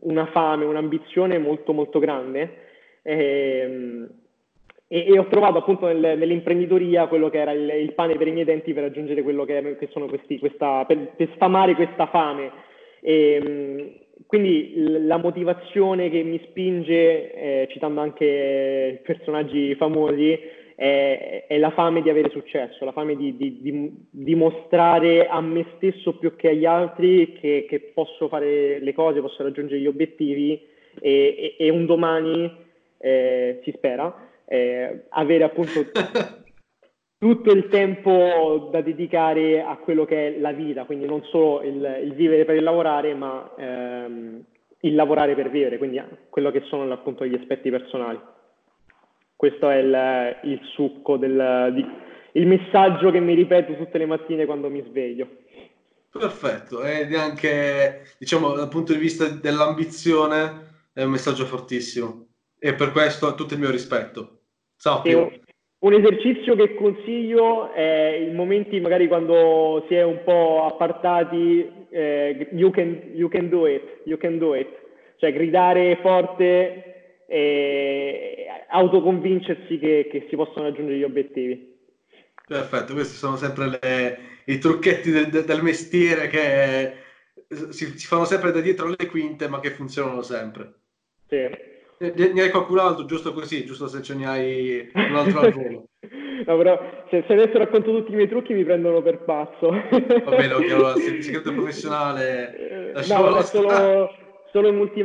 una 0.00 0.26
fame, 0.26 0.64
un'ambizione 0.64 1.38
molto 1.38 1.72
molto 1.72 1.98
grande 1.98 2.70
e, 3.02 4.06
e, 4.92 5.06
e 5.06 5.18
ho 5.18 5.26
trovato 5.26 5.56
appunto 5.56 5.86
nel, 5.86 6.18
nell'imprenditoria 6.18 7.06
quello 7.06 7.30
che 7.30 7.38
era 7.38 7.52
il, 7.52 7.66
il, 7.80 7.94
pane 7.94 8.16
per 8.16 8.26
i 8.26 8.32
miei 8.32 8.44
denti 8.44 8.74
per 8.74 8.82
raggiungere 8.82 9.22
quello 9.22 9.46
che, 9.46 9.78
che 9.78 9.88
sono 9.90 10.04
questi, 10.04 10.38
questa, 10.38 10.84
per, 10.84 11.14
per 11.16 11.30
sfamare 11.34 11.74
questa 11.74 12.08
fame. 12.08 12.50
E, 13.00 14.00
quindi 14.26 14.74
la 15.06 15.16
motivazione 15.16 16.10
che 16.10 16.22
mi 16.22 16.38
spinge, 16.44 17.32
eh, 17.32 17.68
citando 17.70 18.02
anche 18.02 19.00
personaggi 19.02 19.74
famosi, 19.76 20.32
è, 20.32 20.36
è, 20.76 21.46
è, 21.46 21.56
la 21.56 21.70
fame 21.70 22.02
di 22.02 22.10
avere 22.10 22.28
successo, 22.28 22.84
la 22.84 22.92
fame 22.92 23.16
di, 23.16 23.34
di, 23.34 23.62
di, 23.62 24.06
dimostrare 24.10 25.26
a 25.26 25.40
me 25.40 25.68
stesso 25.76 26.18
più 26.18 26.36
che 26.36 26.50
agli 26.50 26.66
altri 26.66 27.32
che, 27.40 27.64
che 27.66 27.80
posso 27.94 28.28
fare 28.28 28.78
le 28.78 28.92
cose, 28.92 29.22
posso 29.22 29.42
raggiungere 29.42 29.80
gli 29.80 29.86
obiettivi 29.86 30.60
e, 31.00 31.54
e, 31.58 31.66
e 31.66 31.70
un 31.70 31.86
domani, 31.86 32.50
eh, 32.98 33.60
si 33.64 33.72
spera, 33.74 34.28
eh, 34.46 35.06
avere 35.10 35.44
appunto 35.44 35.84
tutto 37.18 37.52
il 37.52 37.68
tempo 37.68 38.68
da 38.72 38.80
dedicare 38.80 39.62
a 39.62 39.76
quello 39.76 40.04
che 40.04 40.28
è 40.34 40.38
la 40.40 40.52
vita, 40.52 40.84
quindi 40.84 41.06
non 41.06 41.22
solo 41.24 41.62
il, 41.62 42.00
il 42.02 42.14
vivere 42.14 42.44
per 42.44 42.56
il 42.56 42.64
lavorare, 42.64 43.14
ma 43.14 43.54
ehm, 43.56 44.44
il 44.80 44.94
lavorare 44.94 45.34
per 45.34 45.50
vivere, 45.50 45.78
quindi 45.78 46.02
quello 46.28 46.50
che 46.50 46.62
sono 46.62 46.92
appunto 46.92 47.24
gli 47.24 47.34
aspetti 47.34 47.70
personali. 47.70 48.18
Questo 49.36 49.70
è 49.70 49.76
il, 49.76 50.50
il 50.50 50.60
succo, 50.72 51.16
del, 51.16 51.72
di, 51.74 51.86
il 52.40 52.46
messaggio 52.46 53.10
che 53.10 53.20
mi 53.20 53.34
ripeto 53.34 53.76
tutte 53.76 53.98
le 53.98 54.06
mattine 54.06 54.44
quando 54.44 54.68
mi 54.68 54.82
sveglio. 54.88 55.28
Perfetto, 56.10 56.82
ed 56.82 57.14
anche, 57.14 58.02
diciamo, 58.18 58.52
dal 58.52 58.68
punto 58.68 58.92
di 58.92 58.98
vista 58.98 59.28
dell'ambizione, 59.28 60.88
è 60.92 61.02
un 61.04 61.10
messaggio 61.10 61.46
fortissimo. 61.46 62.26
E 62.64 62.74
per 62.74 62.92
questo 62.92 63.34
tutto 63.34 63.54
il 63.54 63.60
mio 63.60 63.72
rispetto. 63.72 64.42
Sappio. 64.76 65.30
Sì, 65.32 65.40
un 65.80 65.94
esercizio 65.94 66.54
che 66.54 66.76
consiglio 66.76 67.72
è 67.72 68.14
in 68.20 68.36
momenti 68.36 68.78
magari 68.78 69.08
quando 69.08 69.84
si 69.88 69.94
è 69.96 70.04
un 70.04 70.20
po' 70.22 70.64
appartati, 70.64 71.68
eh, 71.90 72.48
you, 72.52 72.70
can, 72.70 73.10
you 73.14 73.28
can 73.28 73.48
do 73.48 73.66
it, 73.66 74.02
you 74.04 74.16
can 74.16 74.38
do 74.38 74.54
it. 74.54 74.68
Cioè 75.16 75.32
gridare 75.32 75.98
forte 76.00 77.24
e 77.26 78.46
autoconvincersi 78.68 79.78
che, 79.78 80.06
che 80.08 80.26
si 80.28 80.36
possono 80.36 80.66
raggiungere 80.66 80.98
gli 80.98 81.02
obiettivi. 81.02 81.78
Perfetto, 82.46 82.92
questi 82.92 83.16
sono 83.16 83.34
sempre 83.34 83.66
le, 83.80 84.18
i 84.44 84.58
trucchetti 84.58 85.10
del, 85.10 85.30
del 85.30 85.62
mestiere 85.62 86.28
che 86.28 86.92
si, 87.70 87.98
si, 87.98 88.06
fanno 88.06 88.24
sempre 88.24 88.52
da 88.52 88.60
dietro 88.60 88.86
le 88.86 89.06
quinte, 89.08 89.48
ma 89.48 89.58
che 89.58 89.70
funzionano 89.70 90.22
sempre. 90.22 90.74
Sì. 91.26 91.70
Ne, 91.98 92.40
hai 92.42 92.50
qualcun 92.50 92.78
altro, 92.78 93.04
giusto 93.04 93.32
così, 93.32 93.64
giusto 93.64 93.86
se 93.86 94.02
ce 94.02 94.14
ne 94.14 94.26
hai 94.26 94.90
un 94.92 95.16
altro 95.16 95.40
al 95.40 95.52
volo. 95.52 95.86
no, 96.46 96.56
però 96.56 96.80
se, 97.10 97.24
se, 97.26 97.32
adesso 97.32 97.58
racconto 97.58 97.92
tutti 97.92 98.12
i 98.12 98.16
miei 98.16 98.28
trucchi 98.28 98.54
mi 98.54 98.64
prendono 98.64 99.02
per 99.02 99.18
pazzo. 99.24 99.70
Va 99.70 100.36
bene, 100.36 100.52
ok, 100.52 100.70
allora, 100.72 100.94
il 100.98 101.22
segreto 101.22 101.52
professionale... 101.52 102.56
Eh, 102.56 102.92
no, 102.92 102.98
è 102.98 103.02
solo, 103.02 103.42
solo, 103.42 103.68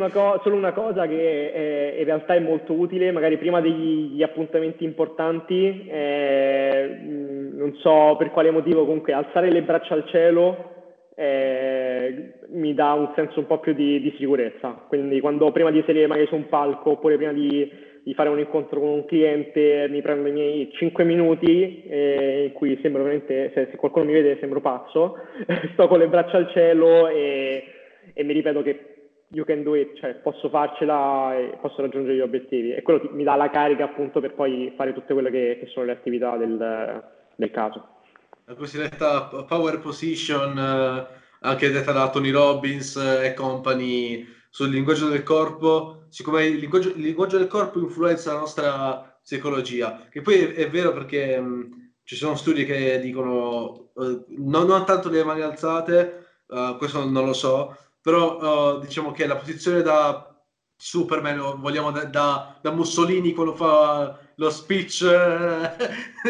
co- 0.10 0.42
solo, 0.44 0.56
una 0.56 0.74
cosa 0.74 1.08
che 1.08 1.54
è, 1.54 2.00
in 2.00 2.06
realtà 2.06 2.34
è 2.34 2.40
molto 2.40 2.74
utile, 2.74 3.12
magari 3.12 3.38
prima 3.38 3.62
degli 3.62 4.24
appuntamenti 4.24 4.84
importanti, 4.84 5.88
eh, 5.88 7.00
non 7.04 7.76
so 7.76 8.16
per 8.18 8.32
quale 8.32 8.52
motivo, 8.52 8.86
comunque 8.86 9.14
alzare 9.14 9.52
le 9.52 9.62
braccia 9.62 9.94
al 9.94 10.08
cielo 10.08 10.77
eh, 11.20 12.34
mi 12.50 12.76
dà 12.76 12.94
un 12.94 13.12
senso 13.16 13.40
un 13.40 13.48
po' 13.48 13.60
più 13.60 13.74
di, 13.74 14.00
di, 14.00 14.14
sicurezza. 14.20 14.86
Quindi 14.88 15.20
quando 15.20 15.52
prima 15.52 15.72
di 15.72 15.82
salire 15.84 16.06
magari 16.06 16.28
su 16.28 16.36
un 16.36 16.48
palco 16.48 16.92
oppure 16.92 17.18
prima 17.18 17.34
di, 17.34 17.68
di 18.04 18.14
fare 18.14 18.30
un 18.30 18.38
incontro 18.38 18.80
con 18.80 18.90
un 18.90 19.06
cliente 19.06 19.88
mi 19.90 20.04
prendo 20.04 20.28
i 20.28 20.32
miei 20.32 20.72
5 20.72 21.04
minuti 21.04 21.82
eh, 21.86 22.44
in 22.46 22.52
cui 22.52 22.78
sembro 22.84 23.02
veramente, 23.02 23.52
se, 23.56 23.70
se, 23.72 23.78
qualcuno 23.78 24.06
mi 24.06 24.14
vede 24.14 24.38
sembro 24.40 24.62
pazzo, 24.62 25.16
sto 25.74 25.88
con 25.88 25.98
le 25.98 26.08
braccia 26.08 26.38
al 26.38 26.52
cielo 26.52 27.08
e, 27.08 27.64
e, 28.14 28.24
mi 28.24 28.34
ripeto 28.34 28.62
che 28.62 28.80
you 29.30 29.44
can 29.44 29.64
do 29.64 29.74
it, 29.74 29.96
cioè 29.96 30.14
posso 30.22 30.50
farcela 30.50 31.36
e 31.36 31.58
posso 31.60 31.82
raggiungere 31.82 32.16
gli 32.16 32.22
obiettivi 32.22 32.74
e 32.74 32.84
quello 32.84 33.10
mi 33.14 33.24
dà 33.24 33.36
la 33.36 33.50
carica 33.50 33.86
appunto 33.86 34.20
per 34.20 34.36
poi 34.36 34.72
fare 34.76 34.94
tutte 34.94 35.14
quelle 35.14 35.32
che, 35.32 35.58
che 35.60 35.66
sono 35.66 35.88
le 35.88 35.94
attività 35.94 36.38
del, 36.38 37.04
del 37.36 37.50
caso 37.50 37.96
la 38.48 38.56
cosiddetta 38.56 39.26
power 39.46 39.80
position, 39.80 40.58
eh, 40.58 41.08
anche 41.42 41.70
detta 41.70 41.92
da 41.92 42.10
Tony 42.10 42.32
Robbins 42.32 42.96
eh, 42.96 43.26
e 43.26 43.34
compagni 43.34 44.26
sul 44.50 44.70
linguaggio 44.70 45.10
del 45.10 45.24
corpo, 45.24 46.06
siccome 46.10 46.46
il 46.46 46.58
linguaggio, 46.58 46.90
il 46.90 47.02
linguaggio 47.02 47.38
del 47.38 47.48
corpo 47.48 47.80
influenza 47.80 48.34
la 48.34 48.40
nostra 48.40 49.20
psicologia, 49.22 50.08
che 50.10 50.22
poi 50.22 50.36
è, 50.36 50.54
è 50.54 50.70
vero 50.70 50.94
perché 50.94 51.38
mh, 51.38 51.92
ci 52.04 52.16
sono 52.16 52.36
studi 52.36 52.64
che 52.64 53.02
dicono 53.02 53.90
uh, 53.94 54.26
non, 54.38 54.66
non, 54.66 54.86
tanto 54.86 55.10
le 55.10 55.26
mani 55.26 55.42
alzate, 55.42 56.44
uh, 56.48 56.78
questo 56.78 57.04
non 57.04 57.26
lo 57.26 57.34
so, 57.34 57.76
però 58.00 58.76
uh, 58.76 58.80
diciamo 58.80 59.12
che 59.12 59.28
la 59.28 59.36
posizione 59.36 59.82
da 59.82 60.34
Superman, 60.74 61.60
vogliamo 61.60 61.92
da, 61.92 62.06
da, 62.06 62.58
da 62.62 62.72
Mussolini 62.72 63.34
quando 63.34 63.56
fa 63.56 64.18
lo 64.38 64.50
speech 64.50 65.04
eh, 65.04 65.76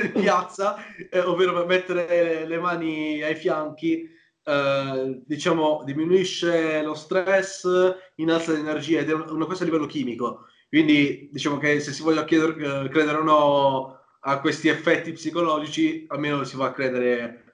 in 0.04 0.12
piazza, 0.22 0.76
eh, 1.10 1.20
ovvero 1.20 1.66
mettere 1.66 2.46
le 2.46 2.60
mani 2.60 3.22
ai 3.22 3.36
fianchi, 3.36 4.10
eh, 4.44 5.22
diciamo, 5.26 5.84
diminuisce 5.86 6.82
lo 6.82 6.94
stress, 6.94 7.68
innalza 8.16 8.52
l'energia 8.54 9.00
ed 9.00 9.10
è 9.10 9.14
una 9.14 9.46
cosa 9.46 9.64
a 9.64 9.66
livello 9.66 9.86
chimico. 9.86 10.48
Quindi 10.70 11.30
diciamo 11.32 11.58
che 11.58 11.80
se 11.80 11.94
si 11.94 12.02
voglia 12.02 12.26
chiedere, 12.26 12.86
eh, 12.86 12.90
credere 12.90 13.18
o 13.18 13.24
no 13.24 14.00
a 14.22 14.40
questi 14.40 14.68
effetti 14.68 15.14
psicologici, 15.14 16.06
almeno 16.08 16.44
si 16.44 16.58
va 16.58 16.68
a 16.68 16.74
credere 16.74 17.47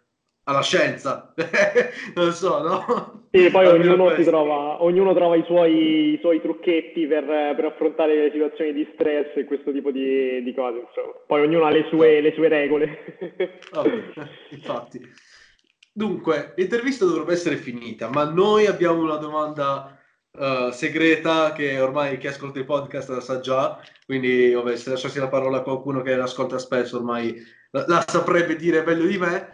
alla 0.46 0.62
scienza, 0.62 1.34
non 2.16 2.32
so, 2.34 2.62
no? 2.62 3.28
Sì, 3.32 3.50
poi 3.50 3.66
ognuno, 3.68 4.14
trova, 4.14 4.84
ognuno 4.84 5.14
trova 5.14 5.36
i 5.36 5.44
suoi, 5.46 6.14
i 6.14 6.20
suoi 6.20 6.42
trucchetti 6.42 7.08
per, 7.08 7.26
per, 7.26 7.66
affrontare 7.66 8.16
le 8.16 8.32
situazioni 8.32 8.74
di 8.74 8.88
stress 8.94 9.36
e 9.36 9.46
questo 9.46 9.72
tipo 9.72 9.92
di, 9.92 10.44
di 10.44 10.54
cose, 10.54 10.80
insomma. 10.80 11.14
Poi 11.26 11.42
ognuno 11.42 11.66
ha 11.66 11.72
le 11.72 11.86
sue, 11.90 12.22
le 12.22 12.34
sue 12.34 12.48
regole. 12.48 13.00
Oh, 13.76 13.86
infatti. 14.50 15.02
Dunque, 15.92 16.54
l'intervista 16.56 17.06
dovrebbe 17.06 17.34
essere 17.34 17.56
finita, 17.56 18.10
ma 18.10 18.24
noi 18.26 18.68
abbiamo 18.68 19.02
una 19.02 19.18
domanda 19.18 19.98
uh, 20.32 20.70
segreta 20.70 21.54
che 21.54 21.80
ormai 21.80 22.18
chi 22.18 22.28
ascolta 22.28 22.60
il 22.60 22.66
podcast 22.66 23.10
la 23.10 23.20
sa 23.20 23.40
già, 23.40 23.80
quindi 24.06 24.52
vabbè, 24.52 24.76
se 24.76 24.92
lasciassi 24.92 25.20
la 25.20 25.28
parola 25.28 25.58
a 25.58 25.62
qualcuno 25.62 26.02
che 26.02 26.16
l'ascolta 26.16 26.60
spesso 26.60 26.98
ormai 26.98 27.36
la, 27.72 27.86
la 27.88 28.06
saprebbe 28.08 28.56
dire 28.56 28.84
meglio 28.84 29.06
di 29.06 29.18
me. 29.18 29.50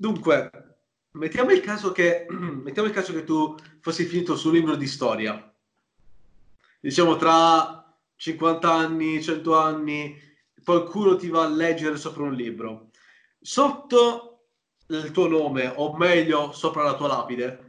Dunque, 0.00 0.50
mettiamo 1.10 1.50
il, 1.50 1.60
caso 1.60 1.92
che, 1.92 2.24
mettiamo 2.30 2.88
il 2.88 2.94
caso 2.94 3.12
che 3.12 3.22
tu 3.22 3.54
fossi 3.82 4.06
finito 4.06 4.34
sul 4.34 4.54
libro 4.54 4.74
di 4.74 4.86
storia. 4.86 5.54
Diciamo 6.80 7.16
tra 7.16 7.84
50 8.16 8.72
anni, 8.72 9.22
100 9.22 9.58
anni, 9.58 10.18
qualcuno 10.64 11.16
ti 11.16 11.28
va 11.28 11.42
a 11.42 11.48
leggere 11.48 11.98
sopra 11.98 12.22
un 12.22 12.32
libro. 12.32 12.88
Sotto 13.38 14.46
il 14.86 15.10
tuo 15.10 15.28
nome, 15.28 15.70
o 15.76 15.94
meglio, 15.98 16.50
sopra 16.52 16.82
la 16.82 16.96
tua 16.96 17.08
lapide, 17.08 17.64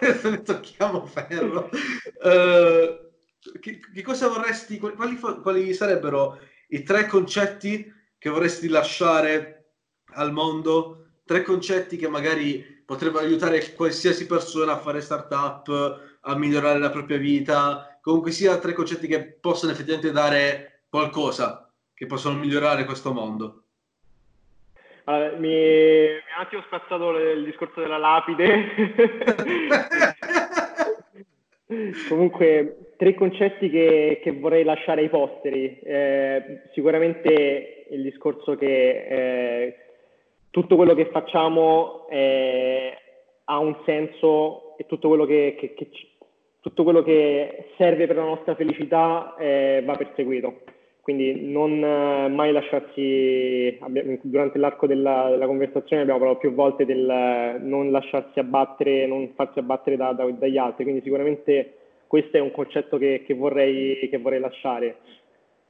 ne 0.00 0.40
tocchiamo 0.40 1.04
ferro. 1.04 1.68
Uh, 2.22 3.58
che, 3.60 3.80
che, 3.80 4.02
cosa 4.02 4.28
vorresti, 4.28 4.78
quali, 4.78 5.18
quali 5.18 5.74
sarebbero 5.74 6.40
i 6.68 6.82
tre 6.82 7.06
concetti 7.06 7.92
che 8.16 8.30
vorresti 8.30 8.66
lasciare 8.68 9.74
al 10.12 10.32
mondo 10.32 10.99
tre 11.30 11.42
concetti 11.42 11.96
che 11.96 12.08
magari 12.08 12.82
potrebbero 12.84 13.24
aiutare 13.24 13.72
qualsiasi 13.76 14.26
persona 14.26 14.72
a 14.72 14.78
fare 14.78 15.00
startup, 15.00 16.18
a 16.22 16.36
migliorare 16.36 16.80
la 16.80 16.90
propria 16.90 17.18
vita, 17.18 18.00
comunque 18.00 18.32
sia 18.32 18.58
tre 18.58 18.72
concetti 18.72 19.06
che 19.06 19.38
possono 19.40 19.70
effettivamente 19.70 20.10
dare 20.10 20.80
qualcosa, 20.88 21.72
che 21.94 22.06
possono 22.06 22.36
migliorare 22.36 22.84
questo 22.84 23.12
mondo. 23.12 23.62
Allora, 25.04 25.36
mi, 25.36 25.50
mi 25.50 26.08
ha 26.34 26.40
un 26.40 26.46
attimo 26.46 26.62
spazzato 26.62 27.16
il 27.16 27.44
discorso 27.44 27.80
della 27.80 27.98
lapide. 27.98 28.74
Comunque, 32.08 32.94
tre 32.96 33.14
concetti 33.14 33.70
che, 33.70 34.18
che, 34.20 34.32
vorrei 34.32 34.64
lasciare 34.64 35.02
ai 35.02 35.08
posteri. 35.08 35.78
Eh, 35.78 36.62
sicuramente 36.72 37.86
il 37.88 38.02
discorso 38.02 38.56
che 38.56 39.06
eh, 39.06 39.89
tutto 40.50 40.76
quello 40.76 40.94
che 40.94 41.06
facciamo 41.06 42.06
eh, 42.10 42.96
ha 43.44 43.58
un 43.58 43.76
senso 43.84 44.76
e 44.76 44.86
tutto 44.86 45.08
quello 45.08 45.24
che, 45.24 45.56
che, 45.58 45.74
che, 45.74 45.88
tutto 46.60 46.82
quello 46.82 47.02
che 47.02 47.72
serve 47.76 48.06
per 48.06 48.16
la 48.16 48.24
nostra 48.24 48.54
felicità 48.54 49.34
eh, 49.38 49.82
va 49.84 49.96
perseguito. 49.96 50.60
Quindi 51.00 51.50
non 51.50 51.82
eh, 51.82 52.28
mai 52.28 52.52
lasciarsi, 52.52 53.76
abbiamo, 53.80 54.18
durante 54.22 54.58
l'arco 54.58 54.86
della, 54.86 55.28
della, 55.30 55.46
conversazione 55.46 56.02
abbiamo 56.02 56.20
parlato 56.20 56.40
più 56.40 56.52
volte 56.52 56.84
del 56.84 57.56
non 57.60 57.90
lasciarsi 57.90 58.38
abbattere, 58.38 59.06
non 59.06 59.32
farsi 59.34 59.58
abbattere 59.58 59.96
da, 59.96 60.12
da, 60.12 60.24
dagli 60.30 60.58
altri, 60.58 60.84
quindi 60.84 61.02
sicuramente 61.02 61.74
questo 62.06 62.36
è 62.36 62.40
un 62.40 62.50
concetto 62.50 62.98
che, 62.98 63.22
che 63.26 63.34
vorrei, 63.34 64.10
vorrei, 64.20 64.40
lasciare, 64.40 64.96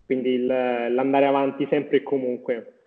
quindi 0.05 0.31
il, 0.31 0.47
l'andare 0.47 1.26
avanti 1.26 1.66
sempre 1.70 1.99
e 1.99 2.03
comunque. 2.03 2.80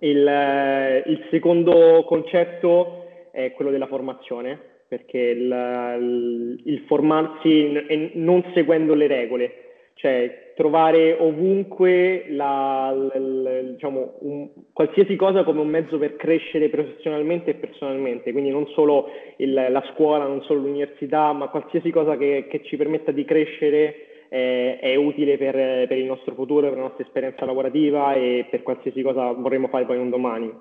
Il, 0.00 0.26
eh, 0.26 1.02
il, 1.06 1.26
secondo 1.30 2.04
concetto 2.04 3.06
è 3.30 3.52
quello 3.52 3.70
della 3.70 3.86
formazione, 3.86 4.58
perché 4.88 5.18
il, 5.18 6.60
il, 6.64 6.84
formarsi 6.86 8.12
non 8.14 8.44
seguendo 8.52 8.94
le 8.94 9.06
regole, 9.06 9.52
cioè 9.94 10.52
trovare 10.54 11.16
ovunque 11.18 12.26
la, 12.28 12.94
la, 12.94 13.18
la, 13.18 13.60
diciamo, 13.62 14.16
un, 14.20 14.48
qualsiasi 14.72 15.16
cosa 15.16 15.44
come 15.44 15.60
un 15.60 15.68
mezzo 15.68 15.96
per 15.96 16.16
crescere 16.16 16.68
professionalmente 16.68 17.50
e 17.50 17.54
personalmente, 17.54 18.32
quindi 18.32 18.50
non 18.50 18.66
solo 18.68 19.08
il, 19.38 19.52
la 19.52 19.82
scuola, 19.94 20.26
non 20.26 20.42
solo 20.42 20.60
l'università, 20.60 21.32
ma 21.32 21.48
qualsiasi 21.48 21.90
cosa 21.90 22.18
che, 22.18 22.46
che 22.50 22.62
ci 22.64 22.76
permetta 22.76 23.12
di 23.12 23.24
crescere 23.24 24.05
è, 24.28 24.78
è 24.80 24.94
utile 24.94 25.36
per, 25.36 25.54
per, 25.86 25.96
il 25.96 26.04
nostro 26.04 26.34
futuro, 26.34 26.68
per 26.68 26.76
la 26.76 26.84
nostra 26.84 27.04
esperienza 27.04 27.44
lavorativa 27.44 28.14
e 28.14 28.46
per 28.50 28.62
qualsiasi 28.62 29.02
cosa 29.02 29.32
vorremmo 29.32 29.68
fare 29.68 29.84
poi 29.84 29.98
un 29.98 30.10
domani. 30.10 30.52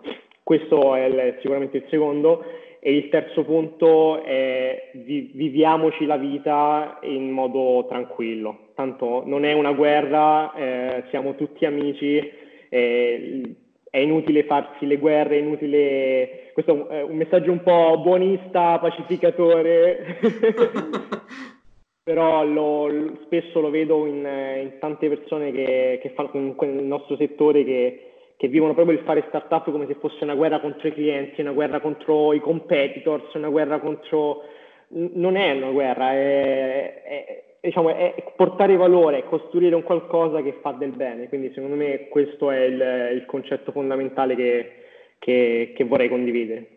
Questo 0.43 0.93
è 0.95 1.05
il, 1.05 1.37
sicuramente 1.41 1.77
il 1.77 1.85
secondo. 1.89 2.43
E 2.79 2.95
il 2.95 3.09
terzo 3.09 3.43
punto 3.43 4.23
è 4.23 4.91
vi, 4.93 5.31
viviamoci 5.33 6.05
la 6.05 6.17
vita 6.17 6.99
in 7.01 7.31
modo 7.31 7.87
tranquillo. 7.89 8.67
Tanto 8.75 9.23
non 9.25 9.43
è 9.43 9.53
una 9.53 9.71
guerra, 9.71 10.53
eh, 10.53 11.03
siamo 11.09 11.33
tutti 11.33 11.65
amici, 11.65 12.21
eh, 12.69 13.41
è 13.89 13.97
inutile 13.97 14.43
farsi 14.43 14.85
le 14.85 14.97
guerre, 14.97 15.37
è 15.37 15.39
inutile... 15.39 16.51
Questo 16.53 16.87
è 16.89 17.01
un 17.01 17.15
messaggio 17.15 17.51
un 17.51 17.63
po' 17.63 17.99
buonista, 18.03 18.77
pacificatore, 18.77 20.19
però 22.05 22.45
lo, 22.45 23.17
spesso 23.25 23.59
lo 23.59 23.71
vedo 23.71 24.05
in, 24.05 24.17
in 24.17 24.77
tante 24.79 25.09
persone 25.09 25.51
che, 25.51 25.99
che 26.01 26.11
fanno 26.11 26.29
comunque 26.29 26.67
nel 26.67 26.85
nostro 26.85 27.17
settore 27.17 27.63
che 27.63 28.11
che 28.37 28.47
vivono 28.47 28.73
proprio 28.73 28.97
il 28.97 29.05
fare 29.05 29.25
startup 29.27 29.71
come 29.71 29.87
se 29.87 29.95
fosse 29.95 30.23
una 30.23 30.35
guerra 30.35 30.59
contro 30.59 30.87
i 30.87 30.93
clienti, 30.93 31.41
una 31.41 31.53
guerra 31.53 31.79
contro 31.79 32.33
i 32.33 32.39
competitors, 32.39 33.33
una 33.33 33.49
guerra 33.49 33.79
contro... 33.79 34.41
Non 34.87 35.35
è 35.35 35.51
una 35.51 35.71
guerra, 35.71 36.11
è, 36.11 37.01
è, 37.01 37.43
diciamo, 37.59 37.89
è 37.89 38.33
portare 38.35 38.75
valore, 38.75 39.23
costruire 39.23 39.73
un 39.73 39.83
qualcosa 39.83 40.43
che 40.43 40.59
fa 40.61 40.73
del 40.73 40.91
bene. 40.91 41.27
Quindi 41.27 41.51
secondo 41.53 41.75
me 41.75 42.07
questo 42.07 42.51
è 42.51 42.61
il, 42.65 43.15
il 43.15 43.25
concetto 43.25 43.71
fondamentale 43.71 44.35
che, 45.17 45.73
che 45.75 45.83
vorrei 45.85 46.07
condividere. 46.07 46.67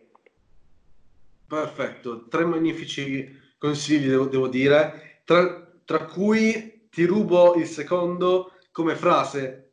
Perfetto, 1.47 2.29
tre 2.29 2.45
magnifici 2.45 3.27
consigli 3.59 4.09
devo, 4.09 4.25
devo 4.25 4.49
dire, 4.49 5.08
tra, 5.29 5.71
tra 5.85 6.07
cui 6.07 6.89
ti 6.89 7.05
rubo 7.05 7.55
il 7.57 7.67
secondo 7.67 8.53
come 8.73 8.95
frase 8.95 9.73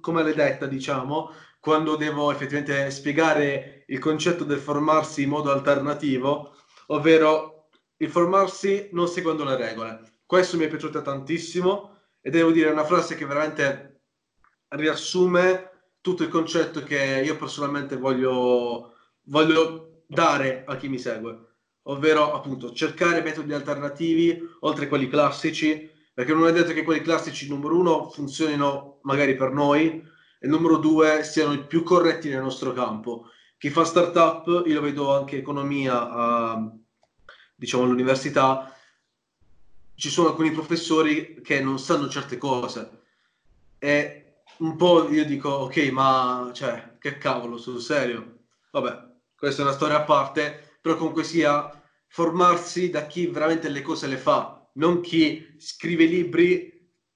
come 0.00 0.22
l'hai 0.22 0.32
detta, 0.32 0.66
diciamo, 0.66 1.32
quando 1.58 1.96
devo 1.96 2.30
effettivamente 2.30 2.88
spiegare 2.92 3.82
il 3.88 3.98
concetto 3.98 4.44
del 4.44 4.60
formarsi 4.60 5.24
in 5.24 5.30
modo 5.30 5.50
alternativo, 5.50 6.54
ovvero 6.86 7.66
il 7.96 8.08
formarsi 8.08 8.90
non 8.92 9.08
secondo 9.08 9.42
le 9.42 9.56
regole. 9.56 10.18
Questo 10.24 10.56
mi 10.56 10.66
è 10.66 10.68
piaciuto 10.68 11.02
tantissimo 11.02 12.02
e 12.20 12.30
devo 12.30 12.52
dire 12.52 12.70
una 12.70 12.84
frase 12.84 13.16
che 13.16 13.26
veramente 13.26 14.02
riassume 14.68 15.94
tutto 16.00 16.22
il 16.22 16.28
concetto 16.28 16.84
che 16.84 17.22
io 17.24 17.36
personalmente 17.36 17.96
voglio, 17.96 18.94
voglio 19.22 20.04
dare 20.06 20.62
a 20.64 20.76
chi 20.76 20.88
mi 20.88 20.98
segue, 21.00 21.49
ovvero 21.84 22.32
appunto 22.32 22.72
cercare 22.72 23.22
metodi 23.22 23.52
alternativi 23.52 24.38
oltre 24.60 24.84
a 24.84 24.88
quelli 24.88 25.08
classici 25.08 25.90
perché 26.12 26.34
non 26.34 26.46
è 26.46 26.52
detto 26.52 26.72
che 26.72 26.82
quelli 26.82 27.00
classici 27.00 27.48
numero 27.48 27.78
uno 27.78 28.10
funzionino 28.10 28.98
magari 29.02 29.36
per 29.36 29.52
noi 29.52 30.06
e 30.38 30.46
numero 30.46 30.76
due 30.76 31.22
siano 31.24 31.52
i 31.52 31.64
più 31.64 31.82
corretti 31.82 32.28
nel 32.28 32.42
nostro 32.42 32.72
campo. 32.72 33.30
Chi 33.56 33.70
fa 33.70 33.84
startup, 33.84 34.46
io 34.66 34.74
lo 34.74 34.80
vedo 34.80 35.14
anche 35.14 35.36
economia 35.36 36.10
a, 36.10 36.70
diciamo 37.54 37.84
all'università, 37.84 38.74
ci 39.94 40.08
sono 40.08 40.28
alcuni 40.28 40.50
professori 40.50 41.40
che 41.42 41.60
non 41.60 41.78
sanno 41.78 42.08
certe 42.08 42.38
cose. 42.38 43.02
E 43.78 44.42
un 44.58 44.76
po' 44.76 45.08
io 45.10 45.24
dico 45.24 45.48
ok 45.48 45.76
ma 45.90 46.50
cioè 46.52 46.96
che 46.98 47.18
cavolo 47.18 47.56
sul 47.56 47.80
serio? 47.80 48.40
Vabbè 48.72 49.08
questa 49.40 49.62
è 49.62 49.64
una 49.64 49.74
storia 49.74 49.96
a 49.96 50.04
parte 50.04 50.69
però 50.80 50.96
comunque 50.96 51.24
sia 51.24 51.70
formarsi 52.06 52.90
da 52.90 53.06
chi 53.06 53.26
veramente 53.26 53.68
le 53.68 53.82
cose 53.82 54.06
le 54.06 54.16
fa 54.16 54.60
non 54.74 55.00
chi 55.00 55.54
scrive 55.58 56.04
libri 56.04 56.70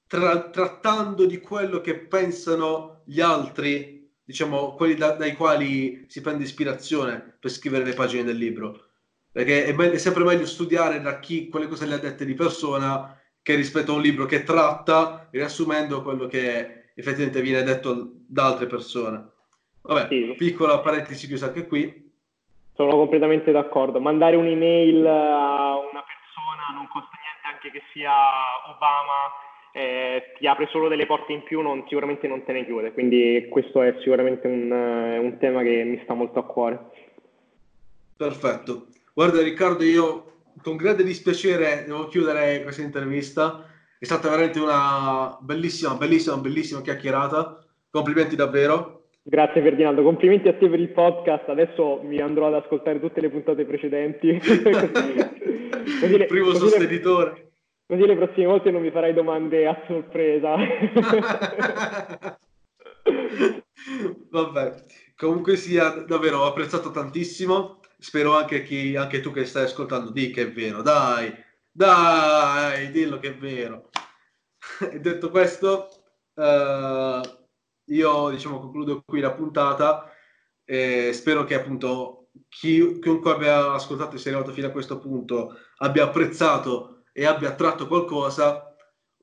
tra- 0.07 0.51
trattando 0.51 1.27
di 1.27 1.39
quello 1.39 1.81
che 1.81 1.97
pensano 1.97 3.03
gli 3.05 3.21
altri, 3.21 4.11
diciamo 4.23 4.75
quelli 4.75 4.95
da- 4.95 5.13
dai 5.13 5.35
quali 5.35 6.05
si 6.09 6.21
prende 6.21 6.45
ispirazione 6.45 7.37
per 7.39 7.51
scrivere 7.51 7.85
le 7.85 7.95
pagine 7.95 8.25
del 8.25 8.37
libro. 8.37 8.89
Perché 9.31 9.65
è, 9.65 9.73
me- 9.73 9.93
è 9.93 9.99
sempre 9.99 10.25
meglio 10.25 10.47
studiare 10.47 11.01
da 11.01 11.19
chi 11.19 11.49
quelle 11.49 11.67
cose 11.67 11.87
le 11.87 11.95
ha 11.95 11.99
dette 11.99 12.25
di 12.25 12.35
persona 12.35 13.19
che 13.43 13.55
rispetto 13.55 13.93
a 13.93 13.97
un 13.97 14.03
libro 14.03 14.25
che 14.27 14.43
tratta 14.43 15.29
riassumendo 15.31 16.03
quello 16.03 16.27
che 16.27 16.93
effettivamente 16.95 17.43
viene 17.43 17.63
detto 17.63 18.13
da 18.27 18.47
altre 18.47 18.67
persone. 18.67 19.33
Vabbè, 19.83 20.07
sì. 20.09 20.35
piccola 20.37 20.79
parentesi 20.81 21.27
chiusa 21.27 21.47
anche 21.47 21.67
qui. 21.67 22.04
Sono 22.75 22.91
completamente 22.91 23.53
d'accordo. 23.53 24.01
Mandare 24.01 24.37
un'email 24.37 25.07
a 25.07 25.79
una 25.79 26.05
persona 26.05 26.75
non 26.75 26.89
costa 26.89 27.15
anche 27.45 27.71
che 27.71 27.83
sia 27.93 28.13
Obama 28.75 29.33
eh, 29.73 30.35
ti 30.39 30.47
apre 30.47 30.69
solo 30.71 30.89
delle 30.89 31.07
porte 31.07 31.33
in 31.33 31.43
più, 31.43 31.61
non, 31.61 31.85
sicuramente 31.89 32.29
non 32.29 32.45
te 32.45 32.53
ne 32.53 32.65
chiude. 32.65 32.93
Quindi 32.93 33.49
questo 33.51 33.83
è 33.83 33.97
sicuramente 33.99 34.47
un, 34.47 34.71
un, 34.71 35.37
tema 35.39 35.63
che 35.63 35.83
mi 35.85 36.01
sta 36.05 36.15
molto 36.15 36.39
a 36.39 36.45
cuore. 36.45 36.91
Perfetto. 38.17 38.87
Guarda 39.13 39.43
Riccardo, 39.43 39.83
io 39.83 40.33
con 40.63 40.77
grande 40.77 41.03
dispiacere 41.03 41.85
devo 41.87 42.07
chiudere 42.07 42.63
questa 42.63 42.83
intervista. 42.83 43.67
È 43.99 44.05
stata 44.05 44.29
veramente 44.29 44.61
una 44.61 45.37
bellissima, 45.41 45.95
bellissima, 45.95 46.37
bellissima 46.37 46.81
chiacchierata. 46.81 47.65
Complimenti 47.91 48.37
davvero. 48.37 49.04
Grazie 49.27 49.63
Ferdinando, 49.63 50.03
complimenti 50.03 50.49
a 50.49 50.55
te 50.55 50.69
per 50.69 50.79
il 50.79 50.91
podcast. 50.91 51.49
Adesso 51.49 52.03
mi 52.03 52.21
andrò 52.21 52.49
ad 52.49 52.63
ascoltare 52.63 53.01
tutte 53.01 53.23
le 53.23 53.31
puntate 53.31 53.65
precedenti. 53.65 54.37
così 54.39 56.19
le, 56.19 56.27
Primo 56.27 56.49
così 56.49 56.59
sostenitore. 56.59 57.31
Le, 57.31 57.53
così 57.87 58.07
le 58.07 58.17
prossime 58.17 58.45
volte 58.45 58.71
non 58.71 58.83
mi 58.83 58.91
farai 58.91 59.15
domande 59.15 59.67
a 59.67 59.83
sorpresa. 59.87 60.57
Vabbè, 64.29 64.75
comunque 65.17 65.57
sia, 65.57 66.05
davvero 66.07 66.41
ho 66.41 66.47
apprezzato 66.47 66.91
tantissimo. 66.91 67.81
Spero 67.99 68.37
anche, 68.37 68.63
chi, 68.63 68.95
anche 68.95 69.21
tu 69.21 69.31
che 69.33 69.47
stai 69.47 69.65
ascoltando 69.65 70.11
di 70.11 70.31
che 70.33 70.43
è 70.43 70.53
vero. 70.53 70.83
Dai, 70.83 71.33
dai, 71.73 72.91
dillo 72.91 73.19
che 73.19 73.29
è 73.29 73.35
vero. 73.37 73.89
E 74.93 75.01
detto 75.01 75.31
questo, 75.31 75.89
uh, 76.35 77.43
io 77.87 78.31
diciamo 78.31 78.61
concludo 78.61 79.03
qui 79.05 79.21
la 79.21 79.33
puntata. 79.33 80.11
E 80.65 81.13
spero 81.13 81.45
che 81.45 81.55
appunto 81.55 82.29
chi, 82.49 82.99
chiunque 82.99 83.33
abbia 83.33 83.73
ascoltato 83.73 84.17
e 84.17 84.19
sia 84.19 84.31
arrivato 84.31 84.53
fino 84.53 84.67
a 84.67 84.71
questo 84.71 84.99
punto 84.99 85.57
abbia 85.79 86.05
apprezzato 86.05 87.03
e 87.13 87.27
abbia 87.27 87.51
attratto 87.51 87.87
qualcosa. 87.87 88.75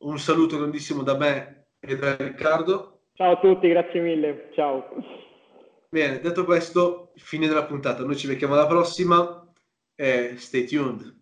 Un 0.01 0.17
saluto 0.17 0.57
grandissimo 0.57 1.03
da 1.03 1.17
me 1.17 1.69
e 1.79 1.97
da 1.97 2.15
Riccardo. 2.15 3.01
Ciao 3.13 3.33
a 3.33 3.39
tutti, 3.39 3.67
grazie 3.67 4.01
mille. 4.01 4.49
Ciao. 4.53 4.87
Bene, 5.89 6.19
detto 6.21 6.45
questo, 6.45 7.11
fine 7.15 7.47
della 7.47 7.65
puntata. 7.65 8.03
Noi 8.03 8.15
ci 8.15 8.27
becchiamo 8.27 8.53
alla 8.53 8.67
prossima 8.67 9.45
e 9.95 10.35
stay 10.37 10.65
tuned. 10.65 11.20